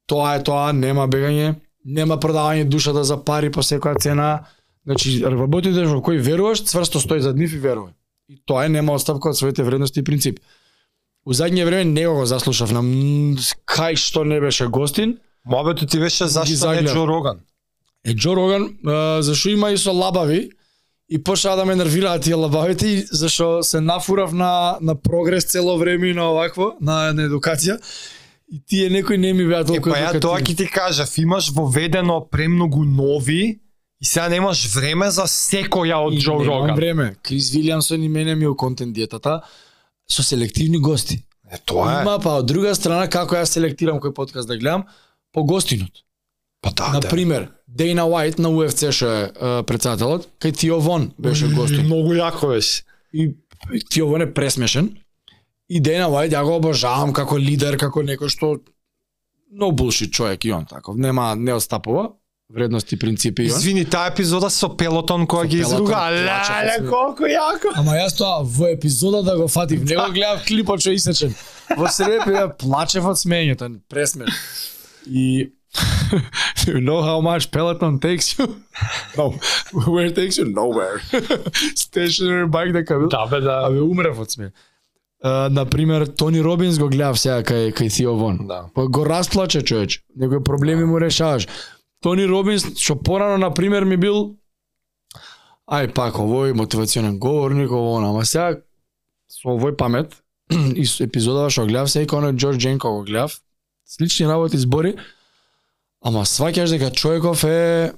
тоа 0.06 0.34
е 0.36 0.42
тоа, 0.42 0.72
нема 0.72 1.06
бегање, 1.06 1.54
нема 1.84 2.18
продавање 2.18 2.64
душата 2.64 3.04
за 3.04 3.16
пари 3.24 3.50
по 3.50 3.62
секоја 3.62 4.00
цена. 4.00 4.48
Значи, 4.88 5.18
работите 5.20 5.84
во 5.84 6.00
кој 6.00 6.16
веруваш, 6.24 6.62
цврсто 6.64 7.00
стои 7.02 7.20
зад 7.20 7.36
нив 7.36 7.52
и 7.52 7.60
верува. 7.60 7.92
И 8.32 8.38
тоа 8.48 8.64
е 8.64 8.72
нема 8.72 8.94
отстапка 8.96 9.28
од 9.28 9.36
своите 9.36 9.62
вредности 9.62 10.00
и 10.00 10.04
принципи. 10.04 10.40
У 11.28 11.36
задње 11.36 11.66
време 11.68 11.84
него 11.84 12.14
го 12.22 12.24
заслушав 12.26 12.72
на 12.72 12.80
кај 13.68 14.00
што 14.00 14.24
не 14.24 14.40
беше 14.40 14.66
гостин. 14.72 15.18
Мобето 15.44 15.84
ти 15.84 16.00
беше 16.00 16.26
зашто 16.26 16.72
не. 16.72 16.88
Джо 16.88 17.04
Роган. 17.04 17.44
Е 18.04 18.14
Џо 18.14 18.32
Роган, 18.36 18.64
зашо 19.20 19.52
има 19.52 19.70
и 19.70 19.76
со 19.76 19.92
лабави 19.92 20.50
и 21.08 21.22
почнаа 21.22 21.56
да 21.56 21.64
ме 21.64 21.76
нервираат 21.76 22.22
тие 22.22 22.34
лабавите 22.34 22.86
и 22.86 23.04
зашо 23.12 23.62
се 23.62 23.80
нафурав 23.80 24.32
на 24.32 24.78
на 24.80 24.94
прогрес 24.94 25.44
цело 25.44 25.78
време 25.78 26.08
и 26.08 26.14
на 26.14 26.30
овакво, 26.32 26.76
на, 26.80 27.12
на 27.12 27.28
едукација. 27.28 27.76
И 28.48 28.64
тие 28.64 28.88
некои 28.90 29.18
не 29.18 29.32
ми 29.32 29.44
беа 29.44 29.60
Е, 29.60 29.64
толку 29.64 29.92
па 29.92 30.00
ја 30.00 30.16
тоа 30.20 30.40
ќе 30.40 30.56
ти 30.56 30.66
кажав, 30.66 31.12
имаш 31.18 31.52
воведено 31.52 32.24
премногу 32.24 32.84
нови 32.84 33.60
и 34.00 34.04
сега 34.04 34.28
немаш 34.28 34.74
време 34.74 35.10
за 35.10 35.22
секоја 35.22 35.96
од 35.96 36.14
И 36.14 36.18
Джо 36.18 36.38
немам 36.38 36.46
Роган. 36.48 36.76
време. 36.76 37.14
Крис 37.22 37.50
Вилиамсон 37.50 38.02
и 38.02 38.08
мене 38.08 38.34
ми 38.34 38.44
е 38.44 38.56
контент 38.56 38.94
диетата 38.94 39.40
со 40.10 40.22
селективни 40.22 40.78
гости. 40.78 41.22
Е, 41.52 41.58
тоа 41.58 41.98
е. 41.98 42.02
Има 42.02 42.18
па 42.18 42.38
од 42.38 42.46
друга 42.46 42.74
страна 42.74 43.08
како 43.08 43.34
јас 43.34 43.44
селектирам 43.44 43.98
кој 44.00 44.12
подкаст 44.12 44.48
да 44.48 44.56
гледам 44.56 44.84
по 45.32 45.44
гостинот. 45.44 45.90
Па 46.62 46.70
да, 46.70 46.92
На 46.92 47.00
да. 47.00 47.08
пример, 47.08 47.50
Дейна 47.68 48.04
Уайт 48.06 48.38
на 48.38 48.48
UFC 48.48 48.90
што 48.90 49.06
е 49.06 49.30
председателот, 49.62 50.28
кај 50.40 50.52
Тио 50.52 50.80
Вон 50.80 51.12
беше 51.18 51.48
гостин. 51.48 51.86
Многу 51.86 52.14
јако 52.14 52.48
беше. 52.48 52.82
И 53.12 53.34
и 53.72 53.80
Тио 53.80 54.06
Вон 54.06 54.22
е 54.22 54.34
пресмешен. 54.34 54.96
И 55.68 55.80
Дейна 55.80 56.08
Уайт 56.08 56.32
ја 56.32 56.44
го 56.44 56.56
обожавам 56.56 57.12
како 57.12 57.38
лидер, 57.38 57.76
како 57.76 58.02
некој 58.02 58.28
што 58.28 58.58
no 59.52 59.70
bullshit 59.72 60.10
човек 60.10 60.44
и 60.44 60.52
он 60.52 60.66
таков. 60.66 60.96
Нема 60.96 61.34
не 61.36 61.52
отстапува 61.54 62.10
вредности, 62.50 62.96
принципи. 62.96 63.42
Извини, 63.42 63.84
таа 63.84 64.08
епизода 64.08 64.48
со 64.50 64.68
Пелотон 64.68 65.26
која 65.28 65.44
Со 65.44 65.48
ги 65.52 65.60
изруга, 65.60 66.08
леле, 66.10 66.78
колку 66.88 67.28
јако. 67.28 67.74
Ама 67.76 67.98
јас 67.98 68.16
тоа 68.16 68.40
во 68.42 68.70
епизода 68.72 69.22
да 69.22 69.36
го 69.36 69.48
фатив, 69.48 69.84
не 69.84 69.96
го 69.96 70.08
гледав 70.12 70.46
клипот 70.48 70.80
што 70.80 70.90
е 70.90 70.96
исечен. 70.96 71.34
Во 71.76 71.90
средбе 71.92 72.38
ја 72.38 72.48
плачев 72.56 73.04
од 73.04 73.20
смењето, 73.20 73.68
пресмеш. 73.88 74.32
И 75.06 75.52
you 76.66 76.80
know 76.80 77.02
how 77.02 77.20
much 77.20 77.50
Peloton 77.50 78.00
takes 78.00 78.38
you? 78.38 78.48
No. 79.16 79.34
Where 79.84 80.06
it 80.06 80.16
takes 80.16 80.38
you? 80.38 80.46
Nowhere. 80.48 81.04
Stationary 81.84 82.48
bike 82.48 82.72
дека 82.72 82.98
бил. 82.98 83.08
Да, 83.08 83.26
бе, 83.26 83.40
да. 83.40 83.66
Абе 83.68 83.84
умрев 83.84 84.18
од 84.18 84.30
смех. 84.30 84.52
Uh, 85.24 85.48
например, 85.50 86.06
Тони 86.06 86.40
Робинс 86.40 86.78
го 86.78 86.88
гледав 86.88 87.18
сега 87.18 87.42
кај 87.42 87.74
кај 87.76 87.92
Тио 87.92 88.14
Вон. 88.16 88.46
Да. 88.48 88.70
Па 88.74 88.86
го 88.88 89.04
расплаче 89.04 89.60
човеч. 89.62 90.00
Некои 90.16 90.40
проблеми 90.44 90.84
му 90.84 91.00
решаваш. 91.00 91.46
Тони 92.02 92.26
Робинс 92.26 92.66
што 92.78 92.96
порано 92.96 93.38
на 93.38 93.50
пример 93.54 93.84
ми 93.84 93.96
бил 93.96 94.36
ај 95.68 95.90
пак 95.94 96.16
овој 96.22 96.54
мотивационен 96.56 97.18
говорник, 97.18 97.70
ово 97.70 97.98
она, 97.98 98.10
ама 98.10 98.24
сега 98.24 98.60
со 99.28 99.50
овој 99.52 99.76
памет 99.76 100.14
и 100.80 100.86
со 100.86 101.04
епизодава 101.04 101.50
што 101.50 101.66
гледав 101.66 101.90
сега 101.90 102.20
оној 102.20 102.38
Џорџ 102.38 102.58
Дженко 102.58 102.90
го 102.90 103.02
гледав. 103.04 103.40
Слични 103.88 104.28
работи 104.28 104.58
збори. 104.58 104.94
Ама 106.04 106.22
сваќаш 106.24 106.76
дека 106.76 106.92
човеков 106.94 107.44
е 107.44 107.92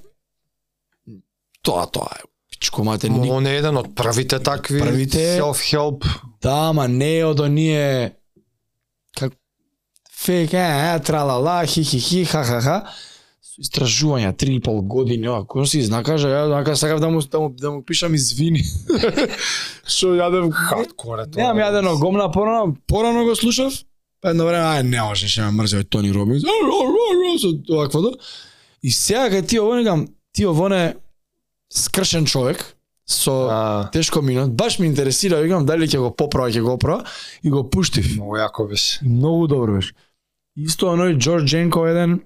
тоа 1.61 1.85
тоа 1.85 2.09
е. 2.17 2.23
Пичко 2.51 2.83
мате 2.83 3.09
ник... 3.09 3.31
Он 3.31 3.45
е 3.47 3.55
еден 3.59 3.77
од 3.77 3.93
првите 3.95 4.39
такви 4.39 4.81
Првите- 4.81 5.37
self-help. 5.39 6.07
Да, 6.41 6.71
ама 6.71 6.87
не 6.87 7.19
е 7.19 7.25
од 7.25 7.39
оние 7.39 8.15
как 9.15 9.33
фейк, 10.11 10.53
е, 10.53 10.95
е, 10.95 10.99
тралала, 10.99 11.65
хи, 11.65 11.83
хи, 11.83 11.99
истражувања, 13.61 14.33
три 14.37 14.55
и 14.57 14.61
пол 14.63 14.81
години, 14.81 15.29
ова, 15.29 15.45
кој 15.45 15.67
си 15.69 15.83
знакаже, 15.85 16.29
ја, 16.31 16.47
дека 16.49 16.75
сакав 16.75 16.99
да 17.03 17.09
му, 17.09 17.21
да 17.21 17.39
му, 17.39 17.49
да 17.49 17.71
му 17.71 17.83
пишам 17.85 18.15
извини. 18.17 18.63
Што 19.93 20.15
јадев, 20.17 20.49
Хардкор 20.51 21.21
е 21.23 21.27
тоа. 21.29 21.43
Немам 21.43 21.61
јадено 21.61 21.95
гомна 22.01 22.27
порано, 22.33 22.75
порано 22.87 23.25
го 23.27 23.35
слушав. 23.35 23.73
Па 24.21 24.33
едно 24.33 24.45
време, 24.45 24.65
ај, 24.65 24.83
не 24.85 25.01
може, 25.01 25.29
ще 25.29 25.45
ме 25.45 25.51
мрзи 25.61 25.79
овој 25.79 25.89
Тони 25.89 26.11
Робинс. 26.13 26.45
Со 27.41 27.53
оваквото. 27.73 28.17
И 28.81 28.91
сега 28.91 29.29
кај 29.29 29.47
ти 29.47 29.61
ово 29.61 29.77
негам, 29.77 30.07
ти 30.33 30.45
ово 30.45 30.69
не 30.69 30.95
скршен 31.73 32.25
човек 32.25 32.61
со 33.07 33.47
А, 33.49 33.89
тешко 33.91 34.21
минут, 34.21 34.55
баш 34.55 34.79
ме 34.79 34.85
интересира, 34.85 35.41
викам 35.41 35.65
дали 35.65 35.87
ќе 35.87 35.99
го 35.99 36.11
поправа, 36.15 36.49
ќе 36.49 36.61
го 36.61 36.73
оправа 36.77 37.03
и 37.43 37.49
го 37.49 37.63
пуштив. 37.69 38.15
многу 38.15 38.37
јако 38.37 38.67
беше. 38.69 38.99
Многу 39.05 39.47
добро 39.47 39.73
беше. 39.73 39.93
Исто 40.57 40.93
оној 40.95 41.17
Џорџ 41.17 41.45
Дженко 41.45 41.85
еден 41.87 42.21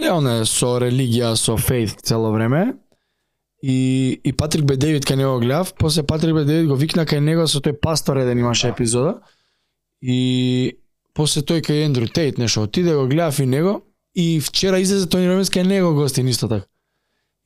не 0.00 0.10
он 0.10 0.26
е 0.26 0.44
со 0.48 0.78
религија, 0.80 1.34
со 1.36 1.56
фейт 1.56 2.00
цело 2.02 2.32
време. 2.32 2.74
И 3.62 4.20
и 4.24 4.32
Патрик 4.32 4.64
Б 4.64 4.76
Девид 4.76 5.04
кај 5.04 5.16
него 5.16 5.38
гледав, 5.38 5.74
после 5.74 6.02
Патрик 6.02 6.34
Б 6.34 6.44
Девид 6.44 6.68
го 6.68 6.76
викна 6.76 7.06
кај 7.06 7.20
него 7.20 7.46
со 7.46 7.60
тој 7.60 7.78
пастор 7.78 8.16
еден 8.16 8.38
имаше 8.38 8.68
епизода. 8.68 9.20
И 10.00 10.78
после 11.14 11.42
тој 11.42 11.62
кај 11.62 11.86
Ендрю 11.86 12.08
Тейт 12.08 12.38
нешто 12.38 12.62
отиде 12.62 12.94
го 12.94 13.06
гледав 13.06 13.38
и 13.38 13.46
него 13.46 13.82
и 14.14 14.40
вчера 14.40 14.80
излезе 14.80 15.08
Тони 15.08 15.28
Робинс 15.28 15.50
кај 15.50 15.66
него 15.66 15.94
гостин 15.94 16.28
исто 16.28 16.48
така. 16.48 16.66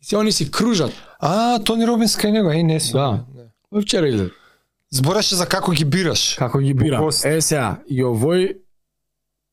И 0.00 0.04
се 0.04 0.16
они 0.16 0.32
си 0.32 0.50
кружат. 0.50 0.92
А, 1.18 1.58
Тони 1.58 1.86
Робинс 1.86 2.16
кај 2.16 2.30
него, 2.32 2.50
е, 2.50 2.62
не 2.62 2.80
сум. 2.80 3.00
Да. 3.00 3.24
Вчера 3.82 4.08
излезе. 4.08 4.30
Збореше 4.90 5.34
за 5.34 5.46
како 5.46 5.72
ги 5.72 5.84
бираш. 5.84 6.34
Како 6.38 6.58
ги 6.58 6.74
бирам? 6.74 7.08
Е 7.24 7.40
сега, 7.40 7.82
и 7.88 8.02
овој 8.02 8.56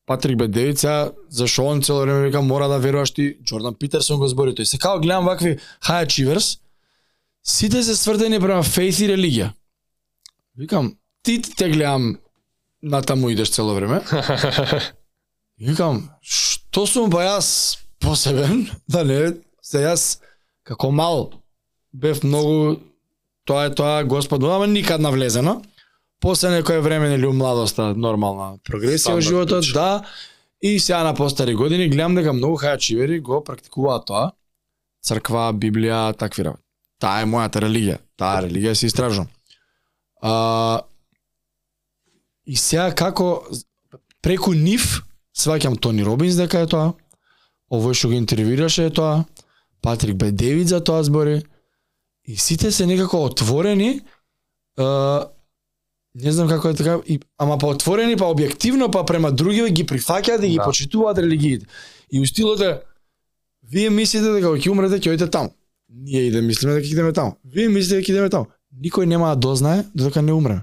Патрик 0.06 0.36
Бедевица, 0.36 1.12
зашо 1.28 1.64
он 1.64 1.82
цело 1.82 2.00
време 2.00 2.26
вика 2.26 2.42
мора 2.42 2.68
да 2.68 2.78
веруваш 2.78 3.10
ти, 3.10 3.36
Джордан 3.44 3.74
Питерсон 3.74 4.18
го 4.18 4.28
збори 4.28 4.52
тој. 4.52 4.64
Се 4.64 4.78
као 4.78 5.00
гледам 5.00 5.24
вакви 5.24 5.58
high 5.80 6.04
achievers, 6.06 6.58
сите 7.42 7.82
се 7.82 7.96
сврдени 7.96 8.40
према 8.40 8.62
фейт 8.62 9.00
и 9.00 9.08
религија. 9.08 9.52
Викам, 10.56 10.96
ти 11.22 11.40
те 11.42 11.70
гледам 11.70 12.18
на 12.82 13.02
таму 13.02 13.30
идеш 13.30 13.50
цело 13.50 13.74
време. 13.74 14.00
Викам, 15.58 16.10
што 16.20 16.84
сум 16.86 17.10
па 17.10 17.24
јас 17.24 17.78
посебен, 18.00 18.68
да 18.92 19.04
не, 19.04 19.40
се 19.62 19.88
јас 19.88 20.20
како 20.64 20.92
мал 20.92 21.32
бев 21.92 22.24
многу 22.24 22.80
тоа 23.48 23.68
е 23.68 23.74
тоа 23.74 24.04
Господ, 24.04 24.42
ама 24.44 24.66
никад 24.66 25.00
навлезено. 25.00 25.62
После 26.24 26.50
некое 26.50 26.80
време 26.80 27.10
нели 27.10 27.26
у 27.26 27.34
младоста 27.36 27.90
нормална 27.92 28.54
прогресија 28.64 29.12
во 29.12 29.20
животот, 29.20 29.66
да. 29.76 30.06
И 30.64 30.78
сега 30.80 31.02
на 31.04 31.12
постари 31.12 31.52
години 31.54 31.90
гледам 31.92 32.14
дека 32.16 32.32
многу 32.32 32.56
хајачивери 32.56 33.18
го 33.20 33.42
практикуваат 33.44 34.06
тоа. 34.08 34.30
Црква, 35.04 35.50
Библија, 35.52 36.16
такви 36.16 36.46
работи. 36.46 36.64
Таа 36.96 37.20
е 37.20 37.28
мојата 37.28 37.60
религија. 37.66 37.98
Таа 38.16 38.40
религија 38.46 38.72
се 38.72 38.88
истражувам. 38.88 39.28
А, 40.22 40.80
и 42.48 42.56
сега 42.56 42.88
како 42.96 43.44
преку 44.24 44.56
нив 44.56 45.04
сваќам 45.36 45.76
Тони 45.76 46.08
Робинс 46.08 46.40
дека 46.40 46.64
е 46.64 46.72
тоа. 46.72 46.94
Овој 47.68 48.00
што 48.00 48.14
го 48.14 48.16
интервјуираше 48.16 48.88
е 48.88 48.96
тоа. 48.96 49.26
Патрик 49.84 50.16
Бедевиц 50.16 50.72
за 50.72 50.80
тоа 50.80 51.04
збори 51.04 51.42
и 52.24 52.40
сите 52.40 52.72
се 52.72 52.88
некако 52.88 53.26
отворени 53.28 54.00
е, 54.00 54.84
не 56.14 56.32
знам 56.32 56.48
како 56.48 56.70
е 56.70 56.74
така 56.74 57.00
и, 57.06 57.18
ама 57.38 57.58
па 57.58 57.72
отворени 57.74 58.16
па 58.16 58.28
објективно 58.30 58.90
па 58.92 59.04
према 59.04 59.32
другиве 59.32 59.70
ги 59.70 59.84
прифаќаат 59.84 60.44
и 60.44 60.48
ги 60.48 60.56
Да. 60.56 60.64
почитуваат 60.64 61.18
религиите. 61.18 61.66
И 62.10 62.20
у 62.20 62.26
стилот 62.26 62.60
е 62.60 62.80
вие 63.62 63.90
мислите 63.90 64.30
дека 64.32 64.54
ќе 64.54 64.70
умрете 64.70 65.00
ќе 65.00 65.14
одите 65.14 65.30
таму. 65.30 65.50
Ние 65.88 66.26
и 66.26 66.30
да 66.30 66.42
мислиме 66.42 66.74
дека 66.74 66.86
ќе 66.86 66.92
идеме 66.92 67.12
таму. 67.12 67.36
Вие 67.44 67.68
мислите 67.68 67.96
дека 67.96 68.06
ќе 68.06 68.14
идеме 68.14 68.30
таму. 68.30 68.46
Никој 68.74 69.06
нема 69.06 69.34
да 69.34 69.36
дознае 69.36 69.84
додека 69.94 70.22
не 70.22 70.32
умре. 70.32 70.62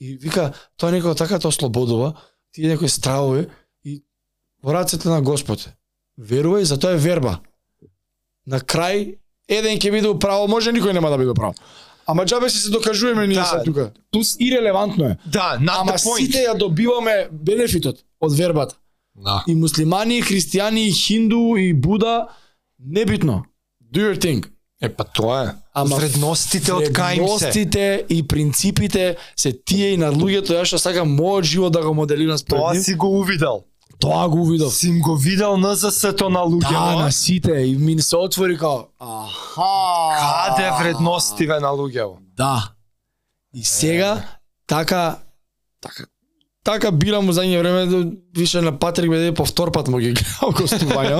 И 0.00 0.16
вика 0.16 0.52
тоа 0.76 0.92
некој 0.92 1.16
така 1.16 1.38
те 1.38 1.48
ослободува 1.48 2.14
тие 2.52 2.68
некои 2.68 2.88
стравови 2.88 3.46
и 3.84 4.02
во 4.62 4.72
рацете 4.72 5.08
на 5.08 5.22
Господ. 5.22 5.68
Верувај 6.20 6.62
за 6.62 6.76
тоа 6.78 6.92
е 6.92 7.00
верба. 7.00 7.40
На 8.46 8.60
крај 8.60 9.16
еден 9.48 9.78
ќе 9.78 9.92
биде 9.92 10.08
управо, 10.08 10.48
може 10.48 10.72
никој 10.72 10.92
нема 10.92 11.10
да 11.10 11.16
биде 11.16 11.30
управо. 11.30 11.54
Ама 12.06 12.24
џабе 12.24 12.48
си 12.48 12.58
се 12.58 12.70
докажуваме 12.70 13.26
ние 13.26 13.36
Да. 13.36 13.44
се 13.44 13.62
тука. 13.64 13.90
Тус 14.10 14.36
ирелевантно 14.40 15.04
е. 15.04 15.16
Да, 15.26 15.58
not 15.60 15.80
Ама 15.80 15.98
сите 15.98 16.38
ја 16.48 16.56
добиваме 16.58 17.28
бенефитот 17.32 18.04
од 18.20 18.32
вербата. 18.38 18.74
Да. 19.14 19.44
И 19.48 19.54
муслимани, 19.54 20.18
и 20.18 20.22
христијани, 20.22 20.88
и 20.88 20.92
хинду, 20.92 21.56
и 21.56 21.72
буда, 21.74 22.28
небитно. 22.80 23.44
Do 23.92 24.00
your 24.00 24.16
thing. 24.18 24.46
Е, 24.82 24.88
па 24.88 25.04
тоа 25.04 25.42
е. 25.44 25.48
Ама 25.74 25.96
вредностите 25.96 26.72
од 26.72 26.88
кај 26.90 27.14
се. 27.14 27.20
Вредностите 27.20 28.04
и 28.08 28.22
принципите 28.26 29.16
се 29.36 29.52
тие 29.52 29.92
и 29.94 29.96
на 29.96 30.10
луѓето 30.12 30.56
ја 30.58 30.64
што 30.64 30.78
сакам 30.78 31.12
мојот 31.18 31.44
живот 31.44 31.72
да 31.72 31.82
го 31.82 31.94
моделирам 31.94 32.38
спред 32.38 32.58
Тоа 32.58 32.74
си 32.74 32.94
го 32.94 33.20
увидел. 33.20 33.62
Тоа 34.02 34.28
го 34.28 34.42
увидов. 34.42 34.74
Си 34.74 34.88
им 34.88 35.00
го 35.00 35.16
видел 35.16 35.56
НЗС-то 35.56 36.28
на 36.28 36.40
Да, 36.40 36.46
луѓето. 36.46 36.98
на 36.98 37.12
сите 37.12 37.52
и 37.52 37.76
ми 37.76 38.02
се 38.02 38.16
отвори 38.16 38.58
као 38.58 38.78
аха. 39.00 39.70
Каде 40.18 40.70
вредностиве 40.80 41.60
на 41.60 41.68
луѓето? 41.68 42.16
Да. 42.36 42.72
И 43.54 43.64
сега 43.64 44.22
така 44.66 45.18
така 45.80 46.04
така 46.64 46.90
бирам 46.92 47.26
во 47.26 47.32
задње 47.32 47.58
време 47.58 47.86
да 47.86 47.98
више 48.36 48.60
на 48.60 48.72
Патрик 48.72 49.10
беде 49.10 49.34
по 49.34 49.44
втор 49.44 49.72
пат 49.72 49.88
му 49.88 49.98
ги 49.98 50.12
гледам 50.14 50.52
гостувања, 50.52 51.16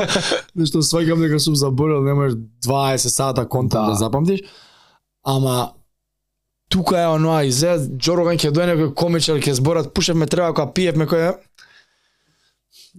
нешто 0.54 0.78
сваќам 0.78 1.18
дека 1.20 1.40
сум 1.40 1.56
заборел, 1.56 2.02
немаш 2.02 2.32
20 2.66 2.96
сата 2.96 3.48
контент 3.48 3.70
да, 3.72 3.86
Да. 3.86 3.90
да 3.90 3.94
запамтиш. 3.96 4.40
Ама 5.26 5.72
тука 6.68 7.00
е 7.00 7.06
оноа 7.08 7.44
и 7.44 7.50
зе 7.52 7.74
Джороган 7.96 8.38
ќе 8.38 8.50
дојде 8.50 8.72
некој 8.72 8.94
комичар 8.94 9.36
ќе 9.36 9.52
зборат 9.52 9.90
пушевме 9.94 10.26
треба 10.26 10.54
кога 10.54 10.72
пиевме 10.72 11.06
кој 11.06 11.34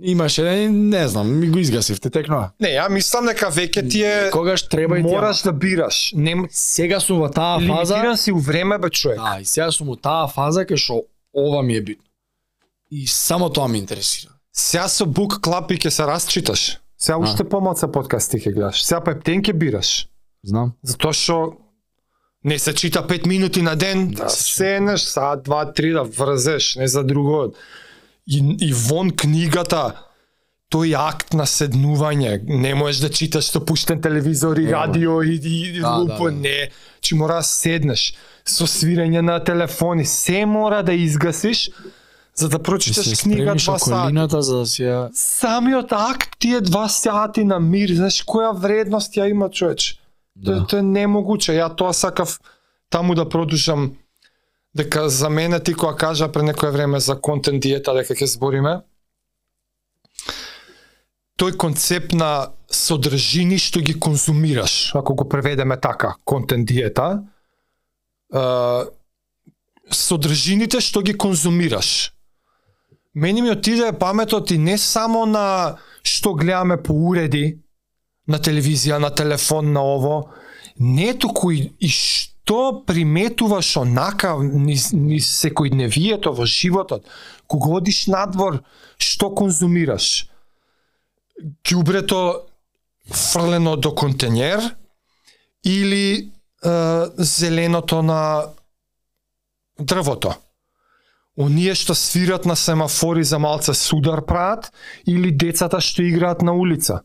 Имаше, 0.02 0.70
не 0.70 1.08
знам, 1.08 1.40
ми 1.40 1.50
го 1.50 1.60
изгасивте 1.60 2.10
текноа. 2.10 2.50
Не, 2.60 2.74
ја 2.74 2.88
мислам 2.90 3.28
дека 3.30 3.52
веќе 3.54 3.84
ти 3.90 4.02
е 4.04 4.30
Когаш 4.34 4.66
треба 4.68 4.98
и 5.00 5.04
ти 5.04 5.10
мораш 5.10 5.44
да 5.46 5.54
бираш. 5.54 6.14
Не 6.18 6.48
Сега 6.50 7.00
сум 7.00 7.20
во 7.22 7.30
таа 7.30 7.60
фаза. 7.60 7.94
лимитиран 7.94 8.18
си 8.18 8.32
у 8.32 8.40
време 8.40 8.78
бе 8.78 8.90
човек. 8.90 9.18
Да, 9.18 9.38
и 9.42 9.46
сега 9.46 9.72
сум 9.72 9.90
у 9.90 9.96
таа 9.96 10.28
фаза 10.28 10.66
кај 10.66 10.82
што 10.82 11.04
ова 11.34 11.62
ми 11.64 11.76
е 11.78 11.82
битно. 11.82 12.04
И 12.92 13.08
само 13.08 13.50
тоа 13.50 13.68
ме 13.68 13.78
интересира. 13.78 14.32
Сега 14.54 14.88
со 14.88 15.06
Book 15.06 15.42
Club 15.42 15.72
и 15.74 15.78
ќе 15.78 15.90
се 15.90 16.04
расчиташ. 16.10 16.80
Сега 16.98 17.18
уште 17.18 17.44
помалку 17.44 17.92
подкасти 17.92 18.38
ќе 18.38 18.54
гледаш. 18.54 18.82
Сега 18.86 19.02
пептен 19.04 19.42
ќе 19.44 19.54
бираш. 19.54 20.08
Знам. 20.44 20.74
Затоа 20.84 21.14
што 21.14 21.58
не 22.44 22.60
се 22.60 22.74
чита 22.74 23.08
5 23.08 23.28
минути 23.28 23.62
на 23.62 23.76
ден, 23.76 24.12
да, 24.12 24.30
седнеш 24.30 25.02
саат, 25.02 25.46
2, 25.48 25.78
3 25.78 25.94
да 25.94 26.04
врзеш, 26.04 26.76
не 26.76 26.88
за 26.88 27.04
друго. 27.04 27.54
И, 28.28 28.40
и 28.62 28.74
вон 28.74 29.12
книгата, 29.12 29.96
тој 30.74 30.96
акт 30.98 31.34
на 31.38 31.46
седнување, 31.46 32.40
не 32.48 32.74
можеш 32.76 33.04
да 33.04 33.10
читаш 33.10 33.52
со 33.52 33.62
пуштен 33.62 34.02
телевизор 34.02 34.58
и 34.58 34.72
радио 34.72 35.22
и, 35.22 35.36
и, 35.36 35.78
и 35.78 35.82
Да, 35.82 35.98
лупо, 35.98 36.26
да, 36.26 36.32
да. 36.32 36.38
не. 36.38 36.70
Чи 37.02 37.16
мора 37.16 37.42
да 37.42 37.44
седнеш 37.44 38.14
со 38.46 38.66
свирење 38.68 39.22
на 39.22 39.40
телефони, 39.44 40.06
се 40.06 40.46
мора 40.46 40.84
да 40.84 40.94
изгасиш 40.94 41.70
за 42.36 42.50
да 42.50 42.60
прочиташ 42.60 43.22
книга 43.22 43.56
два 43.56 43.80
сата. 43.80 44.42
за 44.42 44.58
да 44.58 44.66
си 44.66 44.84
ја... 44.84 45.10
Самиот 45.14 45.92
акт 45.92 46.40
тие 46.40 46.62
два 46.62 46.88
сати 46.90 47.44
на 47.44 47.60
мир, 47.60 47.94
знаеш 47.94 48.24
која 48.26 48.56
вредност 48.56 49.14
ја 49.14 49.30
има 49.30 49.50
човеч? 49.50 50.00
Да. 50.36 50.58
Тоа 50.58 50.68
тоа 50.68 50.80
е 50.80 50.82
немогуче. 50.82 51.54
Ја 51.54 51.70
тоа 51.76 51.94
сакав 51.94 52.40
таму 52.90 53.16
да 53.16 53.30
продушам 53.30 53.94
дека 54.76 55.10
за 55.10 55.30
мене 55.30 55.60
ти 55.60 55.74
кога 55.74 55.96
кажа 55.96 56.32
пред 56.32 56.44
некое 56.44 56.72
време 56.72 57.00
за 57.00 57.20
контент 57.22 57.62
диета 57.62 57.94
дека 57.94 58.14
ќе 58.14 58.26
збориме, 58.26 58.82
тој 61.38 61.58
концепт 61.58 62.14
на 62.14 62.54
содржини 62.70 63.58
што 63.62 63.82
ги 63.82 63.94
конзумираш, 63.94 64.96
ако 64.96 65.16
го 65.16 65.30
преведеме 65.30 65.78
така, 65.78 66.16
контент 66.26 66.68
диета, 66.68 67.24
содржините 69.92 70.82
што 70.82 71.02
ги 71.02 71.14
конзумираш. 71.14 72.14
Мене 73.16 73.42
ми 73.42 73.52
отиде 73.52 73.94
паметот 73.94 74.52
и 74.52 74.58
не 74.58 74.78
само 74.78 75.26
на 75.26 75.78
што 76.04 76.34
гледаме 76.34 76.82
по 76.82 76.94
уреди, 76.94 77.60
на 78.28 78.40
телевизија, 78.40 78.98
на 78.98 79.12
телефон, 79.14 79.74
на 79.74 79.84
ово, 79.84 80.32
не 80.80 81.14
туку 81.14 81.52
и, 81.52 81.74
и 81.80 81.90
што 81.90 82.33
приметуваш 82.88 83.78
онака 83.78 84.36
низ, 84.40 84.92
низ 84.92 85.28
секојдневието 85.44 86.34
во 86.36 86.46
животот, 86.46 87.08
кога 87.48 87.80
одиш 87.80 88.08
надвор, 88.08 88.64
што 88.98 89.32
конзумираш? 89.32 90.28
Ѓубрето 91.64 92.44
фрлено 93.08 93.76
до 93.76 93.94
контенер 93.96 94.76
или 95.64 96.06
е, 96.20 96.30
зеленото 97.18 98.02
на 98.04 98.46
дрвото? 99.80 100.36
Оние 101.38 101.74
што 101.74 101.96
свират 101.96 102.46
на 102.46 102.56
семафори 102.56 103.24
за 103.24 103.40
малце 103.40 103.74
судар 103.74 104.22
прават 104.26 104.72
или 105.08 105.32
децата 105.32 105.82
што 105.82 106.04
играат 106.04 106.42
на 106.42 106.54
улица? 106.54 107.02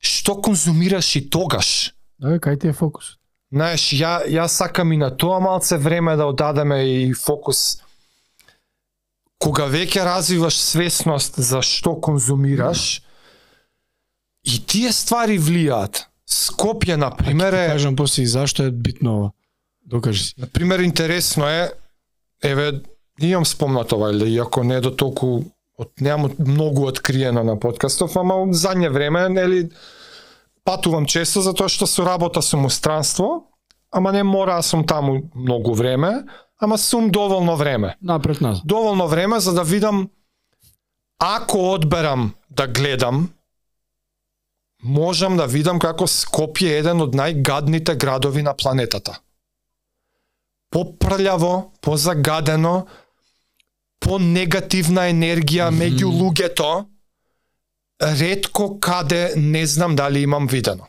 Што 0.00 0.40
конзумираш 0.40 1.16
и 1.16 1.28
тогаш? 1.30 1.92
Да, 2.18 2.38
кај 2.40 2.60
ти 2.60 2.68
е 2.68 2.72
фокус? 2.72 3.18
Знаеш, 3.52 3.92
ја, 3.94 4.12
ја 4.26 4.46
сакам 4.50 4.92
и 4.92 4.96
на 4.96 5.10
тоа 5.16 5.40
малце 5.40 5.78
време 5.78 6.16
да 6.16 6.26
одадеме 6.26 6.82
и 6.84 7.14
фокус. 7.14 7.82
Кога 9.38 9.68
веќе 9.70 10.04
развиваш 10.04 10.58
свесност 10.58 11.38
за 11.38 11.62
што 11.62 11.94
конзумираш, 12.00 13.02
и 14.46 14.58
тие 14.66 14.92
ствари 14.94 15.38
влијаат. 15.42 16.06
Скопје, 16.26 16.96
на 16.96 17.10
пример, 17.14 17.54
е... 17.54 17.66
кажам 17.74 17.96
после 17.96 18.22
и 18.22 18.26
зашто 18.26 18.66
е 18.66 18.70
битно 18.70 19.18
ова. 19.18 19.30
Докажи 19.86 20.24
си. 20.24 20.34
На 20.38 20.46
пример, 20.46 20.80
интересно 20.80 21.46
е, 21.48 21.70
еве, 22.42 22.80
имам 23.20 23.46
спомнато 23.46 23.98
вајде, 23.98 24.26
иако 24.34 24.64
не 24.64 24.80
до 24.80 24.90
толку, 24.90 25.44
од, 25.78 25.92
немам 26.00 26.34
многу 26.38 26.86
откриено 26.86 27.44
на 27.44 27.54
подкастов, 27.60 28.16
ама 28.16 28.40
од 28.42 28.54
задње 28.58 28.90
време, 28.90 29.28
нели, 29.28 29.60
патувам 30.66 31.06
често 31.06 31.42
затоа 31.46 31.70
што 31.70 31.86
со 31.86 32.04
работа 32.04 32.42
сум 32.42 32.66
у 32.66 32.70
странство, 32.70 33.46
ама 33.90 34.12
не 34.12 34.24
мора 34.26 34.58
сум 34.62 34.84
таму 34.84 35.30
многу 35.34 35.72
време, 35.72 36.26
ама 36.58 36.78
сум 36.78 37.10
доволно 37.10 37.56
време. 37.56 37.96
Напред 38.00 38.40
нас. 38.40 38.60
Доволно 38.64 39.06
време 39.06 39.40
за 39.40 39.54
да 39.54 39.62
видам 39.62 40.10
ако 41.18 41.72
одберам 41.72 42.34
да 42.50 42.66
гледам 42.66 43.30
можам 44.82 45.36
да 45.36 45.46
видам 45.46 45.78
како 45.78 46.06
Скопје 46.06 46.74
е 46.74 46.80
еден 46.82 47.00
од 47.00 47.14
најгадните 47.16 47.96
градови 47.96 48.42
на 48.42 48.54
планетата. 48.54 49.18
Попрљаво, 50.70 51.72
позагадено, 51.80 52.86
по 54.00 54.18
негативна 54.18 55.08
енергија 55.10 55.70
меѓу 55.72 56.10
луѓето, 56.12 56.86
ретко 58.00 58.80
каде 58.80 59.32
не 59.36 59.66
знам 59.66 59.96
дали 59.96 60.20
имам 60.20 60.46
видено. 60.46 60.88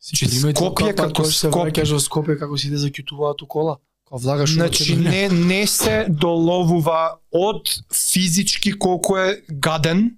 Значи, 0.00 0.26
Скопје 0.26 0.94
како 0.94 1.24
Скопје. 1.24 1.82
во 1.90 1.98
Скопје 1.98 2.38
како 2.38 2.56
си 2.58 2.70
да 2.70 2.78
заќутуваат 2.78 3.42
у 3.42 3.46
кола. 3.46 3.76
Кога 4.06 4.22
влагаш 4.22 4.54
Значи 4.54 4.96
не 4.96 5.28
не 5.28 5.66
се 5.66 6.06
доловува 6.08 7.18
од 7.32 7.72
физички 7.92 8.72
колку 8.78 9.16
е 9.18 9.42
гаден, 9.50 10.16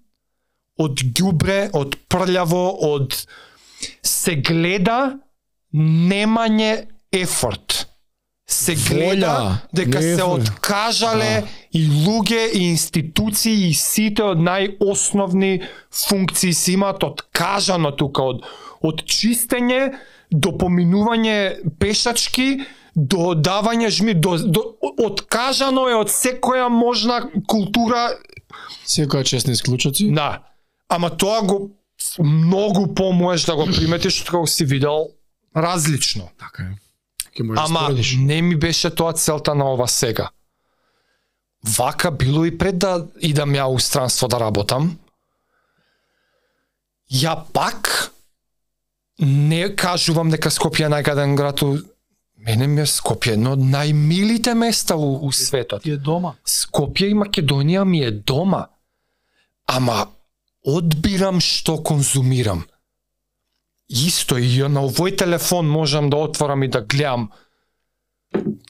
од 0.78 1.00
ѓубре, 1.00 1.70
од 1.72 1.96
прљаво, 2.12 2.66
од 2.84 3.16
се 4.02 4.36
гледа 4.36 5.18
немање 5.72 6.86
ефорт. 7.12 7.77
Се 8.48 8.74
гледа 8.74 9.60
дека 9.76 10.00
се 10.02 10.24
откажале 10.24 11.44
и 11.72 11.82
луѓе 11.84 12.46
и 12.56 12.62
институции 12.70 13.68
и 13.68 13.74
сите 13.76 14.24
од 14.24 14.40
најосновни 14.40 15.60
функции 15.92 16.54
се 16.56 16.72
имаат 16.78 17.04
откажано 17.04 17.92
тука 17.92 18.24
од 18.32 18.48
од 18.80 19.02
чистење 19.04 19.92
до 20.30 20.54
поминување 20.56 21.36
пешачки 21.82 22.62
до 22.94 23.34
давање 23.34 23.90
жми 23.94 24.14
до, 24.14 24.38
до 24.38 24.64
откажано 25.04 25.88
е 25.90 25.98
од 25.98 26.10
секоја 26.12 26.68
можна 26.72 27.20
култура 27.46 28.08
Секоја 28.88 29.24
честни 29.24 29.52
исклучоци. 29.52 30.08
Да. 30.14 30.42
Ама 30.88 31.10
тоа 31.10 31.42
го 31.44 31.58
многу 32.18 32.86
помоеш 32.94 33.44
да 33.44 33.56
го 33.56 33.66
приметиш 33.66 34.22
од 34.22 34.30
кога 34.30 34.46
си 34.46 34.64
видел 34.64 35.10
различно. 35.56 36.30
Така 36.38 36.62
е. 36.62 36.87
Ќе 37.38 37.46
можеш 37.46 37.60
да 37.60 37.64
Ама 37.64 37.80
споредиш. 37.86 38.16
не 38.18 38.42
ми 38.42 38.56
беше 38.56 38.90
тоа 38.90 39.12
целта 39.12 39.54
на 39.54 39.72
ова 39.72 39.86
сега. 39.88 40.28
Вака 41.78 42.10
било 42.10 42.44
и 42.44 42.58
пред 42.58 42.78
да 42.78 43.06
идам 43.20 43.54
ја 43.54 43.66
у 43.70 43.78
странство 43.78 44.28
да 44.28 44.40
работам. 44.40 44.98
Ја 47.12 47.38
пак 47.52 48.10
не 49.18 49.74
кажувам 49.76 50.30
дека 50.30 50.50
Скопје 50.50 50.86
е 50.86 50.92
најгаден 50.92 51.36
град 51.36 51.62
у 51.62 51.78
Мене 52.38 52.66
ми 52.66 52.80
е 52.80 52.86
Скопје 52.86 53.34
едно 53.34 53.56
од 53.56 53.62
најмилите 53.62 54.54
места 54.54 54.96
у, 54.96 55.26
у 55.26 55.32
светот. 55.32 55.82
Ти 55.82 55.90
е 55.90 55.96
дома. 55.96 56.36
Скопје 56.46 57.10
и 57.10 57.16
Македонија 57.18 57.84
ми 57.84 58.02
е 58.06 58.10
дома. 58.10 58.68
Ама 59.66 60.06
одбирам 60.62 61.40
што 61.40 61.82
конзумирам. 61.82 62.62
Исто 63.88 64.36
и 64.36 64.48
ја 64.60 64.68
на 64.68 64.84
овој 64.84 65.16
телефон 65.16 65.68
можам 65.68 66.10
да 66.10 66.16
отворам 66.16 66.62
и 66.62 66.68
да 66.68 66.80
гледам 66.80 67.30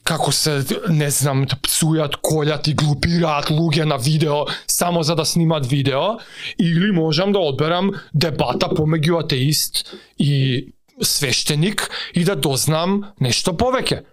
како 0.08 0.32
се, 0.32 0.62
не 0.88 1.10
знам, 1.12 1.44
псујат, 1.66 2.16
колјат 2.24 2.70
и 2.70 2.76
глупираат 2.78 3.50
луѓе 3.52 3.84
на 3.90 3.98
видео 4.00 4.46
само 4.66 5.02
за 5.02 5.16
да 5.18 5.26
снимат 5.28 5.66
видео, 5.66 6.16
или 6.58 6.92
можам 6.92 7.32
да 7.32 7.42
одберам 7.44 7.92
дебата 8.14 8.70
помеѓу 8.72 9.20
атеист 9.24 9.84
и 10.18 10.72
свештеник 11.02 11.90
и 12.14 12.24
да 12.24 12.36
дознам 12.36 13.02
нешто 13.20 13.52
повеќе. 13.52 14.04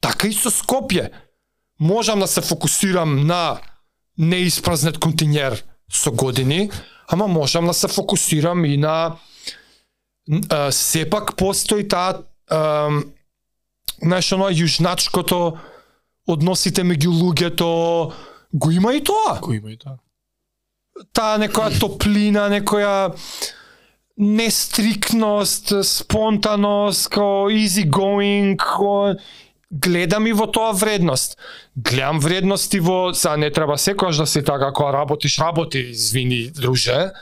Така 0.00 0.28
и 0.28 0.34
со 0.34 0.50
Скопје. 0.50 1.10
Можам 1.78 2.20
да 2.20 2.26
се 2.26 2.40
фокусирам 2.42 3.26
на 3.26 3.60
неиспразнет 4.18 4.98
континер 4.98 5.62
со 5.92 6.10
години, 6.10 6.70
ама 7.08 7.28
можам 7.28 7.66
да 7.66 7.74
се 7.74 7.88
фокусирам 7.88 8.64
и 8.64 8.76
на 8.76 9.16
а, 10.50 10.72
сепак 10.72 11.36
постои 11.36 11.88
таа 11.88 12.24
знаеш 14.00 14.32
оно 14.32 14.48
јужначкото 14.50 15.58
односите 16.26 16.82
меѓу 16.82 17.12
луѓето 17.12 17.70
го 18.52 18.70
има 18.70 18.94
и 18.94 19.04
тоа 19.04 19.38
Кој 19.40 19.60
има 19.60 19.72
и 19.72 19.76
тоа? 19.76 19.98
таа 21.12 21.38
некоја 21.38 21.78
топлина, 21.80 22.48
некоја 22.50 23.12
нестрикност, 24.18 25.72
спонтаност, 25.86 27.08
ко 27.14 27.48
easy 27.54 27.86
going, 27.86 28.56
ко 28.58 29.14
гледам 29.70 30.26
и 30.26 30.32
во 30.32 30.48
тоа 30.50 30.72
вредност. 30.72 31.38
Гледам 31.76 32.18
вредности 32.20 32.80
во, 32.80 33.14
са 33.14 33.36
не 33.36 33.50
треба 33.54 33.78
секојаш 33.78 34.24
да 34.24 34.26
си 34.26 34.42
така 34.44 34.72
кога 34.72 34.92
работиш, 34.92 35.38
работи, 35.38 35.78
извини, 35.78 36.50
друже. 36.50 37.12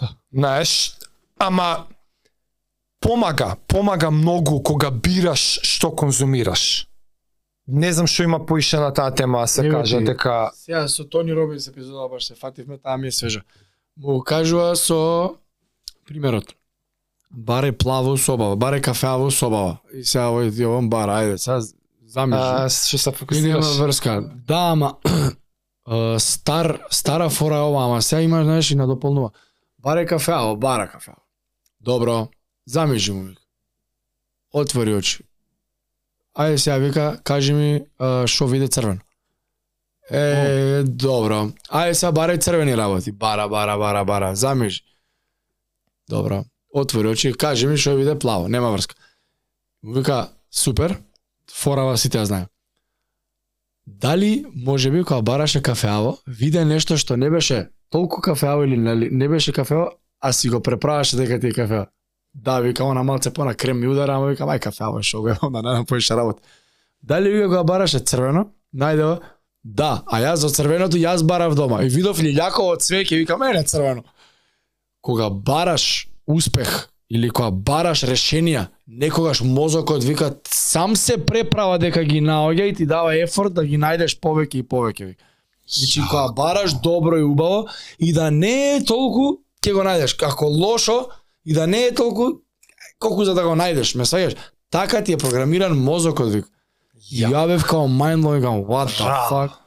Да. 0.00 0.12
Знаеш, 0.32 0.92
ама 1.38 1.86
помага, 3.02 3.56
помага 3.68 4.10
многу 4.10 4.62
кога 4.62 4.90
бираш 4.90 5.60
што 5.62 5.90
конзумираш. 5.90 6.86
Не 7.66 7.92
знам 7.92 8.06
што 8.06 8.24
има 8.26 8.38
поише 8.46 8.78
на 8.82 8.90
таа 8.94 9.10
тема, 9.14 9.46
се 9.46 9.66
Ево 9.66 9.78
каже 9.80 9.98
ти. 9.98 10.04
дека 10.04 10.50
Сега 10.54 10.88
со 10.88 11.04
Тони 11.04 11.34
Робинс 11.34 11.66
епизода 11.66 12.08
баш 12.08 12.24
се 12.24 12.34
фативме, 12.34 12.78
таа 12.78 12.96
ми 12.96 13.08
е 13.08 13.12
свежа. 13.12 13.42
Му 13.96 14.20
кажува 14.20 14.76
со 14.76 15.36
примерот. 16.06 16.54
Баре 17.30 17.72
плаво 17.72 18.16
собава, 18.16 18.56
баре 18.56 18.80
кафеаво 18.80 19.30
собава. 19.30 19.78
И 19.94 20.04
сега 20.04 20.28
овој 20.30 20.50
ти 20.56 20.66
овон 20.66 20.90
бар, 20.90 21.08
ајде, 21.08 21.36
сега 21.36 21.60
замисли. 22.06 22.68
што 22.68 22.98
се 22.98 23.12
фокусираш. 23.12 23.78
врска. 23.78 24.20
Да, 24.46 24.72
ама 24.72 24.96
стар 26.18 26.78
стара 26.90 27.30
фора 27.30 27.56
е 27.56 27.60
ова, 27.60 27.84
ама 27.84 28.02
сега 28.02 28.22
има 28.22 28.44
знаеш 28.44 28.70
и 28.70 28.74
надополнува. 28.74 29.30
Баре 29.78 30.06
кафеаво, 30.06 30.56
бара 30.56 30.90
кафеаво. 30.90 31.22
Добро, 31.80 32.28
замижи 32.66 33.12
му 33.12 33.22
вика. 33.22 33.42
Отвори 34.52 34.94
очи. 34.94 35.24
Ајде 36.38 36.56
сега 36.56 36.76
вика, 36.76 37.20
кажи 37.24 37.52
ми 37.52 37.84
што 38.26 38.46
виде 38.46 38.68
црвено. 38.68 39.00
Е, 40.10 40.82
добро. 40.84 41.52
Ајде 41.68 41.92
сега 41.92 42.12
барај 42.12 42.40
црвени 42.40 42.76
работи. 42.76 43.12
Бара, 43.12 43.48
бара, 43.48 43.78
бара, 43.78 44.04
бара. 44.04 44.34
Замижи. 44.36 44.82
Добро. 46.08 46.44
Отвори 46.74 47.08
очи, 47.08 47.32
кажи 47.32 47.66
ми 47.66 47.76
што 47.76 47.96
виде 47.96 48.18
плаво, 48.18 48.48
нема 48.48 48.72
врска. 48.72 48.94
Вика, 49.82 50.28
супер, 50.50 50.96
форава 51.52 51.96
сите 51.96 52.18
ја 52.18 52.24
знаем. 52.24 52.46
Дали 53.86 54.44
може 54.54 54.90
би 54.90 55.04
кога 55.04 55.22
бараше 55.22 55.62
кафеаво, 55.62 56.18
виде 56.26 56.64
нешто 56.64 56.96
што 56.96 57.16
не 57.16 57.30
беше 57.30 57.68
толку 57.90 58.20
кафеаво 58.20 58.64
или 58.64 58.76
не 59.10 59.28
беше 59.28 59.52
кафеаво, 59.52 59.90
а 60.20 60.32
си 60.32 60.48
го 60.48 60.62
преправаше 60.62 61.16
дека 61.16 61.40
ти 61.40 61.46
е 61.46 61.52
кафеаво. 61.52 61.86
Да, 62.34 62.60
вика, 62.60 62.84
она 62.84 63.02
малце 63.02 63.30
пона 63.30 63.54
крем 63.54 63.80
ми 63.80 63.88
удара, 63.88 64.16
ама 64.16 64.26
вика, 64.26 64.44
мајка, 64.44 64.70
фава, 64.70 65.02
шо 65.02 65.20
го 65.20 65.28
е, 65.28 65.36
онда 65.42 65.62
не 65.62 65.72
напоише 65.72 66.16
работа. 66.16 66.42
Дали 67.02 67.30
вика 67.30 67.48
го 67.48 67.64
бараше 67.64 67.98
црвено, 67.98 68.46
најдева, 68.74 69.20
да, 69.64 70.02
а 70.06 70.18
јас 70.18 70.42
за 70.42 70.48
црвеното 70.50 70.96
јас 70.96 71.22
барав 71.22 71.54
дома. 71.54 71.82
И 71.82 71.88
видов 71.88 72.18
лилјаково 72.18 72.80
цвеќе, 72.82 73.18
вика, 73.18 73.36
мене 73.36 73.62
црвено. 73.64 74.02
Кога 75.00 75.30
бараш 75.30 76.08
успех 76.26 76.88
или 77.10 77.28
кога 77.30 77.50
бараш 77.50 78.02
решенија, 78.08 78.66
некогаш 78.86 79.42
мозокот 79.44 80.04
вика 80.04 80.32
сам 80.48 80.96
се 80.96 81.18
преправа 81.26 81.78
дека 81.78 82.04
ги 82.04 82.22
наоѓа 82.24 82.70
и 82.70 82.74
ти 82.74 82.86
дава 82.86 83.14
ефорт 83.14 83.54
да 83.54 83.64
ги 83.64 83.78
најдеш 83.78 84.18
повеќе 84.20 84.62
и 84.62 84.62
повеќе. 84.62 85.06
вика. 85.06 85.24
Значи 85.68 86.02
кога 86.10 86.32
бараш 86.32 86.74
добро 86.82 87.18
и 87.18 87.22
убаво 87.22 87.68
и 87.98 88.12
да 88.12 88.30
не 88.30 88.76
е 88.76 88.84
толку 88.84 89.44
ќе 89.62 89.72
го 89.72 89.82
најдеш. 89.82 90.16
како 90.16 90.46
лошо 90.46 91.06
и 91.44 91.54
да 91.54 91.66
не 91.66 91.84
е 91.84 91.94
толку 91.94 92.42
колку 92.98 93.24
за 93.24 93.34
да 93.34 93.42
го 93.42 93.56
најдеш, 93.58 93.96
ме 93.96 94.04
сваѓаш. 94.04 94.36
Така 94.70 95.02
ти 95.04 95.12
е 95.12 95.16
програмиран 95.16 95.78
мозокот 95.78 96.32
вика. 96.32 96.48
Ја. 97.12 97.32
Ја 97.34 97.46
бев 97.50 97.66
као 97.66 97.88
mind 97.90 98.22
blowing, 98.22 98.42
као 98.42 98.62
what 98.64 98.94
the 98.94 99.08
Ра. 99.08 99.26
fuck. 99.30 99.58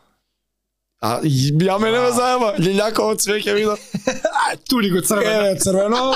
А 1.02 1.20
ја 1.22 1.78
мене 1.80 2.00
ме 2.00 2.12
заеба, 2.16 2.56
лилјаково 2.58 3.20
цвеќе 3.22 3.54
видов. 3.54 3.80
Тули 4.70 4.90
го 4.90 5.04
Еве 5.22 5.56
црвено, 5.60 6.16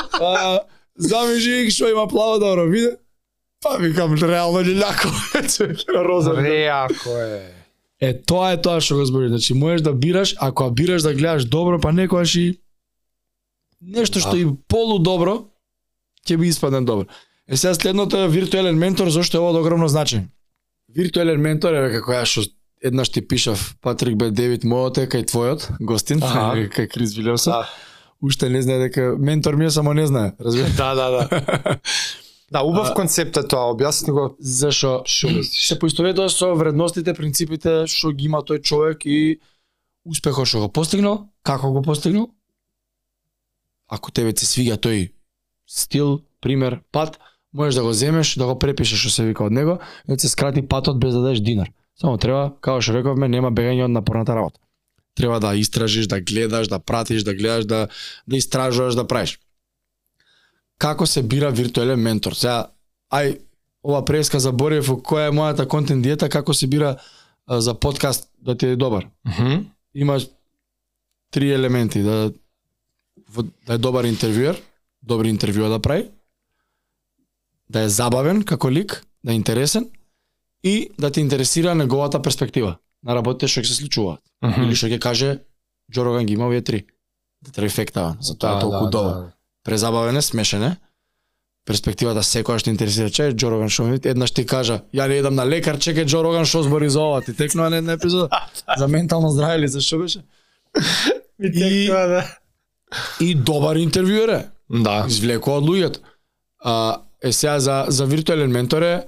замижи 0.95 1.69
што 1.69 1.89
има 1.89 2.07
плаво 2.07 2.39
добро 2.39 2.65
виде. 2.65 2.95
Па 3.61 3.77
викам 3.77 4.15
реално 4.15 4.63
лилјаково 4.63 5.43
цвеќе 5.53 5.93
на 5.93 6.03
роза. 6.03 6.33
Реако 6.33 7.17
е. 7.19 7.53
Е, 7.99 8.13
тоа 8.15 8.53
е 8.55 8.61
тоа 8.61 8.79
што 8.81 8.95
го 8.95 9.05
збори. 9.05 9.27
Значи, 9.29 9.53
можеш 9.53 9.81
да 9.81 9.93
бираш, 9.93 10.35
ако 10.39 10.71
бираш 10.71 11.03
да 11.03 11.13
гледаш 11.13 11.45
добро, 11.45 11.79
па 11.79 11.91
некојаш 11.91 12.39
и 12.39 12.59
нешто 13.81 14.23
што 14.23 14.37
и 14.39 14.47
полудобро 14.67 15.48
ќе 16.29 16.37
би 16.37 16.47
испадне 16.53 16.81
добро. 16.85 17.09
Е 17.49 17.57
сега 17.57 17.73
следното 17.73 18.17
е 18.17 18.29
виртуелен 18.29 18.77
ментор, 18.77 19.09
зашто 19.09 19.37
е 19.37 19.41
ова 19.41 19.55
од 19.55 19.61
огромно 19.63 19.89
значење. 19.89 20.27
Виртуелен 20.95 21.41
ментор 21.41 21.73
е 21.73 21.89
како 21.97 22.13
ја 22.13 22.25
што 22.29 22.45
еднаш 22.85 23.09
ти 23.09 23.21
пишав 23.27 23.75
Патрик 23.81 24.15
Б. 24.17 24.31
Девид 24.31 24.63
мојот 24.63 25.01
е 25.03 25.09
кај 25.09 25.27
твојот, 25.29 25.67
гостин, 25.81 26.21
кај 26.75 26.87
Крис 26.87 27.17
Вилиамсон. 27.17 27.53
Да. 27.53 27.69
Уште 28.21 28.49
не 28.49 28.61
знае 28.61 28.89
дека 28.89 29.15
ментор 29.19 29.55
ми 29.55 29.65
е, 29.65 29.71
само 29.71 29.93
не 29.93 30.07
знае, 30.07 30.33
разбираш? 30.39 30.75
Да, 30.77 30.95
да, 30.95 31.09
да. 31.09 31.79
Да, 32.51 32.61
убав 32.63 32.87
А- 32.89 32.93
концепт 32.93 33.37
е 33.37 33.43
тоа, 33.45 33.69
објасни 33.75 34.09
го. 34.11 34.35
Зашо 34.39 35.03
Што 35.05 35.43
се 35.45 35.77
поистоветува 35.79 36.29
со 36.33 36.55
вредностите, 36.57 37.13
принципите 37.13 37.85
што 37.85 38.09
ги 38.09 38.25
има 38.25 38.41
тој 38.41 38.61
човек 38.65 39.05
и 39.05 39.37
успехот 40.05 40.49
што 40.49 40.65
го 40.65 40.69
постигнал, 40.73 41.29
како 41.45 41.69
го 41.71 41.81
постигнал. 41.85 42.31
Ако 43.87 44.11
тебе 44.11 44.33
ти 44.33 44.49
свиѓа 44.49 44.81
тој 44.81 45.11
стил, 45.69 46.21
пример, 46.41 46.81
пат, 46.91 47.19
можеш 47.53 47.75
да 47.75 47.83
го 47.83 47.93
земеш, 47.93 48.35
да 48.35 48.45
го 48.45 48.59
препишеш 48.59 48.99
што 48.99 49.13
се 49.13 49.25
вика 49.29 49.45
од 49.45 49.53
него, 49.53 49.77
и 50.07 50.13
да 50.13 50.19
се 50.19 50.29
скрати 50.29 50.65
патот 50.65 50.99
без 50.99 51.13
да 51.13 51.21
дадеш 51.21 51.39
динар. 51.45 51.69
Само 51.99 52.17
треба, 52.17 52.55
како 52.61 52.81
што 52.81 52.97
рековме, 52.97 53.29
нема 53.29 53.51
бегање 53.51 53.85
од 53.85 53.93
напорната 53.93 54.35
работа. 54.35 54.59
Треба 55.15 55.39
да 55.39 55.53
истражиш, 55.55 56.07
да 56.07 56.21
гледаш, 56.21 56.67
да 56.67 56.79
пратиш, 56.79 57.23
да 57.23 57.35
гледаш, 57.35 57.65
да 57.65 57.87
да 58.27 58.37
истражуваш, 58.37 58.95
да 58.95 59.07
правиш. 59.07 59.39
Како 60.79 61.05
се 61.05 61.23
бира 61.23 61.51
виртуелен 61.51 61.99
ментор? 61.99 62.33
Сега, 62.33 62.71
ај, 63.11 63.37
ова 63.83 64.01
преска 64.05 64.39
заборев 64.39 64.89
која 65.03 65.29
е 65.29 65.35
мојата 65.35 65.67
контент 65.67 66.03
диета, 66.03 66.29
како 66.29 66.53
се 66.53 66.67
бира 66.67 66.95
а, 67.45 67.61
за 67.61 67.73
подкаст 67.73 68.31
да 68.41 68.55
ти 68.55 68.65
е 68.65 68.75
добар. 68.75 69.05
Мгм. 69.27 69.67
Има 69.93 70.19
три 71.31 71.51
елементи 71.51 72.01
да 72.01 72.31
да 73.67 73.73
е 73.73 73.77
добар 73.77 74.07
интервјуер, 74.09 74.57
добри 75.03 75.31
интервјуа 75.33 75.69
да 75.69 75.79
прави, 75.79 76.09
да 77.69 77.81
е 77.85 77.89
забавен 77.89 78.43
како 78.43 78.71
лик, 78.71 79.05
да 79.23 79.31
е 79.31 79.35
интересен 79.35 79.89
и 80.63 80.89
да 80.99 81.11
те 81.11 81.21
интересира 81.21 81.75
неговата 81.75 82.21
перспектива 82.21 82.77
на 83.03 83.15
работите 83.15 83.47
што 83.47 83.61
ќе 83.61 83.71
се 83.71 83.81
случуваат. 83.81 84.21
Мгм. 84.43 84.63
Или 84.63 84.75
што 84.75 84.87
ќе 84.87 84.99
каже 84.99 85.39
Джо 85.91 86.05
Роган 86.05 86.25
ги 86.25 86.33
има 86.33 86.47
овие 86.47 86.61
три. 86.61 86.85
Да 87.41 87.51
трифекта, 87.51 88.17
за 88.19 88.35
тоа 88.37 88.57
е 88.57 88.61
толку 88.61 88.89
добар 88.89 89.31
презабавен 89.63 90.17
е, 90.17 90.21
смешен 90.21 90.63
е. 90.63 90.77
Перспективата 91.65 92.23
секоја 92.25 92.57
што 92.57 92.71
интересира 92.71 93.11
че 93.13 93.31
Джо 93.37 93.51
Роган 93.51 93.69
шоу 93.69 93.93
еднаш 93.93 94.31
ти 94.31 94.45
кажа 94.45 94.81
ја 94.95 95.07
не 95.07 95.19
идам 95.21 95.35
на 95.35 95.45
лекар, 95.45 95.77
чекај 95.77 96.05
Джо 96.09 96.23
Роган 96.23 96.45
шоу 96.45 96.63
збори 96.63 96.89
за 96.89 96.99
ова, 96.99 97.21
ти 97.21 97.35
текнува 97.35 97.69
на 97.69 97.77
една 97.77 97.93
епизода 97.93 98.29
за 98.77 98.87
ментално 98.87 99.29
здраве 99.29 99.59
или 99.59 99.67
за 99.67 99.81
што 99.81 99.99
беше? 99.99 100.23
И- 101.39 101.87
да. 101.87 102.25
И 103.21 103.35
добар 103.35 103.77
интервјуер 103.77 104.33
е. 104.39 104.49
Да. 104.69 105.05
извлекува 105.07 105.57
од 105.57 105.63
луѓето. 105.63 105.99
А, 106.59 107.01
е 107.23 107.31
сега 107.31 107.59
за, 107.59 107.85
за 107.89 108.05
виртуелен 108.05 108.51
ментор 108.51 108.81
е 108.81 109.05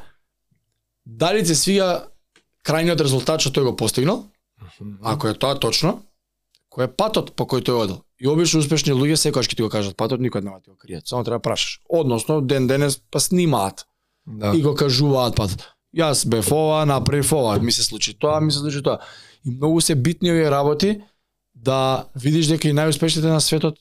дали 1.05 1.45
се 1.45 1.55
свига 1.55 2.07
крајниот 2.67 3.01
резултат 3.01 3.41
што 3.41 3.51
тој 3.53 3.71
го 3.71 3.75
постигнал, 3.75 4.25
ако 5.01 5.27
е 5.27 5.33
тоа 5.37 5.57
точно, 5.59 6.01
кој 6.71 6.87
е 6.87 6.93
патот 6.93 7.33
по 7.35 7.45
кој 7.45 7.65
тој 7.65 7.77
одел. 7.83 8.01
И 8.21 8.27
обично 8.29 8.61
успешни 8.61 8.93
луѓе 8.93 9.17
секогаш 9.17 9.49
ќе 9.49 9.57
ти 9.57 9.63
го 9.65 9.69
кажат 9.69 9.97
патот, 9.97 10.21
никој 10.21 10.43
нема 10.45 10.59
да 10.61 10.63
ти 10.63 10.69
го 10.69 10.77
кријат. 10.77 11.09
Само 11.09 11.23
треба 11.23 11.41
да 11.41 11.45
прашаш. 11.49 11.81
Односно, 11.89 12.41
ден 12.41 12.67
денес 12.67 13.01
па 13.11 13.19
снимаат 13.19 13.85
Да. 14.25 14.53
и 14.55 14.61
го 14.61 14.75
кажуваат 14.75 15.35
патот. 15.35 15.65
Јас 15.97 16.27
бев 16.29 16.51
ова, 16.51 16.85
направив 16.85 17.33
ова, 17.33 17.59
ми 17.59 17.71
се 17.71 17.83
случи 17.83 18.13
тоа, 18.13 18.39
ми 18.41 18.51
се 18.51 18.59
случи 18.59 18.83
тоа. 18.83 18.99
И 19.45 19.51
многу 19.51 19.81
се 19.81 19.95
битни 19.95 20.31
овие 20.31 20.51
работи 20.51 21.01
да 21.55 22.05
видиш 22.15 22.47
дека 22.47 22.69
и 22.69 22.73
најуспешните 22.73 23.27
на 23.27 23.41
светот 23.41 23.77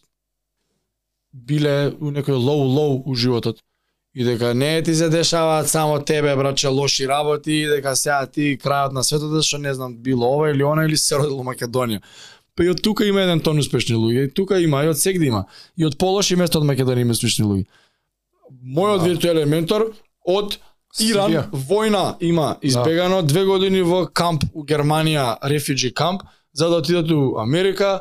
биле 1.33 1.93
у 2.01 2.11
некој 2.11 2.37
лоу-лоу 2.37 3.03
у 3.07 3.15
животот. 3.15 3.61
И 4.15 4.25
дека 4.25 4.55
не 4.55 4.83
ти 4.83 4.95
се 4.95 5.09
дешаваат 5.09 5.69
само 5.69 6.01
тебе, 6.05 6.37
браче, 6.37 6.69
лоши 6.69 7.09
работи, 7.09 7.53
и 7.53 7.67
дека 7.67 7.95
сега 7.97 8.27
ти 8.27 8.59
крајот 8.59 8.93
на 8.93 9.05
светот 9.05 9.45
што 9.47 9.59
не 9.59 9.75
знам, 9.75 9.95
било 9.97 10.27
ова 10.27 10.51
или 10.51 10.65
она 10.67 10.85
или 10.85 10.97
се 10.97 11.17
родило 11.17 11.45
Македонија. 11.47 12.01
Па 12.57 12.65
и 12.65 12.71
од 12.71 12.83
тука 12.83 13.07
има 13.07 13.23
еден 13.23 13.41
тон 13.41 13.59
успешни 13.59 13.95
луѓе, 13.95 14.27
и 14.27 14.33
тука 14.35 14.59
има, 14.61 14.83
и 14.85 14.91
од 14.91 14.99
сегде 14.99 15.31
има. 15.31 15.45
И 15.79 15.87
од 15.87 15.97
полоши 15.99 16.37
место 16.37 16.59
од 16.59 16.67
Македонија 16.67 17.07
има 17.07 17.15
успешни 17.15 17.47
луѓе. 17.47 17.67
Мојот 18.51 19.07
виртуелен 19.07 19.49
ментор 19.49 19.93
од 20.27 20.59
Иран, 20.99 21.31
Сирија. 21.31 21.45
војна 21.53 22.17
има 22.21 22.57
избегано 22.63 23.23
две 23.23 23.45
години 23.45 23.83
во 23.83 24.09
камп 24.11 24.43
у 24.53 24.65
Германија, 24.67 25.37
рефуджи 25.47 25.95
камп, 25.95 26.23
за 26.53 26.69
да 26.69 26.83
отидат 26.83 27.11
у 27.11 27.39
Америка 27.39 28.01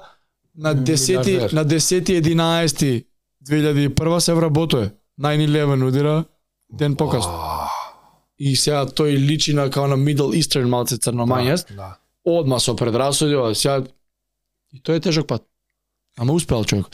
на 0.55 0.73
10 0.75 1.25
Милиардер. 1.25 1.51
на 1.53 1.65
10 1.65 2.09
11 2.21 3.05
2001 3.41 4.19
се 4.19 4.33
вработува. 4.33 4.89
9/11 5.19 5.87
удира 5.87 6.25
ден 6.73 6.95
покасно. 6.95 7.33
И 8.39 8.55
сега 8.55 8.85
тој 8.85 9.17
личи 9.17 9.53
на 9.53 9.69
као 9.69 9.87
на 9.87 9.97
Middle 9.97 10.31
Eastern 10.39 10.67
малце 10.67 10.95
црномањест, 10.95 11.75
Да. 11.75 11.97
одма 12.25 12.59
со 12.59 12.75
предрасуди, 12.75 13.35
сега 13.55 13.83
и 14.73 14.81
тој 14.81 14.95
е 14.95 14.99
тежок 14.99 15.27
пат. 15.27 15.43
Ама 16.17 16.33
успеал 16.33 16.63
човек. 16.65 16.85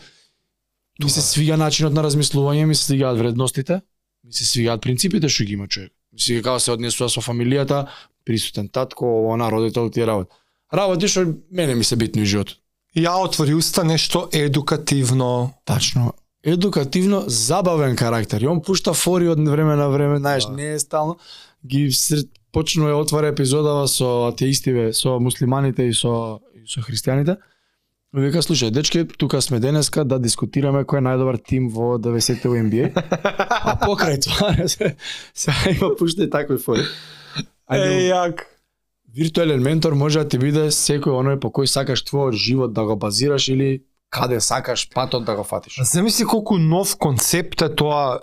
Ми 1.04 1.10
се 1.10 1.22
свига 1.22 1.58
начинот 1.58 1.94
на 1.94 2.04
размислување, 2.04 2.66
ми 2.66 2.76
се 2.76 2.84
свигаат 2.84 3.18
вредностите, 3.18 3.82
ми 4.24 4.34
се 4.34 4.46
свигаат 4.46 4.82
принципите 4.82 5.30
што 5.30 5.44
ги 5.44 5.54
има 5.54 5.68
човек. 5.68 5.92
Ми 6.14 6.20
се 6.20 6.42
како 6.42 6.60
се 6.60 6.72
однесува 6.72 7.10
со 7.10 7.22
фамилијата, 7.22 7.88
присутен 8.26 8.70
татко, 8.70 9.06
она 9.34 9.52
родител 9.52 9.90
тие 9.90 10.08
работи. 10.08 10.32
Работи 10.74 11.08
што 11.08 11.26
мене 11.52 11.76
ми 11.76 11.84
се 11.84 11.96
битни 11.96 12.22
у 12.22 12.26
животот. 12.26 12.58
Ја 12.98 13.22
отвори 13.22 13.54
уста 13.54 13.84
нешто 13.84 14.30
едукативно. 14.34 15.54
Тачно. 15.66 16.14
Едукативно 16.46 17.24
забавен 17.28 17.96
карактер. 17.96 18.42
И 18.42 18.48
он 18.48 18.62
пушта 18.62 18.94
фори 18.94 19.28
од 19.28 19.40
време 19.40 19.76
на 19.76 19.90
време, 19.90 20.18
знаеш, 20.18 20.46
Да. 20.46 20.54
не 20.54 20.74
е 20.74 20.80
стално. 20.80 21.18
Ги 21.66 21.92
сред, 21.92 22.30
почнува 22.52 22.94
отвара 22.96 23.28
епизодава 23.28 23.88
со 23.88 24.28
атеистиве, 24.28 24.94
со 24.94 25.20
муслиманите 25.20 25.84
и 25.84 25.94
со 25.94 26.40
и 26.54 26.68
со 26.68 26.82
христијаните. 26.82 27.38
И 28.16 28.20
Вика, 28.22 28.38
слушај, 28.42 28.70
дечки, 28.72 29.08
тука 29.08 29.42
сме 29.42 29.60
денеска 29.60 30.06
да 30.06 30.20
дискутираме 30.20 30.86
кој 30.86 30.98
е 30.98 31.06
најдобар 31.10 31.42
тим 31.44 31.68
во 31.70 31.98
90-те 31.98 32.48
во 32.48 32.56
NBA. 32.56 32.92
а 33.50 33.76
покрај 33.82 34.22
тоа, 34.24 34.68
се, 34.74 34.96
сега 35.34 35.74
има 35.76 35.96
пушта 35.98 36.24
и 36.24 36.30
такви 36.30 36.58
фори. 36.58 36.86
Ајде, 37.68 38.14
јак. 38.14 38.46
виртуелен 39.16 39.62
ментор 39.62 39.94
може 39.94 40.20
да 40.20 40.30
ти 40.30 40.38
биде 40.38 40.70
секој 40.72 41.12
оној 41.12 41.40
по 41.40 41.50
кој 41.50 41.66
сакаш 41.66 42.04
твојот 42.06 42.38
живот 42.38 42.74
да 42.74 42.86
го 42.86 42.96
базираш 42.96 43.50
или 43.50 43.84
каде 44.10 44.42
сакаш 44.42 44.90
патот 44.94 45.26
да 45.26 45.36
го 45.36 45.44
фатиш. 45.44 45.80
Замисли 45.84 46.26
колку 46.26 46.58
нов 46.58 46.98
концепт 46.98 47.62
е 47.62 47.76
тоа 47.76 48.20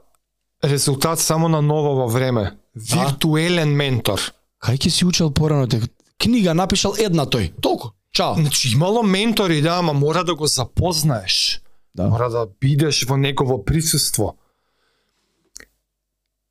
резултат 0.64 1.18
само 1.18 1.48
на 1.48 1.62
ново 1.62 1.94
во 1.94 2.08
време. 2.08 2.56
Виртуелен 2.74 3.76
ментор. 3.76 4.20
Кај 4.62 4.78
ќе 4.78 4.88
си 4.88 5.04
учел 5.04 5.30
порано 5.34 5.66
дека 5.66 5.88
книга 6.18 6.54
напишал 6.54 6.94
една 6.98 7.26
тој. 7.26 7.52
Толку. 7.60 7.92
Чао. 8.12 8.34
Значи 8.34 8.68
имало 8.72 9.02
ментори, 9.02 9.60
да, 9.62 9.78
ама 9.78 9.92
мора 9.92 10.24
да 10.24 10.34
го 10.34 10.46
запознаеш. 10.46 11.60
Да. 11.94 12.08
Мора 12.08 12.30
да 12.30 12.46
бидеш 12.60 13.04
во 13.04 13.16
негово 13.16 13.64
присуство. 13.64 14.36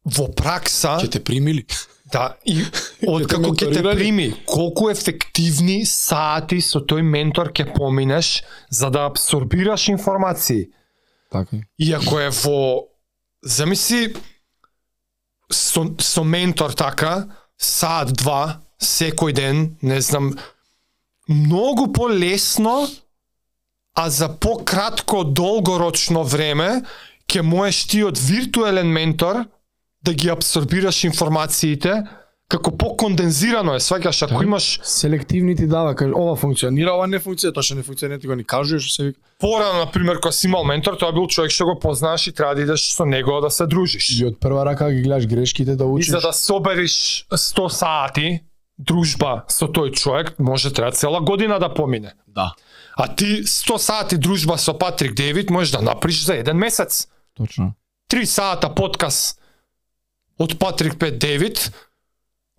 Во 0.05 0.27
пракса, 0.33 0.97
Ќе 1.01 1.11
те 1.11 1.23
примили. 1.23 1.65
Да, 2.11 2.35
и 2.45 2.61
од 3.11 3.25
те 3.25 3.29
како 3.35 3.53
ќе 3.55 3.71
те 3.73 3.83
прими, 3.85 4.29
колку 4.49 4.89
ефективни 4.91 5.81
сати 5.87 6.61
со 6.61 6.83
тој 6.83 7.03
ментор 7.05 7.51
ќе 7.55 7.71
поминеш 7.73 8.41
за 8.69 8.91
да 8.93 9.07
абсорбираш 9.09 9.89
информации. 9.93 10.69
Така. 11.31 11.63
И 11.79 11.93
ако 11.93 12.19
е 12.19 12.29
во 12.43 12.87
замисли 13.41 14.13
со, 15.51 15.85
со 15.99 16.23
ментор 16.23 16.75
така, 16.75 17.27
саат 17.57 18.13
два, 18.19 18.61
секој 18.81 19.33
ден, 19.33 19.77
не 19.81 20.01
знам, 20.01 20.33
многу 21.27 21.91
полесно, 21.93 22.87
а 23.95 24.09
за 24.09 24.29
пократко 24.29 25.23
долгорочно 25.23 26.23
време, 26.23 26.81
ќе 27.31 27.43
можеш 27.43 27.85
ти 27.91 28.03
од 28.03 28.19
виртуелен 28.19 28.91
ментор 28.91 29.45
да 30.03 30.13
ги 30.13 30.29
абсорбираш 30.29 31.03
информациите, 31.03 32.03
како 32.47 32.71
покондензирано 32.73 33.75
е, 33.75 33.79
сваќаш, 33.79 34.23
ако 34.23 34.39
Да. 34.39 34.43
имаш 34.43 34.79
Селективни 34.83 35.55
ти 35.55 35.67
дава, 35.67 35.95
каже 35.95 36.11
ова 36.13 36.35
функционира, 36.35 36.91
ова 36.91 37.07
не 37.07 37.19
функционира, 37.19 37.53
тоа 37.53 37.63
што 37.63 37.75
не 37.75 37.83
функционира 37.83 38.19
ти 38.19 38.27
го 38.27 38.35
ни 38.35 38.43
кажеш, 38.43 38.91
се 38.91 39.03
вика. 39.03 39.19
порано, 39.39 39.79
например, 39.79 40.15
кога 40.15 40.31
си 40.31 40.47
имал 40.47 40.63
ментор, 40.63 40.95
тоа 40.95 41.11
бил 41.11 41.27
човек 41.27 41.51
што 41.51 41.65
го 41.65 41.79
познаеш 41.79 42.27
и 42.27 42.31
треба 42.31 42.55
да 42.55 42.61
идеш 42.61 42.91
со 42.91 43.05
него 43.05 43.41
да 43.41 43.49
се 43.49 43.65
дружиш. 43.65 44.09
И 44.11 44.25
од 44.25 44.39
прва 44.39 44.65
рака 44.65 44.91
ги 44.91 45.01
гледаш 45.01 45.27
грешките 45.27 45.75
да 45.75 45.83
И 45.83 45.87
учиш. 45.87 46.09
за 46.09 46.19
да 46.19 46.33
собериш 46.33 47.25
100 47.29 47.67
сати 47.69 48.39
дружба 48.77 49.43
со 49.47 49.67
тој 49.67 49.91
човек, 49.93 50.35
може 50.39 50.73
треба 50.73 50.91
цела 50.91 51.21
година 51.21 51.59
да 51.59 51.69
помине. 51.69 52.13
Да. 52.27 52.53
А 52.97 53.07
ти 53.07 53.43
100 53.43 53.77
сати 53.77 54.17
дружба 54.17 54.57
со 54.57 54.73
Патрик 54.73 55.13
Девид 55.13 55.49
можеш 55.49 55.71
да 55.71 55.81
направиш 55.81 56.25
за 56.25 56.35
еден 56.35 56.57
месец. 56.57 57.07
Точно. 57.35 57.73
3 58.09 58.23
сата 58.25 58.69
подкаст 58.69 59.40
од 60.41 60.57
Патрик 60.59 60.97
Пет 60.97 61.19
Девид, 61.21 61.69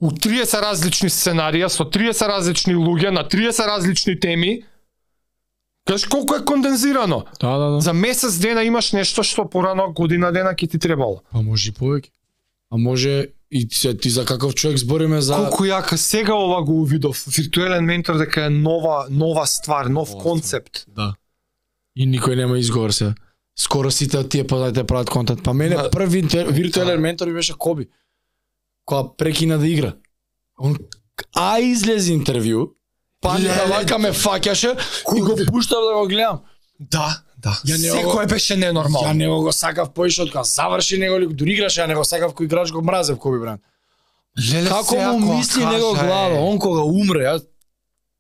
у 0.03 0.11
30 0.11 0.61
различни 0.63 1.11
сценарија, 1.11 1.69
со 1.71 1.85
30 1.85 2.29
различни 2.31 2.75
луѓе, 2.75 3.11
на 3.11 3.27
30 3.27 3.67
различни 3.67 4.19
теми, 4.19 4.63
Кажеш 5.85 6.07
колку 6.07 6.35
е 6.35 6.45
кондензирано. 6.45 7.25
Да, 7.41 7.59
да, 7.59 7.71
да. 7.71 7.81
За 7.81 7.93
месец 7.93 8.39
дена 8.39 8.63
имаш 8.63 8.93
нешто 8.93 9.23
што 9.27 9.49
порано 9.51 9.89
година 9.93 10.31
дена 10.33 10.55
ќе 10.55 10.71
ти 10.71 10.79
требало. 10.79 11.23
Па 11.33 11.43
може 11.43 11.71
и 11.71 11.75
повеќе. 11.75 12.13
А 12.71 12.79
може 12.79 13.35
и 13.51 13.69
ти, 13.69 13.99
ти 13.99 14.11
за 14.11 14.25
каков 14.25 14.55
човек 14.55 14.79
збориме 14.79 15.21
за 15.21 15.35
Колку 15.35 15.67
јака 15.67 15.99
сега 15.99 16.35
ова 16.39 16.63
го 16.63 16.83
увидов, 16.83 17.25
виртуелен 17.27 17.85
ментор 17.85 18.19
дека 18.19 18.47
е 18.47 18.51
нова 18.51 19.07
нова 19.11 19.47
ствар, 19.47 19.91
нов 19.91 20.15
концепт. 20.23 20.85
Да. 20.87 21.15
И 21.97 22.07
никој 22.07 22.37
нема 22.37 22.59
изговор 22.59 22.95
се. 22.95 23.15
Скоро 23.59 23.91
сите 23.91 24.19
од 24.19 24.31
тие 24.31 24.47
познаите 24.47 24.85
прават 24.85 25.11
контент. 25.11 25.43
Па 25.45 25.53
мене 25.53 25.77
Да. 25.77 25.91
први 25.91 26.23
виртуелен 26.49 27.01
ментор 27.01 27.27
ми 27.27 27.35
беше 27.35 27.53
Коби. 27.59 27.89
Кога 28.85 29.17
прекина 29.17 29.59
да 29.59 29.69
игра. 29.69 29.95
Он 30.61 30.77
а 31.37 31.61
излезе 31.61 32.13
интервју, 32.13 32.71
па 33.21 33.37
да 33.39 33.67
вака 33.69 33.99
ме 33.99 34.13
фаќаше 34.13 34.73
и 35.17 35.21
го 35.21 35.37
пуштав 35.51 35.79
да 35.85 35.95
го 35.95 36.07
гледам. 36.09 36.41
Да, 36.81 37.23
да. 37.39 37.53
Ја 37.67 37.79
не 37.79 37.91
Секој 37.93 38.27
беше 38.29 38.57
ненормално. 38.57 39.09
Ја 39.09 39.13
не 39.17 39.29
го 39.29 39.53
сакав 39.53 39.93
поише 39.93 40.23
од 40.23 40.33
кога 40.33 40.45
заврши 40.45 40.99
него 40.99 41.19
ли 41.19 41.27
дури 41.27 41.53
играше, 41.53 41.81
ја 41.81 41.87
не 41.87 41.95
го 41.95 42.05
сакав 42.05 42.35
кој 42.35 42.45
играч 42.49 42.73
го 42.73 42.83
мразев 42.83 43.19
Коби 43.19 43.39
Бран. 43.39 43.61
Леле, 44.53 44.69
Како 44.69 44.97
му 44.97 45.37
мисли 45.37 45.65
него 45.65 45.93
глава, 45.93 46.41
он 46.41 46.59
кога 46.59 46.83
умре, 46.83 47.27
ја 47.29 47.43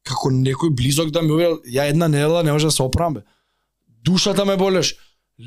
како 0.04 0.30
некој 0.30 0.74
близок 0.76 1.10
да 1.10 1.22
ми 1.22 1.32
увел, 1.32 1.58
ја 1.66 1.88
една 1.88 2.08
недела 2.08 2.42
не 2.42 2.52
може 2.52 2.66
да 2.66 2.72
се 2.72 2.82
оправам 2.82 3.14
бе. 3.14 3.20
Душата 4.04 4.44
ме 4.44 4.56
болеш. 4.56 4.94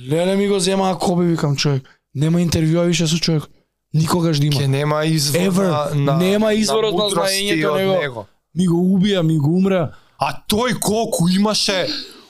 Леле 0.09 0.35
ми 0.35 0.47
го 0.47 0.59
зема 0.59 0.97
Коби 0.99 1.25
викам 1.25 1.55
човек. 1.55 1.83
Нема 2.15 2.39
интервјуа 2.39 2.85
више 2.85 3.07
со 3.07 3.17
човек. 3.19 3.43
Никогаш 3.93 4.39
да 4.39 4.45
има. 4.45 4.59
Ке 4.59 4.67
нема 4.67 5.05
извор 5.05 5.39
Ever. 5.41 5.93
на, 5.93 6.11
на 6.11 6.17
Нема 6.17 6.53
извор 6.53 6.83
од 6.83 6.93
мудрости 6.93 7.35
знаењето 7.35 7.77
него. 7.77 7.93
него. 7.93 8.25
Ми 8.55 8.67
го 8.67 8.75
убија, 8.75 9.21
ми 9.21 9.37
го 9.37 9.49
умре. 9.49 9.87
А 10.17 10.33
тој 10.49 10.79
колку 10.79 11.27
имаше 11.29 11.87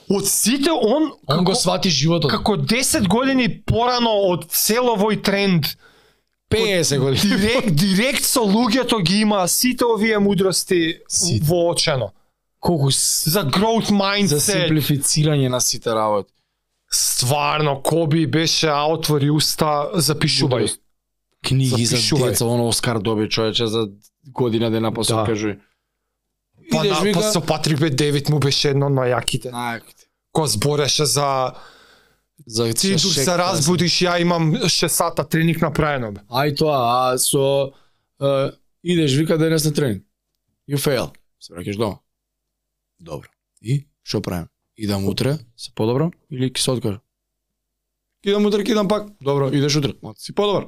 од 0.10 0.28
сите 0.28 0.72
он 0.72 1.04
Он 1.04 1.12
како, 1.28 1.44
го 1.44 1.56
свати 1.56 1.90
животот. 1.90 2.32
како 2.32 2.58
10 2.58 3.08
години 3.08 3.62
порано 3.62 4.10
од 4.10 4.46
цело 4.50 4.96
овој 4.98 5.22
тренд 5.22 5.66
50 6.52 7.00
години. 7.00 7.38
директ 7.38 7.76
директ 7.76 8.24
со 8.24 8.40
луѓето 8.40 9.02
ги 9.04 9.20
има 9.20 9.48
сите 9.48 9.86
овие 9.86 10.20
мудрости 10.20 10.98
Сите. 11.08 11.46
воочено. 11.46 12.12
Колку. 12.60 12.90
За 13.26 13.44
growth 13.44 13.86
за 13.86 13.94
mindset. 13.94 14.40
симплифицирање 14.40 15.48
на 15.50 15.62
сите 15.62 15.90
работи 15.90 16.34
стварно 16.96 17.82
Коби 17.82 18.28
беше 18.28 18.68
а 18.68 18.86
отвори 18.88 19.30
уста 19.32 19.92
запишувај. 19.96 20.78
Книги 21.46 21.86
запишувај. 21.86 22.20
за 22.20 22.26
деца, 22.26 22.46
оно 22.46 22.68
Оскар 22.68 23.00
доби 23.00 23.30
човече 23.30 23.68
за 23.68 23.88
година 24.28 24.72
дена 24.72 24.92
да. 24.92 24.96
па 24.96 25.04
да. 25.04 25.26
кажуј. 25.28 25.60
Па, 26.72 26.84
на, 26.84 27.00
вика... 27.02 27.20
па 27.20 27.32
со 27.32 27.42
Патрик 27.42 27.80
Бе 27.80 27.90
Девит 27.90 28.30
му 28.30 28.40
беше 28.40 28.70
едно 28.70 28.90
на 28.90 29.06
јаките. 29.12 29.52
Најаките. 29.52 30.08
Кој 30.36 30.46
збореше 30.46 31.06
за 31.06 31.54
за 32.46 32.74
ти 32.74 32.96
дур 32.96 33.14
се 33.14 33.38
разбудиш, 33.38 34.02
ја 34.02 34.20
имам 34.22 34.56
6 34.56 34.88
сата 34.88 35.24
тренинг 35.24 35.62
направено 35.62 36.12
бе. 36.12 36.22
Ај 36.30 36.56
тоа, 36.58 37.14
а 37.14 37.18
со 37.18 37.72
е, 38.22 38.52
идеш 38.84 39.16
вика 39.16 39.38
денес 39.38 39.66
на 39.66 39.74
тренинг. 39.74 40.04
You 40.70 40.82
fail. 40.82 41.14
Се 41.40 41.54
враќаш 41.54 41.78
дома. 41.78 42.00
Добро. 43.00 43.30
И 43.62 43.86
Шо 44.06 44.22
правим? 44.22 44.48
Идам 44.78 45.08
утре, 45.08 45.38
се 45.58 45.72
подобро 45.76 46.12
или 46.32 46.52
ќе 46.52 46.60
се 46.60 46.72
откажам? 46.72 47.02
Идам 48.26 48.46
утре, 48.46 48.64
ќе 48.64 48.72
идам 48.76 48.88
пак. 48.88 49.08
Добро, 49.22 49.52
идеш 49.54 49.76
утре. 49.76 49.94
Ма 50.04 50.14
си 50.18 50.34
подобар. 50.36 50.68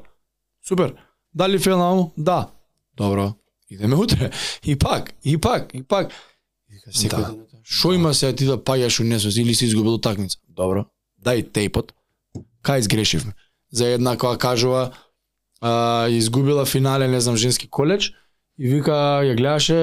Супер. 0.68 0.96
Дали 1.34 1.60
фейл 1.60 1.78
на 1.78 2.12
Да. 2.18 2.52
Добро. 2.98 3.34
Идеме 3.70 3.96
утре. 3.96 4.32
И 4.66 4.76
пак, 4.76 5.14
и 5.24 5.38
пак, 5.38 5.74
и 5.74 5.84
пак. 5.84 6.12
Секој 6.92 7.20
Да. 7.20 7.36
Шо 7.64 7.92
има 7.94 8.14
се 8.14 8.34
ти 8.36 8.46
да 8.46 8.58
паѓаш 8.58 9.02
у 9.02 9.42
или 9.42 9.56
си 9.56 9.66
изгубил 9.66 9.94
утакмица? 9.94 10.40
Добро. 10.48 10.86
Дај 11.24 11.52
тејпот. 11.52 11.92
Кај 12.64 12.80
изгрешивме? 12.80 13.34
За 13.72 13.88
една 13.88 14.16
која 14.16 14.38
кажува 14.38 14.94
а, 15.62 16.08
изгубила 16.10 16.66
финале, 16.66 17.08
не 17.08 17.22
знам, 17.22 17.36
женски 17.36 17.68
коледж 17.68 18.14
и 18.58 18.70
вика 18.70 19.24
ја 19.24 19.36
гледаше 19.36 19.78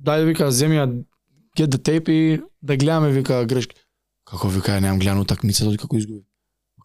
дај 0.00 0.24
вика 0.24 0.50
земи 0.50 0.76
ја 0.76 0.86
get 1.56 1.68
the 1.70 1.78
tape 1.78 2.10
и 2.10 2.40
да 2.64 2.76
гледаме 2.76 3.10
вика 3.12 3.44
грешки. 3.44 3.76
Како 4.24 4.48
вика 4.48 4.72
ја 4.72 4.80
немам 4.80 4.98
гледано 4.98 5.20
од 5.20 5.28
како 5.78 5.96
изгуби. 5.96 6.24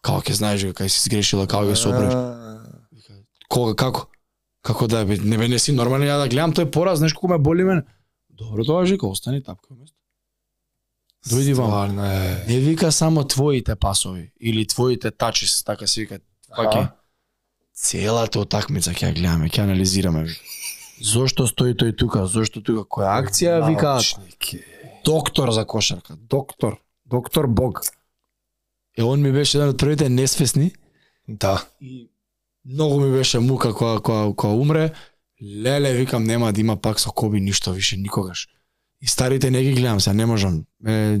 Како 0.02 0.20
ќе 0.20 0.36
знаеш 0.36 0.64
вика 0.64 0.84
кај 0.84 0.88
си 0.88 1.00
изгрешила, 1.04 1.46
како 1.48 1.64
ќе 1.72 1.76
се 1.76 1.88
оправиш. 1.88 2.14
Вика, 2.92 3.14
Кога 3.48 3.74
како? 3.74 4.06
Како 4.62 4.86
да 4.86 5.04
бе, 5.08 5.16
не 5.16 5.38
бе 5.38 5.48
не 5.48 5.58
си 5.58 5.72
нормален 5.72 6.08
ја 6.08 6.20
да 6.20 6.28
гледам 6.28 6.52
тој 6.52 6.68
пораз, 6.70 7.00
знаеш 7.00 7.16
колку 7.16 7.32
ме 7.32 7.38
боли 7.38 7.64
мене. 7.64 7.82
Добро 8.28 8.64
тоа 8.64 8.84
вика, 8.84 9.08
остани 9.08 9.42
тапка 9.42 9.74
место. 9.74 9.96
Дојди 11.28 11.54
вамо. 11.56 11.68
Стварно 11.68 12.04
е. 12.04 12.44
Не 12.48 12.58
вика 12.60 12.92
само 12.92 13.24
твоите 13.24 13.76
пасови 13.76 14.32
или 14.40 14.66
твоите 14.66 15.10
тачис, 15.10 15.64
така 15.64 15.86
се 15.86 16.00
вика. 16.00 16.20
Аха. 16.50 16.92
Целата 17.74 18.40
утакмица 18.40 18.92
ќе 18.92 19.08
ја 19.08 19.14
гледаме, 19.16 19.48
ќе 19.48 19.64
анализираме. 19.64 20.24
Вика. 20.28 20.40
Зошто 21.00 21.46
стои 21.48 21.72
тој 21.72 21.96
тука? 21.96 22.26
Зошто 22.28 22.60
тука? 22.60 22.84
Која 22.84 23.16
акција 23.24 23.60
викаат? 23.64 24.04
Доктор 25.04 25.50
за 25.50 25.64
кошарка. 25.66 26.16
Доктор. 26.16 26.76
Доктор 27.06 27.46
Бог. 27.46 27.80
Е, 28.98 29.02
он 29.02 29.20
ми 29.20 29.32
беше 29.32 29.58
еден 29.58 29.68
од 29.68 29.78
првите 29.78 30.08
несвесни 30.08 30.72
Да. 31.28 31.64
и 31.80 32.10
многу 32.64 33.00
ми 33.00 33.12
беше 33.12 33.38
мука 33.38 33.74
кога, 33.74 34.00
кога, 34.00 34.34
кога 34.36 34.52
умре. 34.52 34.92
Леле, 35.62 35.94
викам, 35.94 36.24
нема 36.24 36.52
да 36.52 36.60
има 36.60 36.76
пак 36.76 37.00
со 37.00 37.12
Коби 37.12 37.40
ништо 37.40 37.72
више 37.72 37.96
никогаш. 37.96 38.48
И 39.00 39.06
старите 39.06 39.50
не 39.50 39.62
ги 39.62 39.72
гледам, 39.72 40.00
се 40.00 40.14
не 40.14 40.26
можам. 40.26 40.64
Е, 40.86 41.20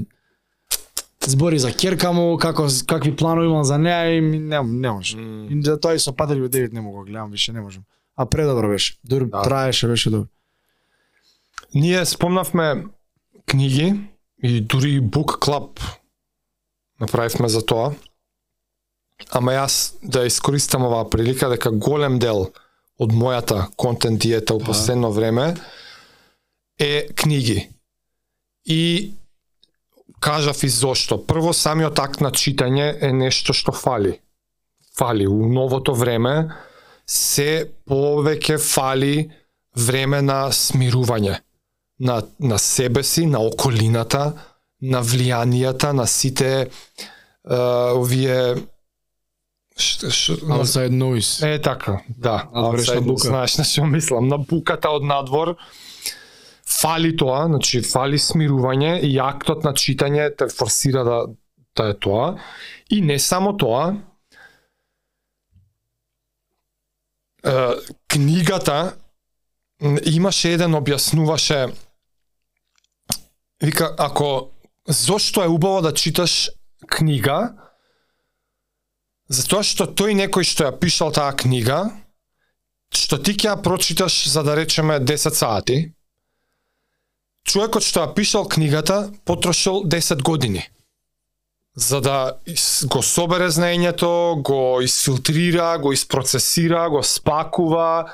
збори 1.26 1.58
за 1.58 1.72
керка 1.72 2.12
му, 2.12 2.36
како, 2.36 2.66
какви 2.86 3.16
планови 3.16 3.46
имам 3.46 3.64
за 3.64 3.78
неа 3.78 4.16
и 4.16 4.20
не, 4.20 4.62
не 4.62 4.90
можам. 4.90 5.48
И 5.50 5.62
за 5.64 5.80
тоа 5.80 5.94
и 5.94 5.98
со 5.98 6.12
Патриот 6.16 6.50
Девид 6.50 6.72
не 6.72 6.80
мога 6.80 7.04
да 7.04 7.10
гледам, 7.10 7.30
више 7.30 7.52
не 7.52 7.60
можам. 7.60 7.82
А 8.16 8.26
предобро 8.26 8.68
беше. 8.68 8.98
Дур, 9.04 9.24
Да. 9.26 9.42
траеше, 9.42 9.88
беше 9.88 10.10
добро. 10.10 10.26
Ние 11.74 12.06
спомнавме 12.06 12.84
книги 13.50 13.94
и 14.42 14.60
дури 14.60 15.00
Book 15.00 15.38
Club 15.38 15.80
направивме 17.00 17.48
за 17.48 17.62
тоа. 17.66 17.94
Ама 19.34 19.56
јас 19.58 19.98
да 20.02 20.22
искористам 20.24 20.86
оваа 20.86 21.08
прилика 21.10 21.48
дека 21.50 21.72
голем 21.74 22.20
дел 22.22 22.46
од 23.00 23.10
мојата 23.10 23.66
контент 23.76 24.22
диета 24.22 24.54
во 24.54 24.62
последно 24.70 25.10
време 25.10 25.56
е 26.78 27.08
книги. 27.10 27.68
И 28.64 29.14
кажав 30.20 30.62
и 30.62 30.68
зошто. 30.68 31.18
Прво, 31.18 31.52
самиот 31.52 31.98
акт 31.98 32.20
на 32.20 32.30
читање 32.30 33.02
е 33.02 33.12
нешто 33.12 33.52
што 33.52 33.74
фали. 33.74 34.20
Фали. 34.94 35.26
У 35.26 35.50
новото 35.50 35.94
време 35.94 36.54
се 37.06 37.66
повеќе 37.88 38.62
фали 38.62 39.30
време 39.74 40.22
на 40.22 40.44
смирување 40.54 41.40
на, 42.00 42.22
на 42.40 42.58
себе 42.58 43.02
си, 43.02 43.26
на 43.26 43.40
околината, 43.40 44.32
на 44.82 45.02
влијанијата, 45.04 45.92
на 45.92 46.06
сите 46.06 46.50
е, 46.60 46.68
овие 47.94 48.54
ш, 49.76 50.10
ш, 50.10 50.28
на, 50.42 50.60
Outside 50.60 50.96
noise. 50.96 51.54
е 51.54 51.60
така, 51.60 52.00
да. 52.08 52.48
Надворешна 52.54 52.94
outside, 52.94 53.06
бука. 53.06 53.28
Знаеш 53.28 53.58
на 53.58 53.64
што 53.64 53.84
мислам, 53.84 54.28
на 54.28 54.38
буката 54.38 54.90
од 54.90 55.04
надвор. 55.04 55.56
Фали 56.70 57.12
тоа, 57.16 57.44
значи 57.50 57.82
фали 57.82 58.18
смирување 58.18 59.00
и 59.04 59.18
актот 59.18 59.64
на 59.64 59.74
читање 59.74 60.30
те 60.36 60.48
форсира 60.48 61.04
да 61.04 61.26
да 61.76 61.90
е 61.90 61.94
тоа. 61.94 62.38
И 62.90 63.00
не 63.00 63.18
само 63.18 63.56
тоа, 63.56 63.94
е, 67.44 67.68
книгата 68.08 68.96
имаше 70.04 70.52
еден 70.52 70.76
објаснуваше 70.76 71.70
вика 73.62 73.94
ако 73.98 74.50
зошто 74.88 75.42
е 75.42 75.46
убаво 75.46 75.82
да 75.82 75.94
читаш 75.94 76.50
книга? 76.86 77.54
Затоа 79.30 79.62
што 79.62 79.86
тој 79.86 80.16
некој 80.26 80.42
што 80.42 80.66
ја 80.66 80.74
пишал 80.78 81.12
таа 81.14 81.36
книга 81.36 81.90
што 82.90 83.20
ти 83.22 83.36
ќе 83.38 83.52
ја 83.52 83.62
прочиташ 83.62 84.26
за 84.28 84.42
да 84.42 84.56
речеме 84.58 84.98
10 84.98 85.38
сати 85.38 85.78
човекот 87.46 87.86
што 87.86 88.02
ја 88.02 88.14
пишал 88.14 88.48
книгата 88.48 89.10
потрошил 89.24 89.84
10 89.86 90.22
години. 90.22 90.66
За 91.74 92.00
да 92.00 92.38
го 92.90 93.02
собере 93.02 93.46
знаењето, 93.50 94.42
го 94.42 94.80
изфилтрира, 94.82 95.78
го 95.78 95.92
испроцесира, 95.92 96.90
го 96.90 97.02
спакува, 97.02 98.10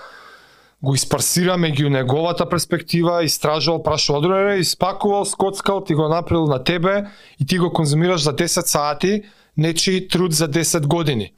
го 0.83 0.95
испарсира 0.95 1.57
меѓу 1.57 1.89
неговата 1.89 2.49
перспектива, 2.49 3.25
истражувал, 3.25 3.83
прашувал, 3.83 4.23
друге, 4.23 4.59
испакувал, 4.61 5.25
скоцкал, 5.25 5.85
ти 5.85 5.95
го 5.95 6.09
направил 6.09 6.47
на 6.47 6.65
тебе 6.65 7.07
и 7.41 7.47
ти 7.47 7.59
го 7.59 7.73
конзумираш 7.73 8.23
за 8.23 8.37
10 8.37 8.67
сати, 8.67 9.23
нечи 9.57 10.09
труд 10.09 10.33
за 10.33 10.49
10 10.49 10.87
години. 10.87 11.33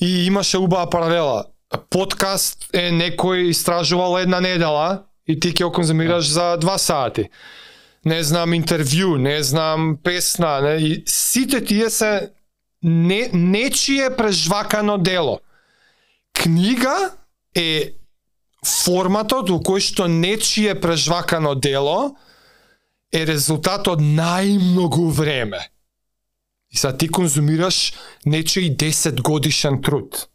И 0.00 0.26
имаше 0.26 0.58
убава 0.58 0.90
паралела. 0.90 1.44
Подкаст 1.90 2.68
е 2.74 2.90
некој 2.90 3.50
истражувал 3.50 4.18
една 4.18 4.40
недела 4.40 5.04
и 5.26 5.40
ти 5.40 5.54
ќе 5.54 5.64
го 5.64 5.72
конзумираш 5.72 6.28
за 6.28 6.58
2 6.58 6.76
сати 6.76 7.30
не 8.04 8.22
знам 8.22 8.52
интервју, 8.52 9.16
не 9.16 9.42
знам 9.42 9.96
песна, 9.96 10.60
не, 10.60 10.74
и 10.76 11.02
сите 11.06 11.64
тие 11.64 11.90
се 11.90 12.30
не, 12.82 13.30
нечие 13.32 14.16
прежвакано 14.16 14.98
дело. 14.98 15.40
Книга 16.32 17.10
е 17.54 17.92
форматот 18.64 19.50
у 19.52 19.60
кој 19.60 19.80
што 19.84 20.06
нечие 20.08 20.74
прежвакано 20.74 21.54
дело 21.54 22.16
е 23.12 23.24
резултат 23.28 23.88
од 23.88 24.00
најмногу 24.02 25.10
време. 25.12 25.60
И 26.72 26.76
сега 26.76 26.96
ти 26.96 27.08
конзумираш 27.08 27.92
нечиј 28.26 28.74
10 28.76 29.20
годишен 29.22 29.82
труд. 29.82 30.28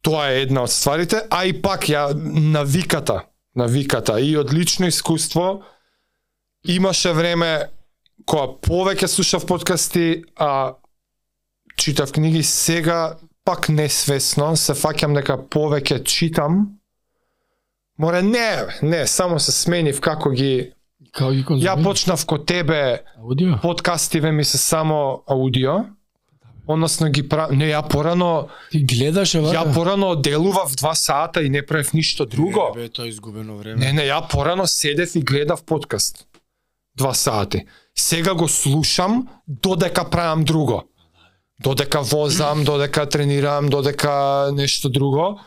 Тоа 0.00 0.30
е 0.32 0.46
една 0.46 0.62
од 0.64 0.72
стварите, 0.72 1.26
а 1.30 1.44
и 1.44 1.52
пак 1.52 1.90
ја 1.90 2.14
навиката, 2.14 3.26
навиката 3.54 4.20
и 4.20 4.36
од 4.38 4.54
лично 4.54 4.88
искуство 4.88 5.64
имаше 6.64 7.12
време 7.12 7.68
која 8.24 8.54
повеќе 8.62 9.06
слушав 9.06 9.44
подкасти, 9.46 10.22
а 10.36 10.78
читав 11.76 12.12
книги, 12.12 12.42
сега 12.42 13.18
пак 13.48 13.68
несвесно 13.72 14.52
се 14.60 14.74
фаќам 14.76 15.14
дека 15.16 15.38
повеќе 15.40 16.02
читам. 16.04 16.58
Море 17.98 18.20
не, 18.22 18.48
не, 18.82 19.06
само 19.06 19.38
се 19.40 19.52
сменив 19.52 20.02
како 20.04 20.30
ги 20.36 20.72
Како 21.12 21.30
ги 21.32 21.44
конзумираш? 21.44 21.78
Ја 21.78 21.84
почнав 21.84 22.24
ко 22.28 22.36
тебе, 22.44 23.00
Аудио? 23.16 23.56
подкастиве 23.62 24.32
ми 24.32 24.44
се 24.44 24.58
само 24.58 25.22
аудио, 25.26 25.78
односно 26.66 27.08
ги 27.08 27.24
пра... 27.28 27.48
Не, 27.50 27.70
ја 27.72 27.80
порано, 27.88 28.48
Ти 28.70 28.82
гледаше 28.84 29.40
вака? 29.40 29.56
ја 29.56 29.74
порано 29.74 30.12
делував 30.16 30.76
два 30.76 30.94
сата 30.94 31.42
и 31.42 31.48
не 31.48 31.64
правев 31.66 31.94
ништо 31.94 32.26
друго. 32.26 32.68
Не, 32.76 32.82
бе, 32.82 32.88
тоа 32.88 33.06
е 33.06 33.08
изгубено 33.08 33.56
време. 33.56 33.80
Не, 33.80 33.92
не, 33.92 34.10
ја 34.10 34.20
порано 34.28 34.66
седев 34.66 35.16
и 35.16 35.24
гледав 35.24 35.64
подкаст. 35.64 36.26
Два 36.96 37.14
сати. 37.14 37.64
Сега 37.96 38.34
го 38.34 38.48
слушам 38.48 39.28
додека 39.48 40.04
правам 40.10 40.44
друго. 40.44 40.84
Додека 41.60 42.02
возам, 42.02 42.64
додека 42.64 43.08
тренирам, 43.08 43.68
додека 43.68 44.50
нешто 44.52 44.88
друго. 44.88 45.40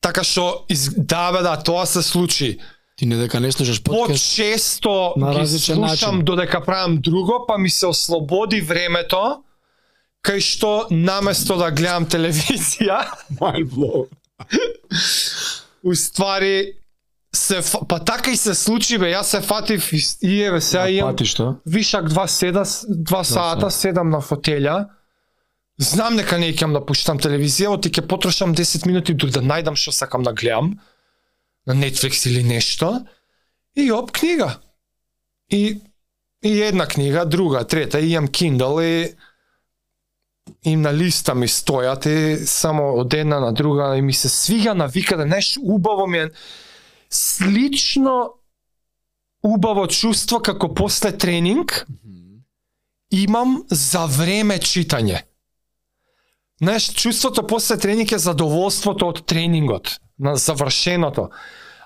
Така 0.00 0.24
што, 0.24 0.64
из... 0.68 0.92
да 0.96 1.32
бе, 1.32 1.42
да, 1.42 1.56
тоа 1.56 1.86
се 1.86 2.02
случи. 2.02 2.58
Ти 2.96 3.06
не 3.06 3.16
дека 3.16 3.40
не 3.40 3.52
слушаш 3.52 3.82
подкаст. 3.82 4.08
Почесто 4.08 5.14
На 5.16 5.34
ги 5.40 5.58
слушам 5.58 5.80
начин. 5.80 6.24
додека 6.24 6.60
правам 6.64 7.00
друго, 7.00 7.44
па 7.48 7.58
ми 7.58 7.70
се 7.70 7.86
ослободи 7.86 8.60
времето, 8.60 9.42
кај 10.24 10.40
што 10.40 10.86
наместо 10.90 11.56
да 11.56 11.70
гледам 11.70 12.06
телевизија, 12.06 13.04
Mind 13.40 13.68
blow. 13.72 14.06
уствари 15.84 16.72
се 17.36 17.60
па 17.88 17.98
така 18.04 18.30
и 18.30 18.36
се 18.36 18.54
случи 18.54 18.98
бе, 18.98 19.12
јас 19.12 19.30
се 19.36 19.40
фатив 19.40 19.92
и, 19.92 20.42
еве 20.42 20.60
сега 20.60 20.88
имам 20.90 21.14
Пати 21.14 21.24
што? 21.24 21.56
вишак 21.66 22.08
два 22.08 22.26
седа, 22.28 22.64
два 22.88 23.24
сата, 23.24 23.70
седам 23.70 24.10
на 24.10 24.20
фотелја. 24.20 24.88
Знам 25.78 26.16
дека 26.16 26.38
не 26.38 26.52
ќе 26.52 26.72
да 26.72 26.80
пуштам 26.80 27.18
телевизија, 27.20 27.74
оти 27.76 27.90
ќе 27.92 28.06
потрошам 28.08 28.54
10 28.54 28.86
минути 28.86 29.14
дури 29.14 29.32
да 29.32 29.42
најдам 29.44 29.76
што 29.76 29.92
сакам 29.92 30.22
да 30.22 30.32
гледам 30.32 30.78
на 31.66 31.74
Netflix 31.74 32.26
или 32.28 32.42
нешто. 32.42 33.04
И 33.76 33.90
оп 33.92 34.12
книга. 34.12 34.58
И 35.50 35.80
и 36.42 36.62
една 36.62 36.86
книга, 36.86 37.24
друга, 37.24 37.64
трета, 37.64 38.00
и 38.00 38.12
имам 38.12 38.28
Kindle 38.28 38.82
и 38.82 39.14
и 40.64 40.76
на 40.76 40.94
листа 40.94 41.34
ми 41.34 41.48
стојат 41.48 42.06
и 42.06 42.46
само 42.46 42.94
од 43.00 43.14
една 43.14 43.40
на 43.40 43.52
друга 43.52 43.96
и 43.96 44.02
ми 44.02 44.12
се 44.12 44.28
свига 44.28 44.74
навика 44.74 45.16
да 45.16 45.22
знаеш 45.22 45.58
убаво 45.62 46.06
ми 46.06 46.18
е 46.18 46.30
слично 47.10 48.30
убаво 49.42 49.86
чувство 49.86 50.40
како 50.40 50.74
после 50.74 51.12
тренинг 51.18 51.86
имам 53.10 53.62
за 53.70 54.06
време 54.06 54.58
читање. 54.58 55.22
Знаеш, 56.62 56.92
чувството 56.94 57.46
после 57.46 57.76
тренинг 57.78 58.12
е 58.12 58.18
задоволството 58.18 59.08
од 59.08 59.22
тренингот, 59.26 60.00
на 60.18 60.36
завршеното. 60.36 61.28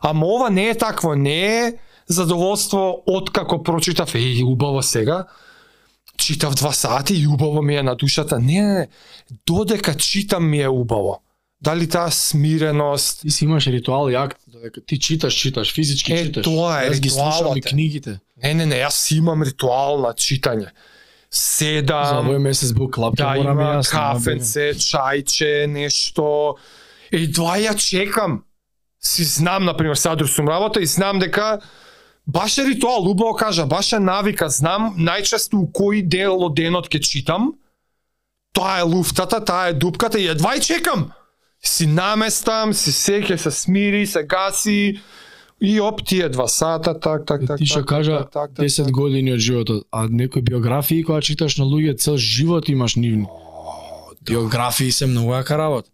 Ама 0.01 0.27
ова 0.27 0.51
не 0.51 0.69
е 0.71 0.79
такво, 0.79 1.15
не 1.15 1.41
е 1.47 1.73
задоволство 2.07 3.03
од 3.07 3.31
како 3.35 3.63
прочитав, 3.63 4.15
еј, 4.15 4.45
убаво 4.47 4.83
сега, 4.83 5.27
читав 6.17 6.55
два 6.55 6.73
сати 6.73 7.15
и 7.15 7.27
убаво 7.27 7.63
ми 7.63 7.77
е 7.77 7.83
на 7.83 7.95
душата. 7.95 8.39
Не, 8.39 8.63
не, 8.63 8.75
не, 8.75 8.89
додека 9.47 9.95
читам 9.95 10.49
ми 10.49 10.63
е 10.63 10.69
убаво. 10.69 11.23
Дали 11.63 11.87
таа 11.87 12.11
смиреност, 12.11 13.21
Ти 13.21 13.31
си 13.31 13.45
имаш 13.45 13.67
ритуал 13.67 14.09
јак, 14.09 14.33
додека 14.47 14.81
ти 14.81 14.99
читаш, 14.99 15.35
читаш, 15.35 15.75
физички 15.75 16.13
Е, 16.13 16.25
читаш. 16.27 16.45
тоа 16.45 16.83
е, 16.83 16.91
Јас 16.91 17.01
ги 17.01 17.11
слушам 17.11 17.31
ритуалот 17.31 17.57
и 17.57 17.61
книгите. 17.63 18.21
Не, 18.43 18.55
не, 18.55 18.67
не, 18.67 18.77
јас 18.77 19.13
имам 19.13 19.43
ритуал 19.43 20.01
на 20.01 20.09
читање. 20.09 20.71
За 21.31 21.39
Седам, 21.39 22.27
овој 22.27 22.39
месец 22.39 22.73
бук 22.73 22.95
клап, 22.95 23.15
да 23.15 23.35
морам 23.37 23.61
и 23.61 23.63
јас. 23.63 23.91
кафенце, 23.91 24.73
чајче, 24.75 25.67
нешто. 25.67 26.57
И 27.13 27.27
два 27.29 27.59
ја 27.59 27.77
чекам. 27.77 28.43
Си 29.01 29.25
знам, 29.25 29.65
например, 29.65 29.97
саdur 29.97 30.27
сум 30.27 30.49
работа 30.49 30.81
и 30.81 30.87
знам 30.87 31.19
дека 31.19 31.61
баш 32.27 32.59
е 32.59 32.65
ритуал, 32.65 33.05
убаво 33.05 33.35
кажа, 33.35 33.67
баш 33.67 33.93
е 33.93 33.99
навика, 33.99 34.49
знам 34.49 34.97
најчесто 34.99 35.55
у 35.55 35.69
кој 35.69 36.03
дел 36.03 36.41
од 36.41 36.55
денот 36.55 36.89
ќе 36.89 37.01
читам. 37.01 37.53
Тоа 38.53 38.79
е 38.79 38.83
луфтата, 38.83 39.45
таа 39.45 39.69
е 39.69 39.73
дупката 39.75 40.19
и 40.19 40.27
едва 40.27 40.57
и 40.57 40.61
чекам. 40.61 41.13
Си 41.63 41.87
наместам, 41.87 42.73
си 42.75 42.91
сеќе 42.91 43.37
се 43.37 43.51
смири, 43.51 44.07
се 44.07 44.23
гаси 44.25 45.01
и 45.61 45.81
оп 45.81 46.01
тие 46.07 46.29
два 46.29 46.49
сата, 46.49 46.95
так, 47.01 47.27
так, 47.27 47.47
так. 47.47 47.59
Ти 47.59 47.67
што 47.67 47.83
так, 47.85 47.89
кажа 47.89 48.19
так, 48.19 48.33
так, 48.33 48.51
так, 48.57 48.67
10 48.67 48.91
години 48.91 49.35
од 49.37 49.41
животот, 49.41 49.85
а 49.93 50.09
некои 50.09 50.43
биографии 50.43 51.05
кога 51.05 51.21
читаш 51.21 51.59
на 51.61 51.65
луѓе 51.65 51.99
цел 52.01 52.17
живот 52.17 52.69
имаш 52.69 52.97
нивни. 52.97 53.27
Биографии 54.25 54.93
се 54.93 55.07
многу 55.07 55.37
јака 55.37 55.57
работа. 55.61 55.91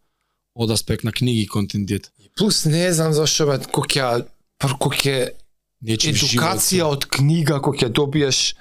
Од 0.54 0.70
аспект 0.70 1.04
на 1.04 1.12
книги 1.12 1.42
и 1.42 1.46
контентит. 1.46 2.12
Плюс 2.36 2.64
не 2.64 2.92
знам 2.92 3.12
зашто 3.12 3.46
бе, 3.46 3.58
кој 3.58 3.86
ќе 3.90 4.06
ќе 5.02 5.16
едукација 5.82 6.86
од 6.86 7.06
книга 7.10 7.58
кој 7.60 7.82
ќе 7.82 7.88
добиеш 7.90 8.54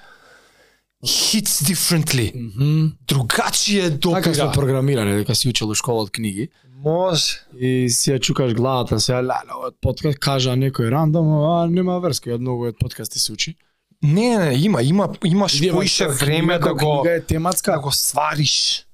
hits 1.06 1.62
differently. 1.62 2.32
Мгм. 2.34 2.96
Другачие 3.08 4.00
Така 4.00 4.34
сме 4.34 4.44
допира. 4.44 4.52
програмирани, 4.52 5.16
дека 5.16 5.34
си 5.34 5.48
учел 5.48 5.70
у 5.70 5.74
школа 5.74 6.02
од 6.02 6.10
книги. 6.10 6.48
Може. 6.86 7.42
И 7.58 7.88
си 7.90 8.12
ја 8.12 8.20
чукаш 8.22 8.54
главата, 8.54 9.00
сега 9.02 9.18
леле, 9.18 9.50
овој 9.58 9.72
подкаст 9.82 10.20
кажа 10.22 10.54
некој 10.54 10.90
рандом, 10.94 11.32
а 11.42 11.66
нема 11.66 11.98
врска, 11.98 12.36
од 12.36 12.44
многу 12.44 12.68
од 12.70 12.78
подкасти 12.78 13.18
се 13.18 13.32
учи. 13.32 13.56
Не, 14.02 14.36
не, 14.38 14.52
има, 14.62 14.82
има, 14.82 15.08
имаш 15.24 15.58
поише 15.72 16.06
време 16.06 16.58
да 16.58 16.74
го 16.74 17.02
е 17.08 17.18
да 17.18 17.26
тематска 17.26 17.80
го 17.80 17.92
свариш. 17.92 18.86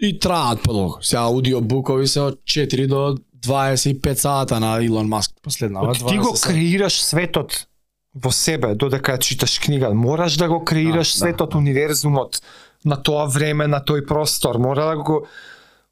и 0.00 0.18
траат 0.18 0.62
подолго. 0.62 0.98
Сега 1.00 1.22
аудиобукови 1.22 2.06
се 2.06 2.20
од 2.20 2.40
4 2.44 2.86
до 2.86 3.16
25 3.46 4.14
сата 4.14 4.60
на 4.60 4.82
Илон 4.82 5.08
Маск 5.08 5.30
последнава. 5.42 5.90
Од 5.90 5.96
ти 6.08 6.18
го 6.18 6.32
20 6.32 6.34
сата. 6.34 6.52
креираш 6.52 7.00
светот 7.02 7.66
во 8.14 8.32
себе 8.32 8.74
додека 8.74 9.12
ја 9.12 9.18
читаш 9.18 9.58
книга. 9.58 9.94
Мораш 9.94 10.36
да 10.36 10.48
го 10.48 10.64
креираш 10.64 11.12
Да, 11.12 11.14
да. 11.14 11.18
светот, 11.18 11.54
универзумот 11.54 12.42
на 12.84 13.02
тоа 13.02 13.26
време, 13.26 13.66
на 13.66 13.80
тој 13.80 14.06
простор. 14.06 14.58
Мора 14.58 14.84
да 14.84 14.96
го 14.96 15.26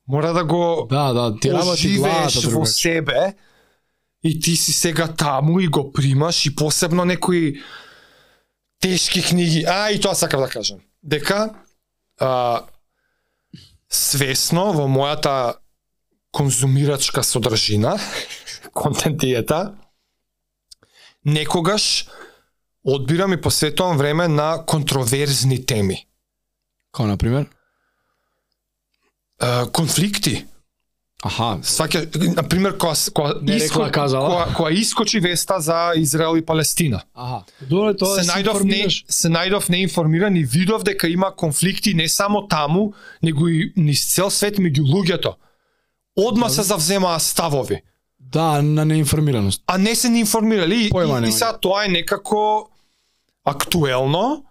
мора 0.08 0.32
да 0.32 0.44
го 0.44 0.86
Да, 0.90 1.12
да, 1.12 1.36
ти 1.40 1.52
оживееш 1.52 2.44
во 2.44 2.66
себе 2.66 3.34
и 4.24 4.40
ти 4.40 4.56
си 4.56 4.72
сега 4.72 5.08
таму 5.08 5.60
и 5.60 5.68
го 5.68 5.92
примаш 5.92 6.46
и 6.46 6.54
посебно 6.54 7.04
некои 7.04 7.62
тешки 8.80 9.22
книги. 9.22 9.64
А, 9.68 9.90
и 9.90 10.00
тоа 10.00 10.14
сакам 10.14 10.40
да 10.40 10.48
кажам. 10.48 10.78
Дека 11.02 11.54
а, 12.20 12.66
свесно 13.88 14.72
во 14.72 14.86
мојата 14.90 15.56
конзумирачка 16.34 17.22
содржина, 17.24 17.96
контентијета, 18.76 19.76
некогаш 21.24 22.08
одбирам 22.84 23.32
и 23.32 23.40
посветувам 23.40 23.98
време 23.98 24.28
на 24.28 24.64
контроверзни 24.66 25.66
теми. 25.66 26.06
Као 26.92 27.06
на 27.06 27.16
пример? 27.16 27.46
А, 29.40 29.66
конфликти. 29.66 30.44
Аха, 31.24 31.58
Сваќа, 31.62 32.00
на 32.36 32.42
пример, 32.42 32.78
кога, 32.78 32.94
кога, 33.14 33.34
Не 33.42 33.56
рекла, 33.56 33.90
казала. 33.90 34.28
кога, 34.28 34.54
кога 34.54 34.70
искочи 34.72 35.20
веста 35.20 35.60
за 35.60 35.92
Израел 35.96 36.36
и 36.36 36.42
Палестина. 36.42 37.02
аха. 37.14 37.44
Добре, 37.62 37.96
тоа 37.96 38.14
се 38.14 38.30
најдов 38.30 38.62
не, 38.64 38.84
се 39.08 39.28
најдов 39.28 39.68
неинформиран 39.70 40.36
и 40.36 40.44
видов 40.44 40.82
дека 40.82 41.08
има 41.08 41.32
конфликти 41.32 41.94
не 41.94 42.08
само 42.08 42.48
таму, 42.48 42.92
него 43.22 43.48
и 43.48 43.72
низ 43.76 44.04
цел 44.06 44.30
свет 44.30 44.58
меѓу 44.58 44.82
луѓето. 44.84 45.34
Одма 46.18 46.46
Да. 46.46 46.52
се 46.52 46.62
завземаа 46.62 47.18
ставови, 47.18 47.80
Да, 48.20 48.62
на 48.62 48.84
неинформираност. 48.84 49.62
а 49.66 49.78
не 49.78 49.94
се 49.94 50.08
ни 50.08 50.20
информирали 50.20 50.74
и, 50.76 50.90
и, 51.24 51.28
и 51.28 51.32
сега 51.32 51.52
тоа 51.54 51.84
е 51.84 51.88
некако 51.88 52.68
актуелно 53.44 54.44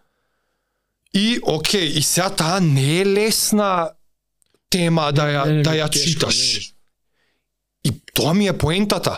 и 1.13 1.39
окей, 1.43 1.85
и 1.87 2.01
сега 2.01 2.29
таа 2.29 2.61
не 2.61 2.99
е 2.99 3.05
лесна 3.05 3.89
тема 4.75 5.07
да 5.11 5.25
ја 5.29 5.43
Не, 5.45 5.53
не, 5.53 5.63
да 5.63 5.71
ја 5.73 5.87
тешко, 5.89 6.07
читаш. 6.09 6.39
И 7.83 7.91
тоа 8.13 8.33
ми 8.33 8.47
е 8.47 8.53
поентата. 8.55 9.17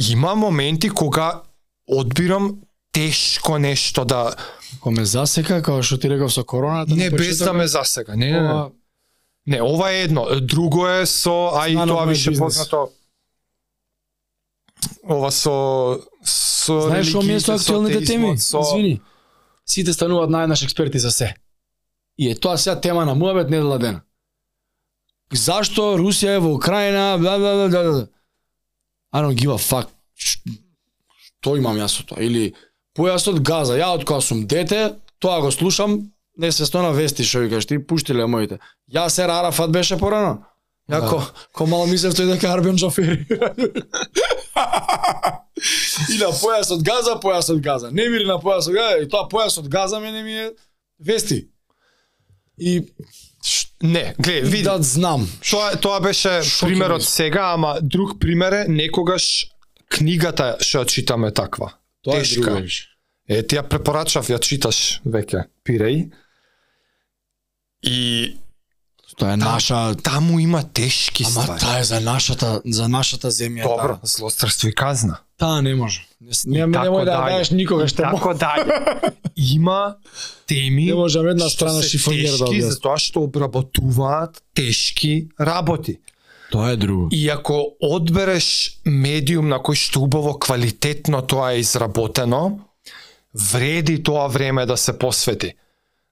Има 0.00 0.34
моменти 0.36 0.88
кога 0.90 1.42
одбирам 1.88 2.58
тешко 2.92 3.58
нешто 3.58 4.04
да 4.04 4.34
Ако 4.74 4.90
ме 4.90 5.04
засека, 5.06 5.60
како 5.60 5.82
што 5.82 5.98
ти 5.98 6.08
реков 6.08 6.32
со 6.32 6.44
короната, 6.44 6.94
не 6.94 7.10
без 7.10 7.38
да 7.38 7.52
ме 7.52 7.66
засега. 7.68 8.16
Не, 8.16 8.26
не, 8.26 8.40
не. 8.40 8.48
ова- 8.48 8.70
Не, 9.46 9.62
ова 9.62 9.90
е 9.90 10.02
едно. 10.02 10.26
Друго 10.42 10.88
е 10.88 11.06
со, 11.06 11.50
а 11.52 11.68
и 11.68 11.72
Знано 11.72 11.94
тоа 11.94 12.06
више 12.06 12.30
бизнес. 12.30 12.44
познато. 12.46 12.88
Ова 15.04 15.30
со 15.30 15.54
со 16.24 16.80
Знаеш 16.82 17.08
што 17.08 17.22
ми 17.22 17.34
е 17.34 17.40
со 17.40 17.54
актуелните 17.54 18.00
теми? 18.02 18.38
со 18.38 18.60
Извини. 18.62 19.00
Сите 19.66 19.92
стануваат 19.92 20.30
најнаш 20.30 20.64
експерти 20.64 20.98
за 20.98 21.10
се. 21.10 21.34
И 22.18 22.30
е 22.30 22.34
тоа 22.36 22.56
сега 22.56 22.80
тема 22.80 23.04
на 23.04 23.14
муабет 23.14 23.50
недела 23.50 23.78
дена. 23.78 24.00
Зашто 25.34 25.96
Русија 25.98 26.36
е 26.36 26.42
во 26.42 26.54
Украина, 26.54 27.16
бла 27.18 27.38
бла 27.38 27.54
бла 27.54 27.68
бла. 27.68 28.06
I 29.14 29.22
don't 29.22 29.36
give 29.38 29.52
a 29.54 29.58
fuck. 29.58 29.90
Што 30.16 31.56
имам 31.58 31.76
јас 31.78 31.98
со 31.98 32.02
тоа? 32.06 32.22
Или 32.22 32.54
појасот 32.96 33.40
газа. 33.42 33.76
Ја 33.78 33.92
од 33.94 34.04
кога 34.06 34.20
сум 34.20 34.46
дете, 34.46 34.94
тоа 35.18 35.40
го 35.40 35.50
слушам, 35.52 36.10
не 36.36 36.52
се 36.52 36.66
стона 36.66 36.90
вести 36.92 37.24
што 37.24 37.44
викаш 37.44 37.66
ти, 37.66 37.78
пуштиле 37.78 38.26
моите. 38.26 38.58
Јасер 38.90 39.30
Арафат 39.30 39.70
беше 39.70 39.98
порано. 39.98 40.44
Ја 40.90 41.00
Да. 41.00 41.08
ко, 41.08 41.22
ко 41.52 41.66
мало 41.66 41.86
мислев 41.86 42.14
тој 42.14 42.32
дека 42.34 42.52
Арбен 42.52 42.76
Джафери. 42.76 43.26
и 46.12 46.18
на 46.18 46.28
појасот 46.32 46.82
газа, 46.84 47.16
појасот 47.22 47.60
газа. 47.60 47.90
Не 47.90 48.08
мири 48.08 48.26
на 48.26 48.38
појасот 48.42 48.74
газа, 48.74 49.02
и 49.02 49.08
тоа 49.08 49.28
појасот 49.30 49.68
газа 49.68 50.00
мене 50.00 50.22
ми 50.22 50.32
е 50.32 50.50
вести. 50.98 51.48
И 52.58 52.82
Не, 53.84 54.14
гледај, 54.16 54.42
види. 54.42 54.62
да 54.64 54.78
знам. 54.80 55.28
Тоа 55.44 55.76
тоа 55.76 56.00
беше 56.00 56.42
Шо 56.42 56.66
примерот 56.66 57.04
сега, 57.04 57.52
ама 57.52 57.78
друг 57.82 58.18
пример 58.18 58.52
е 58.54 58.64
некогаш 58.68 59.46
книгата 59.88 60.56
што 60.58 60.78
ја 60.78 60.86
читаме 60.86 61.30
таква. 61.30 61.74
Тоа 62.02 62.16
е 62.16 62.20
Тешка. 62.20 62.40
друго 62.42 62.62
виш. 62.62 62.88
Е, 63.28 63.42
ти 63.42 63.56
ја 63.56 63.62
препорачав, 63.62 64.24
ја 64.26 64.40
читаш 64.40 65.00
веќе, 65.04 65.44
Пиреј. 65.62 66.10
И 67.82 68.36
Тоа 69.16 69.32
е 69.32 69.36
наша 69.36 69.94
таму 69.94 70.40
има 70.40 70.62
тешки 70.64 71.22
Ама 71.22 71.42
ствари. 71.42 71.60
таа 71.60 71.78
е 71.78 71.84
за 71.84 72.00
нашата 72.00 72.62
за 72.64 72.88
нашата 72.88 73.30
земја. 73.30 73.62
Добро, 73.62 73.94
Таа, 73.94 74.00
злострство 74.04 74.68
и 74.68 74.74
казна. 74.74 75.18
таа 75.38 75.62
не 75.62 75.74
може. 75.74 76.06
Не, 76.24 76.66
не, 76.66 76.66
немој 76.66 77.04
да 77.04 77.54
никогаш 77.54 77.92
И 77.92 77.96
те 77.96 78.02
Така 78.02 78.34
даје. 78.34 79.12
Има 79.36 79.96
теми 80.46 80.86
Не 80.86 80.94
може 80.94 81.18
една 81.18 81.48
што 81.48 81.56
страна 81.56 81.82
шифонер 81.82 82.22
да 82.22 82.30
тешки 82.30 82.44
објасни. 82.48 82.70
затоа 82.70 82.98
што 82.98 83.24
обработуваат 83.28 84.42
тешки 84.54 85.28
работи. 85.40 85.98
Тоа 86.50 86.70
е 86.72 86.76
друго. 86.76 87.08
И 87.12 87.28
ако 87.28 87.76
одбереш 87.82 88.78
медиум 88.84 89.48
на 89.48 89.58
кој 89.58 89.74
што 89.74 90.04
убаво 90.06 90.38
квалитетно 90.38 91.22
тоа 91.22 91.52
е 91.54 91.60
изработено, 91.60 92.60
вреди 93.34 94.02
тоа 94.02 94.28
време 94.28 94.66
да 94.66 94.76
се 94.76 94.98
посвети. 94.98 95.54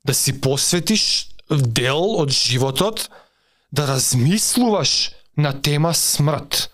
Да 0.04 0.14
си 0.14 0.40
посветиш 0.40 1.28
дел 1.50 2.20
од 2.20 2.30
животот 2.30 3.08
да 3.72 3.86
размислуваш 3.86 5.12
на 5.36 5.52
тема 5.62 5.94
смрт, 5.94 6.70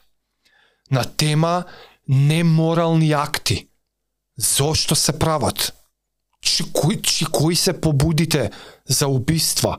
на 0.90 1.04
тема 1.04 1.64
неморални 2.08 3.12
акти. 3.12 3.68
Зошто 4.38 4.94
се 4.94 5.18
прават? 5.18 5.74
Чи 6.40 6.72
кои, 6.72 7.02
чи 7.02 7.24
кои 7.24 7.56
се 7.56 7.80
побудите 7.80 8.50
за 8.86 9.08
убиства, 9.08 9.78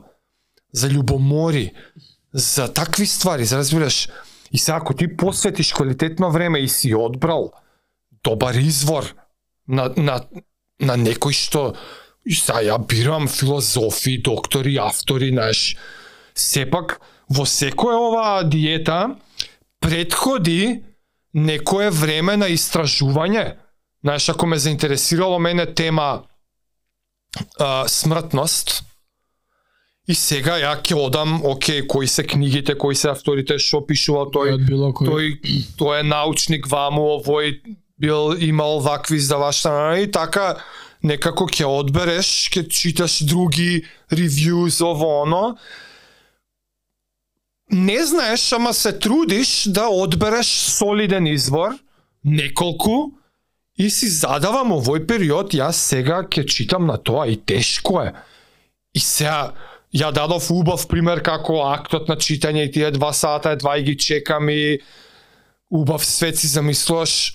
за 0.72 0.88
љубомори, 0.88 1.72
за 2.34 2.72
такви 2.72 3.06
ствари, 3.06 3.44
за 3.44 3.58
разбираш. 3.58 4.08
И 4.52 4.58
сега 4.58 4.76
ако 4.76 4.94
ти 4.94 5.16
посветиш 5.16 5.72
квалитетно 5.72 6.30
време 6.30 6.58
и 6.58 6.68
си 6.68 6.94
одбрал 6.94 7.52
добар 8.24 8.54
извор 8.54 9.14
на, 9.68 9.92
на, 9.96 10.20
на 10.80 10.96
некој 10.96 11.32
што 11.32 11.72
и 12.26 12.36
сега 12.36 12.60
ја 12.60 12.76
бирам 12.78 13.28
филозофи, 13.28 14.18
доктори, 14.22 14.76
автори, 14.78 15.30
наш. 15.32 15.76
сепак 16.34 17.00
во 17.28 17.44
секоја 17.44 17.98
оваа 18.08 18.44
диета 18.44 19.16
предходи 19.80 20.82
некое 21.34 21.90
време 21.90 22.36
на 22.36 22.48
истражување. 22.48 23.56
Знаеш, 24.02 24.28
ако 24.28 24.46
ме 24.46 24.58
заинтересирало 24.58 25.38
мене 25.38 25.66
тема 25.74 26.22
а, 27.58 27.88
смртност, 27.88 28.82
и 30.08 30.14
сега 30.16 30.56
ја 30.58 30.72
ќе 30.82 30.96
одам, 30.98 31.40
окей, 31.46 31.84
кои 31.86 32.08
се 32.08 32.24
книгите, 32.26 32.74
кои 32.74 32.96
се 32.96 33.12
авторите, 33.12 33.58
што 33.62 33.82
пишува 33.86 34.26
тој, 34.34 34.56
кој. 34.66 35.06
тој, 35.06 35.26
тој 35.78 36.00
е 36.00 36.08
научник 36.08 36.66
ваму, 36.70 37.04
овој 37.20 37.60
бил 38.00 38.34
имал 38.40 38.80
вакви 38.80 39.20
издаваштва, 39.20 40.00
и 40.00 40.10
така 40.10 40.56
некако 41.06 41.46
ќе 41.46 41.68
одбереш, 41.68 42.48
ќе 42.50 42.66
читаш 42.72 43.20
други 43.28 43.84
ревјуз, 44.10 44.80
ово 44.82 45.12
оно, 45.22 45.44
не 47.70 48.04
знаеш, 48.04 48.52
ама 48.52 48.74
се 48.74 48.98
трудиш 48.98 49.64
да 49.68 49.88
одбереш 49.88 50.46
солиден 50.46 51.26
извор, 51.26 51.78
неколку, 52.24 53.12
и 53.78 53.88
си 53.90 54.10
задавам 54.12 54.74
овој 54.76 55.06
период, 55.08 55.54
јас 55.56 55.78
сега 55.88 56.20
ќе 56.28 56.44
читам 56.44 56.84
на 56.90 56.98
тоа 56.98 57.24
и 57.30 57.36
тешко 57.36 58.02
е. 58.02 58.12
И 58.94 59.00
сега, 59.00 59.54
ја 59.94 60.10
дадов 60.12 60.50
убав 60.50 60.84
пример 60.88 61.22
како 61.24 61.62
актот 61.64 62.10
на 62.10 62.18
читање 62.20 62.66
и 62.66 62.72
тие 62.74 62.90
два 62.90 63.12
сата, 63.12 63.56
два 63.56 63.78
и 63.78 63.86
ги 63.86 63.96
чекам 63.96 64.50
и 64.50 64.80
убав 65.70 66.04
свет 66.04 66.38
си 66.38 66.46
замислуваш, 66.46 67.34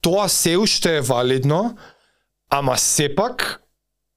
тоа 0.00 0.28
се 0.28 0.56
уште 0.56 0.96
е 0.96 1.00
валидно, 1.00 1.76
ама 2.50 2.78
сепак 2.78 3.62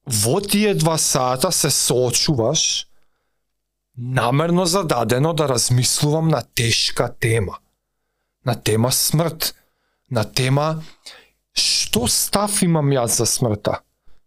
во 0.06 0.40
тие 0.40 0.74
два 0.74 0.98
сата 0.98 1.52
се 1.52 1.70
соочуваш 1.70 2.86
намерно 3.98 4.66
зададено 4.66 5.32
да 5.32 5.48
размислувам 5.48 6.28
на 6.28 6.42
тешка 6.54 7.14
тема. 7.20 7.58
На 8.46 8.54
тема 8.54 8.92
смрт. 8.92 9.54
На 10.10 10.24
тема 10.24 10.82
што 11.54 12.06
став 12.08 12.62
имам 12.62 12.88
јас 12.92 13.20
за 13.20 13.26
смртта. 13.26 13.80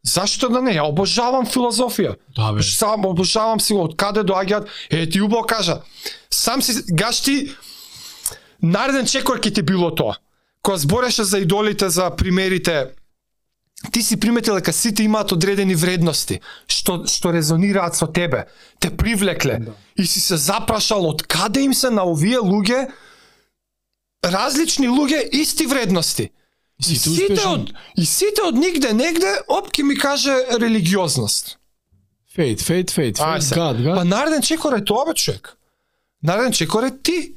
Зашто 0.05 0.49
да 0.53 0.61
не? 0.61 0.76
Ја 0.78 0.86
обожавам 0.86 1.47
филозофија. 1.49 2.16
Да, 2.38 2.51
бе. 2.53 2.61
Сам 2.63 3.05
обожавам 3.09 3.59
си 3.59 3.74
од 3.74 3.95
каде 3.97 4.22
доаѓаат. 4.22 4.70
Е, 4.89 5.09
ти 5.09 5.22
убаво 5.22 5.47
кажа. 5.49 5.82
Сам 6.30 6.61
си, 6.61 6.84
гашти, 6.93 7.55
нареден 8.61 9.09
чекор 9.09 9.41
ќе 9.41 9.55
ти 9.55 9.61
било 9.66 9.89
тоа. 9.95 10.20
Кога 10.61 10.78
збореше 10.78 11.24
за 11.24 11.39
идолите, 11.41 11.89
за 11.89 12.11
примерите, 12.16 12.93
ти 13.91 14.03
си 14.03 14.19
приметил 14.19 14.55
дека 14.55 14.73
сите 14.73 15.03
имаат 15.03 15.31
одредени 15.31 15.75
вредности, 15.75 16.39
што, 16.67 17.03
што 17.07 17.33
резонираат 17.33 17.95
со 17.95 18.07
тебе, 18.07 18.45
те 18.79 18.89
привлекле. 18.89 19.59
Да. 19.59 19.73
И 19.97 20.05
си 20.05 20.19
се 20.19 20.38
запрашал 20.38 21.05
од 21.09 21.23
каде 21.27 21.61
им 21.61 21.73
се 21.73 21.89
на 21.89 22.05
овие 22.05 22.39
луѓе 22.39 22.88
различни 24.23 24.88
луѓе 24.88 25.29
исти 25.31 25.65
вредности. 25.65 26.31
И 26.79 26.83
Сите 26.83 27.09
сите 27.09 27.47
од 27.47 27.69
и 27.95 28.05
сите 28.05 28.43
од 28.43 28.55
нигде 28.59 28.91
негде 28.93 29.38
оп 29.47 29.71
ќе 29.71 29.83
ми 29.83 29.95
каже 29.95 30.33
религиозност. 30.59 31.57
Фейт, 32.36 32.61
фейт, 32.61 32.91
фейт, 32.91 33.17
фейт, 33.17 33.53
гад, 33.55 33.79
гад. 33.81 33.95
Па 33.95 34.03
нареден 34.03 34.41
чекор 34.41 34.73
е 34.75 34.83
тоа 34.83 35.05
бе 35.07 35.13
човек. 35.13 35.55
Нареден 36.23 36.51
чекор 36.51 36.83
е 36.83 36.91
ти 36.91 37.34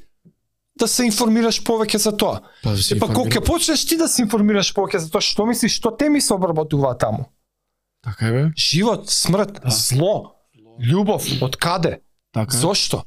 да 0.79 0.89
се 0.89 1.05
информираш 1.05 1.61
повеќе 1.65 1.97
за 1.97 2.13
тоа. 2.17 2.41
Па, 2.63 2.71
да 2.71 2.83
се 2.83 2.97
Е 2.97 2.99
па 2.99 3.09
кога 3.09 3.31
ќе 3.31 3.45
почнеш 3.45 3.85
ти 3.87 3.97
да 3.97 4.09
се 4.09 4.23
информираш 4.23 4.73
повеќе 4.75 5.03
за 5.05 5.11
тоа, 5.11 5.21
што 5.21 5.47
мислиш, 5.47 5.77
што 5.79 5.93
теми 5.97 6.21
се 6.21 6.35
обработуваат 6.35 6.99
таму? 6.99 7.29
Така 8.03 8.29
е, 8.29 8.33
бе. 8.33 8.43
Живот, 8.57 9.11
смрт, 9.11 9.61
Да. 9.65 9.71
зло, 9.71 10.35
љубов, 10.81 11.27
од 11.43 11.57
каде? 11.57 12.01
Така 12.33 12.57
е. 12.57 12.59
Зошто? 12.59 13.05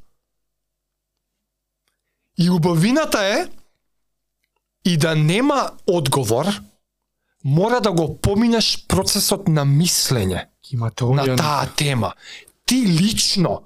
И 2.37 2.49
убавината 2.49 3.19
е 3.19 3.47
и 4.85 4.97
да 4.97 5.15
нема 5.15 5.71
одговор, 5.87 6.45
мора 7.43 7.81
да 7.81 7.91
го 7.91 8.17
поминеш 8.21 8.85
процесот 8.87 9.47
на 9.47 9.65
мислење 9.65 10.47
на 10.73 11.35
таа 11.35 11.67
тема. 11.75 12.13
Ти 12.65 12.85
лично, 12.85 13.63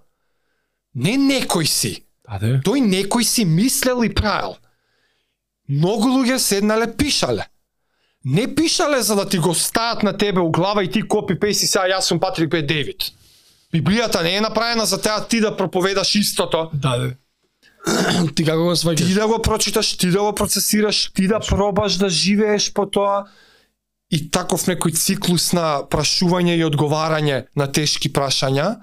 не 0.96 1.18
некој 1.18 1.66
си, 1.66 2.05
Да, 2.30 2.40
де. 2.40 2.62
тој 2.66 2.82
некој 2.82 3.24
си 3.24 3.46
мислел 3.46 4.04
и 4.04 4.14
правил. 4.14 4.56
Многу 5.70 6.10
луѓе 6.10 6.38
седнале 6.38 6.94
пишале. 6.98 7.46
Не 8.26 8.56
пишале 8.56 9.02
за 9.02 9.16
да 9.16 9.30
ти 9.30 9.38
го 9.38 9.54
стаат 9.56 10.04
на 10.04 10.18
тебе 10.18 10.40
у 10.40 10.52
глава 10.52 10.84
и 10.84 10.92
ти 10.92 11.02
копи 11.02 11.40
пейси 11.40 11.68
сега 11.68 11.86
јас 11.86 12.10
сум 12.10 12.20
Патрик 12.20 12.50
Б. 12.50 12.62
Девид. 12.62 13.12
Библијата 13.74 14.24
не 14.24 14.36
е 14.36 14.42
направена 14.42 14.86
за 14.86 15.02
теа 15.02 15.28
ти 15.28 15.42
да 15.42 15.58
проповедаш 15.58 16.16
истото, 16.16 16.70
Да, 16.74 16.98
де. 16.98 17.18
Ти 18.36 18.46
како 18.46 18.64
го 18.64 18.74
ти 18.74 18.82
сваќаш? 18.82 19.14
да 19.14 19.28
го 19.28 19.42
прочиташ, 19.42 19.98
ти 19.98 20.10
да 20.10 20.20
го 20.20 20.34
процесираш, 20.36 21.12
ти 21.14 21.28
да 21.28 21.40
пробаш 21.40 21.98
да 21.98 22.10
живееш 22.10 22.74
по 22.74 22.86
тоа 22.90 23.26
и 24.12 24.32
таков 24.32 24.66
некој 24.66 24.94
циклус 24.96 25.54
на 25.54 25.84
прашување 25.86 26.58
и 26.58 26.66
одговарање 26.66 27.46
на 27.56 27.68
тешки 27.72 28.10
прашања, 28.10 28.82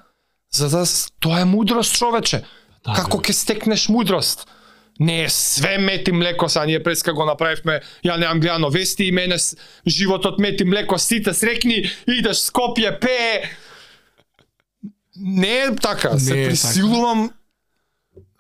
за 0.55 0.68
да 0.68 0.84
тоа 1.20 1.40
е 1.40 1.45
мудрост 1.45 1.97
човече. 1.99 2.45
Да, 2.85 2.95
Како 2.99 3.20
ќе 3.22 3.33
стекнеш 3.33 3.89
мудрост? 3.89 4.47
Не 5.01 5.24
е 5.24 5.28
све 5.28 5.78
мет 5.78 6.09
и 6.09 6.12
млеко, 6.12 6.49
са 6.49 6.66
ние 6.66 6.83
преска 6.83 7.12
го 7.12 7.24
направивме, 7.24 7.80
ја 8.05 8.18
немам 8.20 8.41
гледано 8.41 8.70
вести 8.70 9.05
и 9.05 9.12
мене 9.12 9.37
животот 9.87 10.39
мет 10.39 10.61
и 10.61 10.64
млеко, 10.64 10.99
сите 10.99 11.35
срекни, 11.35 11.91
идеш 12.07 12.37
Скопје, 12.37 12.99
пее. 13.01 13.51
Не 15.16 15.57
е 15.59 15.76
така, 15.76 16.18
се 16.18 16.35
Не 16.35 16.41
е 16.41 16.45
така. 16.45 16.51
присилувам 16.51 17.30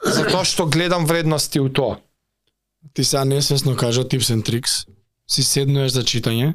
затоа 0.04 0.44
што 0.44 0.66
гледам 0.66 1.06
вредности 1.06 1.60
у 1.60 1.68
тоа. 1.68 1.98
Ти 2.94 3.04
сега 3.04 3.24
несвесно 3.24 3.76
кажа 3.76 4.04
tips 4.04 4.34
and 4.34 4.42
tricks. 4.42 4.86
Си 5.30 5.42
седнуеш 5.42 5.92
за 5.92 6.02
читање. 6.02 6.54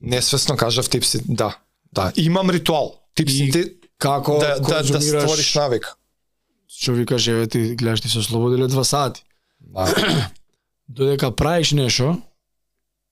Несвесно 0.00 0.56
кажав 0.56 0.88
типси, 0.88 1.20
да. 1.28 1.58
Да, 1.92 2.12
имам 2.16 2.50
ритуал. 2.50 2.94
Типсите 3.14 3.72
Како 3.98 4.38
да, 4.38 4.60
да, 4.60 4.82
да 4.82 5.00
створиш 5.00 5.54
навик. 5.54 5.92
Што 6.80 6.92
викаш, 6.96 7.26
еве 7.28 7.46
ти 7.46 7.74
гледаш 7.76 8.00
ти 8.00 8.08
се 8.08 8.22
слободеле 8.22 8.66
два 8.66 8.84
сати. 8.84 9.22
Да. 9.60 9.84
Додека 10.88 11.30
правиш 11.30 11.72
нешто 11.72 12.16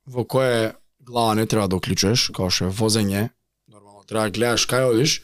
во 0.06 0.24
кое 0.24 0.72
глава 1.04 1.34
не 1.34 1.46
треба 1.46 1.68
да 1.68 1.76
уклучуваш, 1.76 2.30
како 2.32 2.48
што 2.48 2.70
е 2.70 2.72
возење, 2.72 3.28
нормално 3.68 4.06
треба 4.08 4.24
да 4.24 4.32
гледаш 4.32 4.64
кај 4.64 4.88
одиш, 4.88 5.20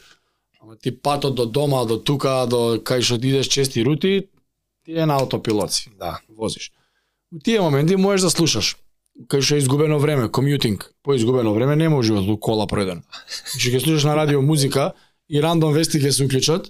ама 0.61 0.77
ти 0.77 0.93
патот 0.93 1.35
до 1.35 1.45
дома, 1.45 1.85
до 1.89 1.97
тука, 1.97 2.45
до 2.45 2.77
кај 2.77 3.01
што 3.01 3.17
идеш 3.17 3.49
чести 3.49 3.81
рути, 3.83 4.29
ти 4.85 4.93
е 4.93 5.05
на 5.05 5.17
автопилот 5.17 5.73
си, 5.73 5.89
Да. 5.97 6.19
возиш. 6.29 6.71
У 7.33 7.39
тие 7.39 7.59
моменти 7.61 7.95
можеш 7.95 8.21
да 8.21 8.29
слушаш. 8.29 8.77
Кај 9.27 9.41
што 9.41 9.55
е 9.55 9.57
изгубено 9.57 9.97
време, 9.99 10.29
комјутинг. 10.29 10.91
По 11.01 11.13
изгубено 11.17 11.53
време 11.53 11.75
не 11.75 11.89
може 11.89 12.13
во 12.13 12.37
кола 12.37 12.67
проеден. 12.67 13.01
Што 13.57 13.73
ќе 13.73 13.79
слушаш 13.81 14.03
на 14.05 14.15
радио 14.15 14.41
музика 14.41 14.93
и 15.27 15.41
рандом 15.41 15.73
вести 15.73 15.97
ќе 15.97 16.11
се 16.11 16.25
уклучат. 16.29 16.69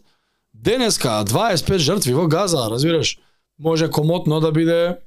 Денеска 0.64 1.24
25 1.28 1.78
жртви 1.78 2.14
во 2.14 2.28
Газа, 2.28 2.70
разбираш? 2.72 3.20
Може 3.60 3.90
комотно 3.90 4.40
да 4.40 4.52
биде 4.52 4.98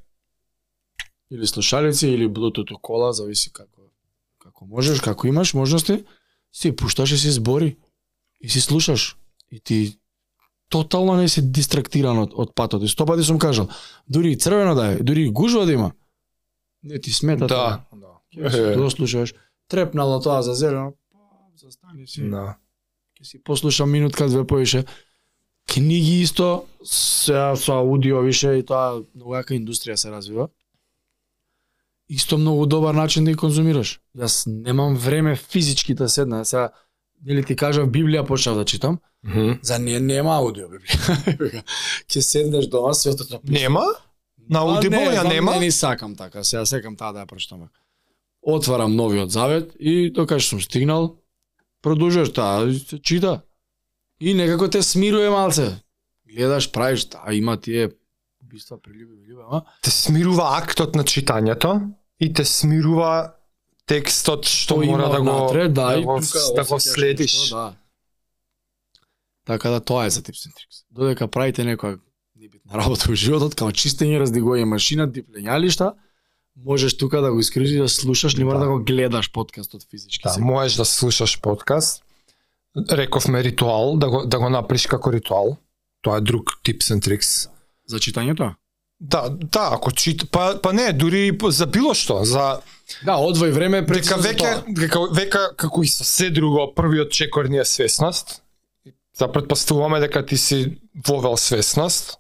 или 1.30 1.46
слушалици 1.46 2.08
или 2.08 2.28
Bluetooth 2.28 2.80
кола, 2.80 3.12
зависи 3.12 3.52
како 3.52 3.90
како 4.38 4.66
можеш, 4.66 5.00
како 5.00 5.26
имаш 5.26 5.54
можности, 5.54 6.04
си 6.52 6.72
пушташ 6.76 7.12
и 7.12 7.18
си 7.18 7.30
збори 7.30 7.76
и 8.40 8.48
си 8.48 8.60
слушаш 8.60 9.16
и 9.50 9.60
ти 9.60 9.98
тотално 10.68 11.16
не 11.16 11.28
си 11.28 11.42
дистрактиран 11.42 12.18
од, 12.18 12.32
од 12.34 12.54
патот. 12.54 12.82
И 12.82 12.88
сто 12.88 13.06
пати 13.06 13.24
сум 13.24 13.38
кажал, 13.38 13.68
дури 14.08 14.32
и 14.32 14.38
црвено 14.38 14.74
да 14.74 14.92
е, 14.92 14.96
дури 14.96 15.22
и 15.22 15.32
гужва 15.32 15.66
да 15.66 15.72
има, 15.72 15.92
не 16.82 17.00
ти 17.00 17.12
смета 17.12 17.46
тоа. 17.46 17.84
Да. 17.92 18.14
Ќе 18.36 18.50
си 18.52 18.64
тоа 18.76 18.90
слушаш, 18.90 19.34
трепнало 19.68 20.20
тоа 20.20 20.42
за 20.42 20.54
зелено, 20.54 20.92
застани 21.56 22.06
си, 22.06 22.28
Да. 22.30 22.58
ќе 23.20 23.24
си 23.24 23.42
послушам 23.42 23.90
минутка 23.90 24.28
две 24.28 24.46
поише. 24.46 24.84
Книги 25.68 26.20
исто, 26.22 26.64
се 26.84 27.52
со 27.56 27.72
аудио 27.72 28.22
више 28.24 28.56
и 28.58 28.64
тоа 28.64 29.02
многу 29.14 29.36
јака 29.36 29.52
индустрија 29.52 29.96
се 30.00 30.10
развива. 30.10 30.48
Исто 32.08 32.38
многу 32.38 32.66
добар 32.66 32.94
начин 32.94 33.24
да 33.24 33.34
ги 33.34 33.36
конзумираш. 33.36 33.98
Јас 34.16 34.46
немам 34.48 34.96
време 34.96 35.36
физички 35.36 35.94
да 35.94 36.08
седна, 36.08 36.44
сега 36.44 36.70
нели 37.24 37.44
ти 37.44 37.56
кажав 37.56 37.88
Библија 37.92 38.24
почнав 38.26 38.56
да 38.56 38.64
читам, 38.64 38.98
за 39.62 39.78
не 39.78 40.00
нема 40.00 40.38
аудио 40.40 40.70
Библија. 40.72 41.62
Ќе 42.08 42.20
седнеш 42.32 42.66
дома 42.72 42.94
светот 42.94 43.30
на 43.30 43.40
Нема? 43.44 43.84
На 44.48 44.64
Audible 44.64 45.12
ја 45.12 45.28
нема? 45.28 45.58
Не, 45.58 45.68
не 45.68 45.70
сакам 45.70 46.16
така, 46.16 46.44
сега 46.44 46.64
секам 46.66 46.96
таа 46.96 47.12
да 47.12 47.26
ја 47.26 47.28
прочитам. 47.28 47.68
Отварам 48.40 48.96
новиот 48.96 49.30
завет 49.30 49.76
и 49.76 50.08
докај 50.08 50.40
што 50.40 50.56
сум 50.56 50.60
стигнал, 50.64 51.18
продолжуваш 51.82 52.32
таа, 52.32 52.72
чита. 53.02 53.42
И 54.20 54.34
некако 54.34 54.68
те 54.70 54.82
смирува 54.82 55.30
малце. 55.30 55.76
Гледаш, 56.28 56.72
правиш, 56.72 57.04
таа 57.08 57.32
има 57.34 57.56
тие 57.60 57.90
убиства, 58.42 58.78
прилюби, 58.82 59.16
прилюби, 59.24 59.42
ама 59.50 59.62
Те 59.82 59.90
смирува 59.90 60.56
актот 60.58 60.94
на 60.94 61.04
читањето 61.04 61.90
и 62.20 62.32
те 62.32 62.44
смирува 62.44 63.34
текстот 63.86 64.44
што 64.44 64.82
Што 64.82 64.86
мора 64.86 65.08
да 65.08 65.20
го 65.20 65.24
внатре, 65.24 65.68
да, 65.68 65.92
да 65.92 65.98
и 66.00 66.04
го, 66.04 66.20
тука 66.20 66.38
да 66.54 66.64
го 66.64 66.80
следиш. 66.80 67.34
нешто, 67.34 67.56
да. 67.56 67.74
Така 69.46 69.70
да 69.70 69.80
тоа 69.80 70.06
е 70.06 70.10
за 70.10 70.20
Tips 70.20 70.44
and 70.48 70.52
Tricks. 70.52 70.84
Додека 70.90 71.28
правите 71.28 71.64
некоја 71.64 71.98
небитна 72.36 72.76
работа 72.76 73.08
во 73.08 73.14
животот, 73.14 73.54
како 73.54 73.72
чистење, 73.72 74.18
раздигување 74.20 74.64
машина, 74.68 75.08
диплењалишта, 75.08 75.94
можеш 76.56 76.96
тука 76.96 77.20
да 77.20 77.32
го 77.32 77.40
искрижи 77.40 77.78
да 77.78 77.88
слушаш, 77.88 78.36
не 78.36 78.44
мора 78.44 78.58
Да. 78.58 78.64
да 78.64 78.70
го 78.70 78.84
гледаш 78.84 79.32
подкастот 79.32 79.86
физички. 79.90 80.22
Да, 80.22 80.30
сега. 80.36 80.44
можеш 80.44 80.76
да 80.76 80.84
слушаш 80.84 81.40
подкаст. 81.40 82.04
Рековме 82.76 83.44
ритуал, 83.44 83.96
да 83.96 84.10
го, 84.10 84.26
да 84.26 84.38
го 84.38 84.48
направиш 84.50 84.86
како 84.86 85.12
ритуал. 85.12 85.56
Тоа 86.02 86.18
е 86.18 86.20
друг 86.20 86.60
tips 86.64 86.94
and 86.94 87.02
tricks. 87.02 87.48
За 87.88 87.98
читањето? 87.98 88.54
Да, 89.00 89.28
да, 89.30 89.70
ако 89.72 89.92
чит, 89.92 90.30
па, 90.30 90.58
па 90.62 90.72
не, 90.72 90.92
дури 90.92 91.30
за 91.48 91.66
било 91.66 91.94
што, 91.94 92.24
за 92.24 92.60
Да, 93.04 93.18
одвој 93.20 93.52
време 93.52 93.82
дека 93.82 93.92
прецизно 93.92 94.22
за 94.22 94.28
веќе, 94.28 94.52
дека 94.74 95.00
века 95.14 95.42
како 95.60 95.82
и 95.84 95.90
со 95.92 96.04
се 96.08 96.30
друго, 96.30 96.70
првиот 96.74 97.12
чекор 97.12 97.46
ни 97.46 97.60
е 97.60 97.64
свесност. 97.64 98.42
За 99.18 99.28
предпоставуваме 99.32 100.00
дека 100.00 100.24
ти 100.26 100.36
си 100.36 100.78
вовел 101.06 101.36
свесност. 101.36 102.16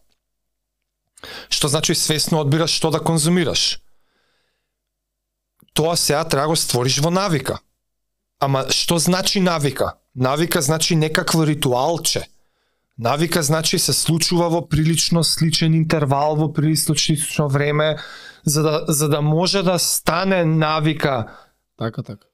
Што 1.50 1.68
значи 1.68 1.94
свесно 1.94 2.40
одбираш 2.44 2.70
што 2.70 2.90
да 2.94 3.00
конзумираш. 3.00 3.80
Тоа 5.74 5.96
сега 5.96 6.24
треба 6.24 6.46
да 6.46 6.48
го 6.48 6.56
створиш 6.56 7.00
во 7.00 7.10
навика. 7.10 7.58
Ама 8.40 8.66
што 8.70 8.98
значи 8.98 9.40
навика? 9.40 9.98
Навика 10.14 10.62
значи 10.62 10.96
некакво 10.96 11.46
ритуалче. 11.46 12.26
Навика 12.98 13.42
значи 13.42 13.78
се 13.78 13.92
случува 13.92 14.48
во 14.48 14.62
прилично 14.68 15.24
сличен 15.24 15.74
интервал, 15.74 16.36
во 16.36 16.52
прилично 16.52 16.96
слично 16.96 17.48
време, 17.48 17.98
за 18.44 18.62
да, 18.62 18.84
за 18.88 19.08
да 19.08 19.20
може 19.22 19.62
да 19.62 19.78
стане 19.78 20.44
навика 20.44 21.28
Така, 21.78 22.02
така. 22.02 22.26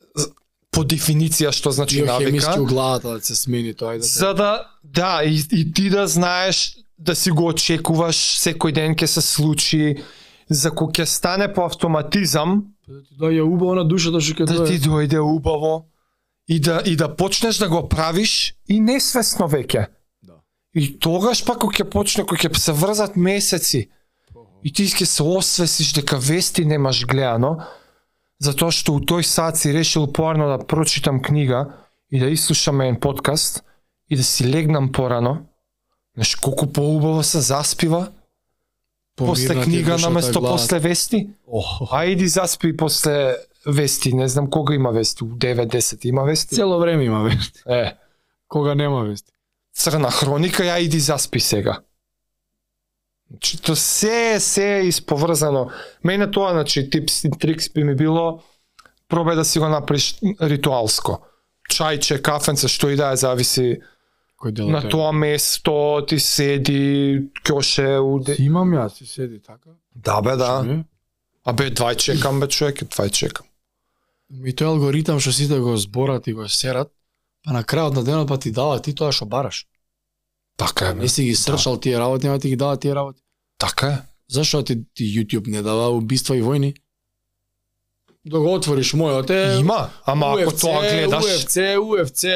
по 0.70 0.84
дефиниција 0.84 1.52
што 1.52 1.70
значи 1.70 2.02
Биохемиски 2.02 2.48
навика, 2.48 2.62
у 2.62 2.66
главата 2.66 3.08
да 3.08 3.20
се 3.20 3.36
смени 3.36 3.74
тоа 3.74 3.94
и 3.94 3.98
да 3.98 4.04
се... 4.04 4.18
за 4.18 4.34
да 4.34 4.66
да 4.82 5.22
и, 5.24 5.44
и 5.52 5.72
ти 5.72 5.90
да 5.90 6.06
знаеш 6.08 6.76
да 6.98 7.14
си 7.14 7.30
го 7.30 7.46
очекуваш 7.52 8.16
секој 8.16 8.72
ден 8.72 8.96
ќе 8.96 9.06
се 9.06 9.20
случи, 9.20 10.02
за 10.48 10.70
кој 10.70 11.00
ќе 11.00 11.04
стане 11.04 11.52
по 11.52 11.64
автоматизам, 11.64 12.64
Да 12.88 13.00
ти 13.00 13.14
дојде 13.16 13.40
убаво 13.40 13.74
на 13.74 13.84
душата 13.84 14.20
што 14.20 14.44
ќе 14.44 14.46
да 14.48 14.64
ти 14.64 14.80
дојде 14.80 15.20
убаво 15.20 15.88
и 16.48 16.60
да 16.60 16.82
и 16.84 16.96
да 16.96 17.16
почнеш 17.16 17.56
да 17.56 17.68
го 17.68 17.88
правиш 17.88 18.54
и 18.68 18.80
несвесно 18.80 19.48
веќе. 19.48 19.86
Да. 20.22 20.40
И 20.74 20.98
тогаш 20.98 21.44
пак 21.44 21.58
кога 21.58 21.76
ќе 21.76 21.90
почне, 21.90 22.24
кога 22.24 22.48
ќе 22.48 22.58
се 22.58 22.72
врзат 22.72 23.16
месеци, 23.16 23.88
и 24.64 24.72
ти 24.72 24.86
ќе 24.88 25.04
се 25.04 25.22
освесиш 25.22 25.92
дека 25.92 26.18
вести 26.18 26.64
немаш 26.64 27.04
гледано, 27.06 27.64
затоа 28.40 28.72
што 28.72 28.96
у 28.96 29.00
тој 29.00 29.22
сат 29.22 29.60
си 29.60 29.72
решил 29.72 30.06
поарно 30.12 30.48
да 30.48 30.58
прочитам 30.58 31.22
книга 31.22 31.66
и 32.10 32.20
да 32.20 32.30
изслушам 32.30 32.80
еден 32.80 33.00
подкаст 33.00 33.64
и 34.10 34.16
да 34.16 34.24
си 34.24 34.48
легнам 34.48 34.92
порано. 34.92 35.46
Знаеш 36.14 36.36
колку 36.36 36.66
поубаво 36.66 37.22
се 37.22 37.40
заспива 37.40 38.12
после 39.16 39.48
Помирна 39.48 39.64
книга 39.64 39.98
наместо 39.98 40.40
после 40.40 40.78
вести? 40.78 41.28
Охо. 41.46 41.84
Ајди 41.84 42.26
заспи 42.26 42.76
после 42.76 43.36
вести, 43.66 44.12
не 44.12 44.28
знам 44.28 44.50
кога 44.50 44.74
има 44.74 44.92
вести, 44.92 45.24
у 45.24 45.26
9-10 45.26 46.06
има 46.06 46.24
вести. 46.24 46.54
Цело 46.54 46.78
време 46.78 47.04
има 47.04 47.22
вести. 47.22 47.62
Е, 47.66 47.96
Кога 48.48 48.74
нема 48.74 49.04
вести. 49.04 49.32
црна 49.74 50.10
хроника, 50.10 50.62
ја 50.62 50.78
иди 50.78 51.00
заспи 51.00 51.40
сега. 51.40 51.80
Значи, 53.30 53.62
то 53.62 53.76
се, 53.76 54.40
се 54.40 54.76
е 54.78 54.86
исповрзано. 54.86 55.70
Мене 56.04 56.30
тоа, 56.30 56.52
значи, 56.52 56.90
типс 56.90 57.24
и 57.24 57.30
трикс 57.30 57.72
би 57.72 57.84
ми 57.84 57.94
било, 57.94 58.42
пробај 59.10 59.34
да 59.34 59.44
си 59.44 59.58
го 59.58 59.68
направиш 59.68 60.14
ритуалско. 60.40 61.24
Чајче, 61.70 62.20
кафенце, 62.22 62.68
што 62.68 62.90
и 62.92 62.96
да 62.96 63.12
е, 63.12 63.16
зависи 63.16 63.80
Кој 64.38 64.52
дел 64.52 64.68
на 64.68 64.82
тоа 64.84 65.12
место, 65.12 66.04
ти 66.06 66.18
седи, 66.20 67.30
кјоше, 67.42 67.98
уде... 68.04 68.36
Имам 68.44 68.74
јас, 68.76 68.98
ти 68.98 69.06
седи 69.06 69.40
така. 69.40 69.70
Да 69.94 70.20
бе, 70.22 70.36
да. 70.36 70.62
Не? 70.62 70.84
А 71.44 71.52
бе, 71.52 71.70
двај 71.70 71.96
чекам, 71.96 72.40
бе, 72.40 72.48
човек, 72.48 72.84
двај 72.84 73.10
чекам. 73.10 73.46
И 74.30 74.52
тој 74.52 74.70
алгоритам 74.72 75.20
што 75.20 75.32
сите 75.32 75.58
го 75.60 75.76
зборат 75.76 76.26
и 76.28 76.32
го 76.32 76.48
серат, 76.48 76.92
па 77.44 77.52
на 77.52 77.64
крајот 77.64 78.00
на 78.00 78.04
денот 78.04 78.28
па 78.28 78.38
ти 78.38 78.50
дава 78.50 78.80
ти 78.80 78.94
тоа 78.94 79.12
што 79.12 79.26
бараш. 79.26 79.66
Така 80.56 80.90
е. 80.90 80.94
Не 80.94 81.08
си 81.08 81.24
ги 81.24 81.34
срчал 81.34 81.76
тие 81.80 81.98
работи, 81.98 82.26
ама 82.26 82.38
ти 82.38 82.48
ги 82.48 82.56
дава 82.56 82.76
тие 82.76 82.94
работи. 82.94 83.22
Така 83.58 83.88
е. 83.88 83.98
Зашо 84.28 84.62
ти, 84.62 84.84
ти 84.94 85.04
YouTube 85.04 85.48
не 85.48 85.62
дава 85.62 85.90
убиства 85.90 86.36
и 86.36 86.42
војни? 86.42 86.74
Да 88.24 88.40
го 88.40 88.54
отвориш 88.54 88.94
мојот 88.96 89.30
е... 89.30 89.60
Има, 89.60 89.90
ама 90.06 90.32
ако 90.32 90.50
UFC, 90.50 90.60
тоа 90.60 90.80
гледаш... 90.80 91.24
UFC, 91.24 91.76
UFC, 91.76 92.32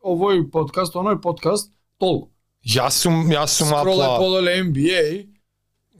овој 0.00 0.46
подкаст, 0.50 0.96
оној 0.96 1.20
подкаст, 1.20 1.68
толку. 2.00 2.30
Јас 2.64 3.04
сум, 3.04 3.28
јас 3.28 3.58
сум 3.60 3.68
Скролај 3.68 4.06
апла 4.06 4.16
подоле 4.16 4.56
NBA, 4.64 5.04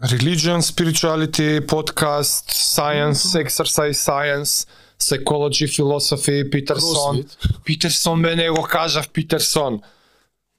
religion, 0.08 0.64
spirituality, 0.64 1.60
podcast, 1.60 2.48
science, 2.48 3.34
exercise 3.36 4.00
science, 4.00 4.64
psychology, 5.00 5.66
philosophy, 5.66 6.50
Питерсон. 6.50 7.24
Питерсон 7.64 8.22
бе 8.22 8.36
не 8.36 8.50
го 8.50 8.62
кажав 8.62 9.08
Питерсон. 9.08 9.80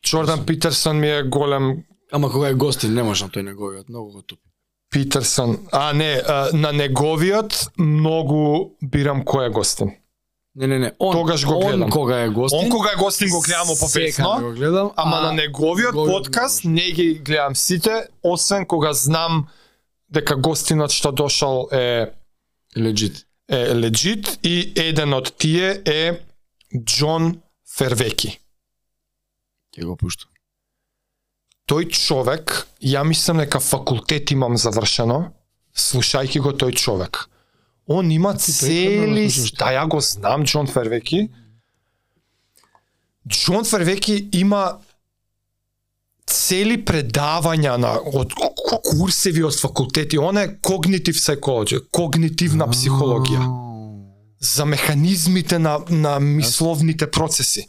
Джордан 0.05 0.45
Питерсон 0.45 0.99
ми 0.99 1.09
е 1.09 1.23
голем 1.23 1.83
Ама 2.11 2.31
кога 2.31 2.47
е 2.47 2.53
гостин, 2.53 2.93
не 2.93 3.03
може 3.03 3.23
на 3.23 3.31
тој 3.31 3.41
неговиот, 3.41 3.89
многу 3.89 4.11
го 4.11 4.21
тупи. 4.21 4.43
Питерсон. 4.91 5.57
А 5.71 5.93
не, 5.93 6.21
на 6.53 6.71
неговиот 6.75 7.71
многу 7.79 8.75
бирам 8.83 9.23
кој 9.23 9.47
е 9.47 9.49
гостин. 9.49 9.91
Не, 10.55 10.67
не, 10.67 10.79
не, 10.79 10.91
он, 10.99 11.13
Тогаш 11.15 11.45
го 11.45 11.59
гледам. 11.59 11.83
Он 11.83 11.89
кога 11.89 12.23
е 12.23 12.29
гостин, 12.29 12.59
Он 12.59 12.69
кога 12.69 12.91
е 12.91 12.95
гостин 12.95 13.29
го 13.29 13.39
гледам 13.39 13.67
секаде 13.67 13.79
попесно, 13.79 14.39
го 14.41 14.51
гледам, 14.51 14.91
ама 14.95 15.17
а 15.17 15.21
на 15.21 15.33
неговиот 15.33 15.93
неговиот 15.95 16.23
подкаст 16.23 16.65
не 16.65 16.71
не 16.71 16.91
ги 16.91 17.13
гледам 17.13 17.55
сите, 17.55 18.07
освен 18.23 18.65
кога 18.65 18.93
знам 18.93 19.47
дека 20.09 20.35
гостинот 20.35 20.91
што 20.91 21.11
дошол 21.11 21.69
е 21.71 22.11
Legit. 22.75 23.23
Е 23.51 23.75
легит 23.75 24.39
и 24.43 24.71
еден 24.79 25.13
од 25.13 25.33
тие 25.37 25.81
е 25.85 26.01
Џон 26.71 27.35
Фервеки. 27.67 28.37
Ќе 29.75 29.87
го 29.87 29.95
пуштам. 29.99 30.29
Тој 31.67 31.87
човек, 31.95 32.65
ја 32.83 33.03
мислам 33.07 33.43
дека 33.43 33.59
факултет 33.63 34.31
имам 34.31 34.57
завршено, 34.59 35.31
слушајќи 35.75 36.41
го 36.43 36.51
тој 36.55 36.75
човек. 36.75 37.27
Он 37.87 38.11
има 38.11 38.33
цели... 38.39 39.27
да. 39.27 39.51
Да, 39.59 39.71
ја 39.75 39.85
го 39.87 39.99
знам, 39.99 40.43
Џон 40.47 40.67
Фервеки. 40.71 41.27
Џон 43.27 43.67
Фервеки 43.67 44.29
има 44.31 44.79
цели 46.31 46.77
предавања 46.85 47.75
на 47.81 47.95
од 47.99 48.33
курсеви 48.87 49.43
од 49.43 49.57
факултети, 49.59 50.17
он 50.17 50.39
е 50.39 50.47
когнитив 50.63 51.17
психологија, 51.19 51.83
когнитивна 51.91 52.67
психологија 52.71 53.43
за 54.41 54.65
механизмите 54.65 55.59
на, 55.59 55.79
на 55.89 56.19
мисловните 56.19 57.11
процеси. 57.11 57.67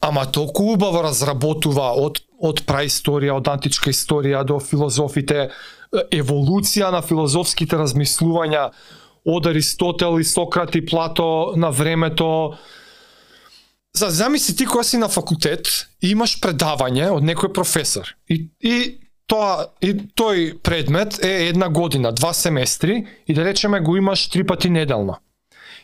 Ама 0.00 0.24
толку 0.32 0.72
убаво 0.72 1.02
разработува 1.04 1.92
од, 2.00 2.22
од 2.40 2.64
праисторија, 2.66 3.36
од 3.36 3.50
античка 3.52 3.92
историја 3.92 4.40
до 4.48 4.56
филозофите, 4.64 5.50
еволуција 6.14 6.88
на 6.94 7.02
филозофските 7.04 7.76
размислувања 7.76 8.70
од 9.28 9.46
Аристотел 9.46 10.18
и 10.18 10.24
Сократ 10.24 10.74
и 10.74 10.86
Плато 10.86 11.52
на 11.56 11.70
времето. 11.70 12.56
За 13.96 14.10
замисли 14.10 14.56
ти 14.56 14.66
кога 14.66 14.82
си 14.84 14.96
на 14.96 15.08
факултет 15.08 15.68
и 16.02 16.10
имаш 16.10 16.38
предавање 16.40 17.10
од 17.10 17.24
некој 17.26 17.52
професор 17.52 18.14
и, 18.28 18.46
и 18.62 18.98
тоа 19.26 19.66
и 19.82 19.94
тој 19.94 20.58
предмет 20.62 21.18
е 21.24 21.48
една 21.48 21.68
година, 21.68 22.12
два 22.12 22.32
семестри 22.32 23.06
и 23.26 23.34
да 23.34 23.44
речеме 23.44 23.80
го 23.80 23.96
имаш 23.96 24.28
три 24.28 24.46
пати 24.46 24.70
неделно. 24.70 25.16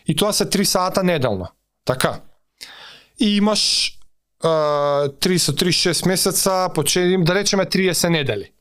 И 0.07 0.17
тоа 0.17 0.33
се 0.33 0.51
три 0.51 0.65
сата 0.65 1.03
неделно. 1.03 1.49
Така. 1.85 2.21
И 3.21 3.37
имаш 3.37 3.93
30-36 4.43 6.07
месеца, 6.09 6.69
по 6.75 6.85
че- 6.85 7.17
да 7.19 7.35
речеме 7.35 7.67
30 7.67 8.09
недели. 8.09 8.53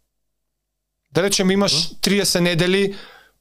Да 1.11 1.23
речеме 1.23 1.53
имаш 1.53 1.73
30 2.01 2.39
недели 2.39 2.95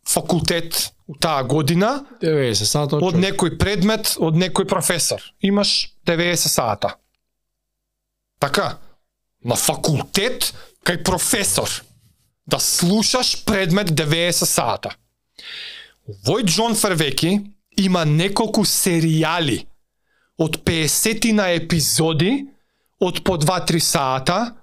факултет 0.09 0.93
у 1.07 1.15
таа 1.15 1.45
година, 1.45 2.05
90 2.23 2.65
сата 2.65 2.97
од 2.97 3.17
некој 3.21 3.59
предмет, 3.59 4.17
од 4.19 4.37
некој 4.37 4.69
професор. 4.69 5.23
Имаш 5.41 5.95
90 6.07 6.49
сата. 6.49 6.95
Така, 8.39 8.79
на 9.45 9.57
факултет 9.57 10.53
кај 10.85 11.03
професор 11.05 11.69
да 12.47 12.61
слушаш 12.61 13.45
предмет 13.45 13.93
90 13.93 14.45
сата. 14.45 14.97
Овој 16.09 16.45
Џон 16.45 16.75
Фервеки 16.77 17.41
има 17.81 18.05
неколку 18.05 18.65
серијали 18.69 19.65
од 20.39 20.61
50 20.65 21.33
на 21.33 21.49
епизоди 21.57 22.45
од 23.01 23.23
по 23.25 23.37
2-3 23.41 23.79
сата 23.79 24.55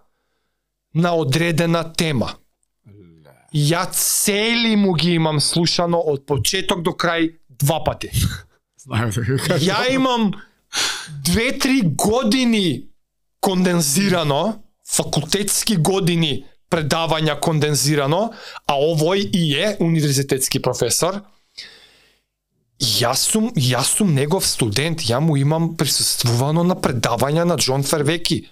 на 0.93 1.15
одредена 1.15 1.83
тема. 1.93 2.35
Ја 3.53 3.85
цели 3.91 4.75
му 4.75 4.93
ги 4.93 5.13
имам 5.19 5.39
слушано 5.39 5.99
од 5.99 6.25
почеток 6.25 6.81
до 6.81 6.91
крај 6.91 7.35
два 7.49 7.83
пати. 7.83 8.11
Знаем. 8.79 9.11
Ја 9.59 9.91
имам 9.91 10.31
две-три 11.25 11.81
години 11.83 12.87
кондензирано, 13.41 14.61
факултетски 14.87 15.75
години 15.77 16.45
предавања 16.71 17.35
кондензирано, 17.43 18.31
а 18.67 18.73
овој 18.79 19.27
и 19.35 19.43
е 19.59 19.75
универзитетски 19.83 20.61
професор. 20.63 21.19
Јас 22.81 23.27
сум, 23.29 23.51
јас 23.53 23.97
сум 23.97 24.15
негов 24.15 24.47
студент, 24.47 25.03
ја 25.05 25.19
му 25.19 25.35
имам 25.37 25.75
присуствувано 25.77 26.63
на 26.63 26.79
предавања 26.79 27.43
на 27.45 27.59
Џон 27.59 27.83
Фервеки. 27.83 28.45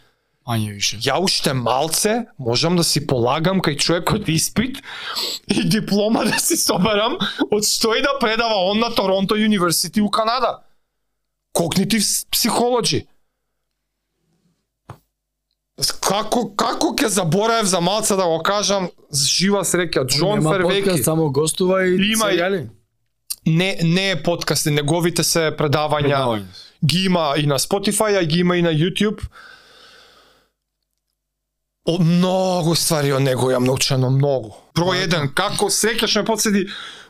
Мање 0.50 0.72
више. 0.74 0.98
Ја 1.06 1.20
уште 1.22 1.54
малце 1.54 2.26
можам 2.42 2.80
да 2.80 2.84
си 2.84 3.04
полагам 3.08 3.62
кај 3.62 3.78
човекот 3.78 4.30
испит 4.34 4.80
и 5.48 5.62
диплома 5.70 6.24
да 6.26 6.40
си 6.42 6.58
соберам 6.58 7.20
од 7.52 7.68
што 7.68 7.94
и 7.94 8.02
да 8.02 8.16
предава 8.20 8.58
он 8.72 8.80
на 8.80 8.90
Торонто 8.90 9.38
University 9.38 10.02
у 10.02 10.10
Канада. 10.10 10.64
Когнитив 11.54 12.02
психолоджи. 12.32 13.06
Како 16.02 16.50
како 16.58 16.96
ќе 16.98 17.08
заборавев 17.08 17.70
за 17.70 17.80
малце 17.80 18.18
да 18.18 18.26
го 18.26 18.42
кажам, 18.44 18.90
жива 19.14 19.62
среќа 19.64 20.04
Џон 20.10 20.44
Фервеки. 20.44 21.04
само 21.04 21.30
гостува 21.32 21.86
и 21.86 21.94
Има 22.12 22.26
серијали. 22.26 22.68
Не 23.46 23.78
не 23.84 24.12
е 24.12 24.24
подкаст, 24.24 24.66
неговите 24.66 25.24
се 25.24 25.54
предавања 25.54 26.10
Предавање. 26.10 26.46
ги 26.86 27.06
има 27.06 27.34
и 27.38 27.46
на 27.46 27.60
Spotify, 27.60 28.18
а 28.20 28.26
ги 28.26 28.40
има 28.40 28.58
и 28.58 28.62
на 28.62 28.74
YouTube. 28.74 29.22
О, 31.90 31.98
многу 31.98 32.76
ствари 32.78 33.12
од 33.16 33.24
него 33.26 33.50
јам 33.50 33.66
научено, 33.66 34.12
многу. 34.14 34.54
Број 34.78 35.08
еден, 35.08 35.32
како 35.34 35.72
среќаш 35.74 36.20
ме 36.20 36.26
подседи, 36.28 36.68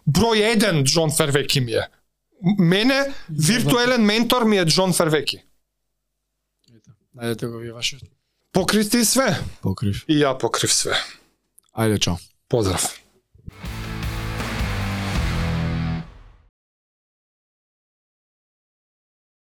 број 0.08 0.46
еден 0.54 0.86
Џон 0.88 1.12
Фервеки 1.12 1.60
ми 1.66 1.76
е. 1.82 1.88
Мене, 2.42 3.02
виртуелен 3.28 4.06
ментор 4.08 4.48
ми 4.48 4.62
е 4.62 4.64
Џон 4.66 4.96
Фервеки. 4.96 5.42
Најдете 7.20 7.50
го 7.52 7.60
ви 7.60 7.74
вашиот. 7.76 8.08
Покрив 8.56 8.90
ти 8.90 9.04
све. 9.06 9.36
Покрив. 9.62 10.06
И 10.08 10.22
ја 10.24 10.38
покрив 10.40 10.72
све. 10.74 10.96
Ајде, 11.76 12.00
чао. 12.00 12.16
Поздрав. 12.48 12.88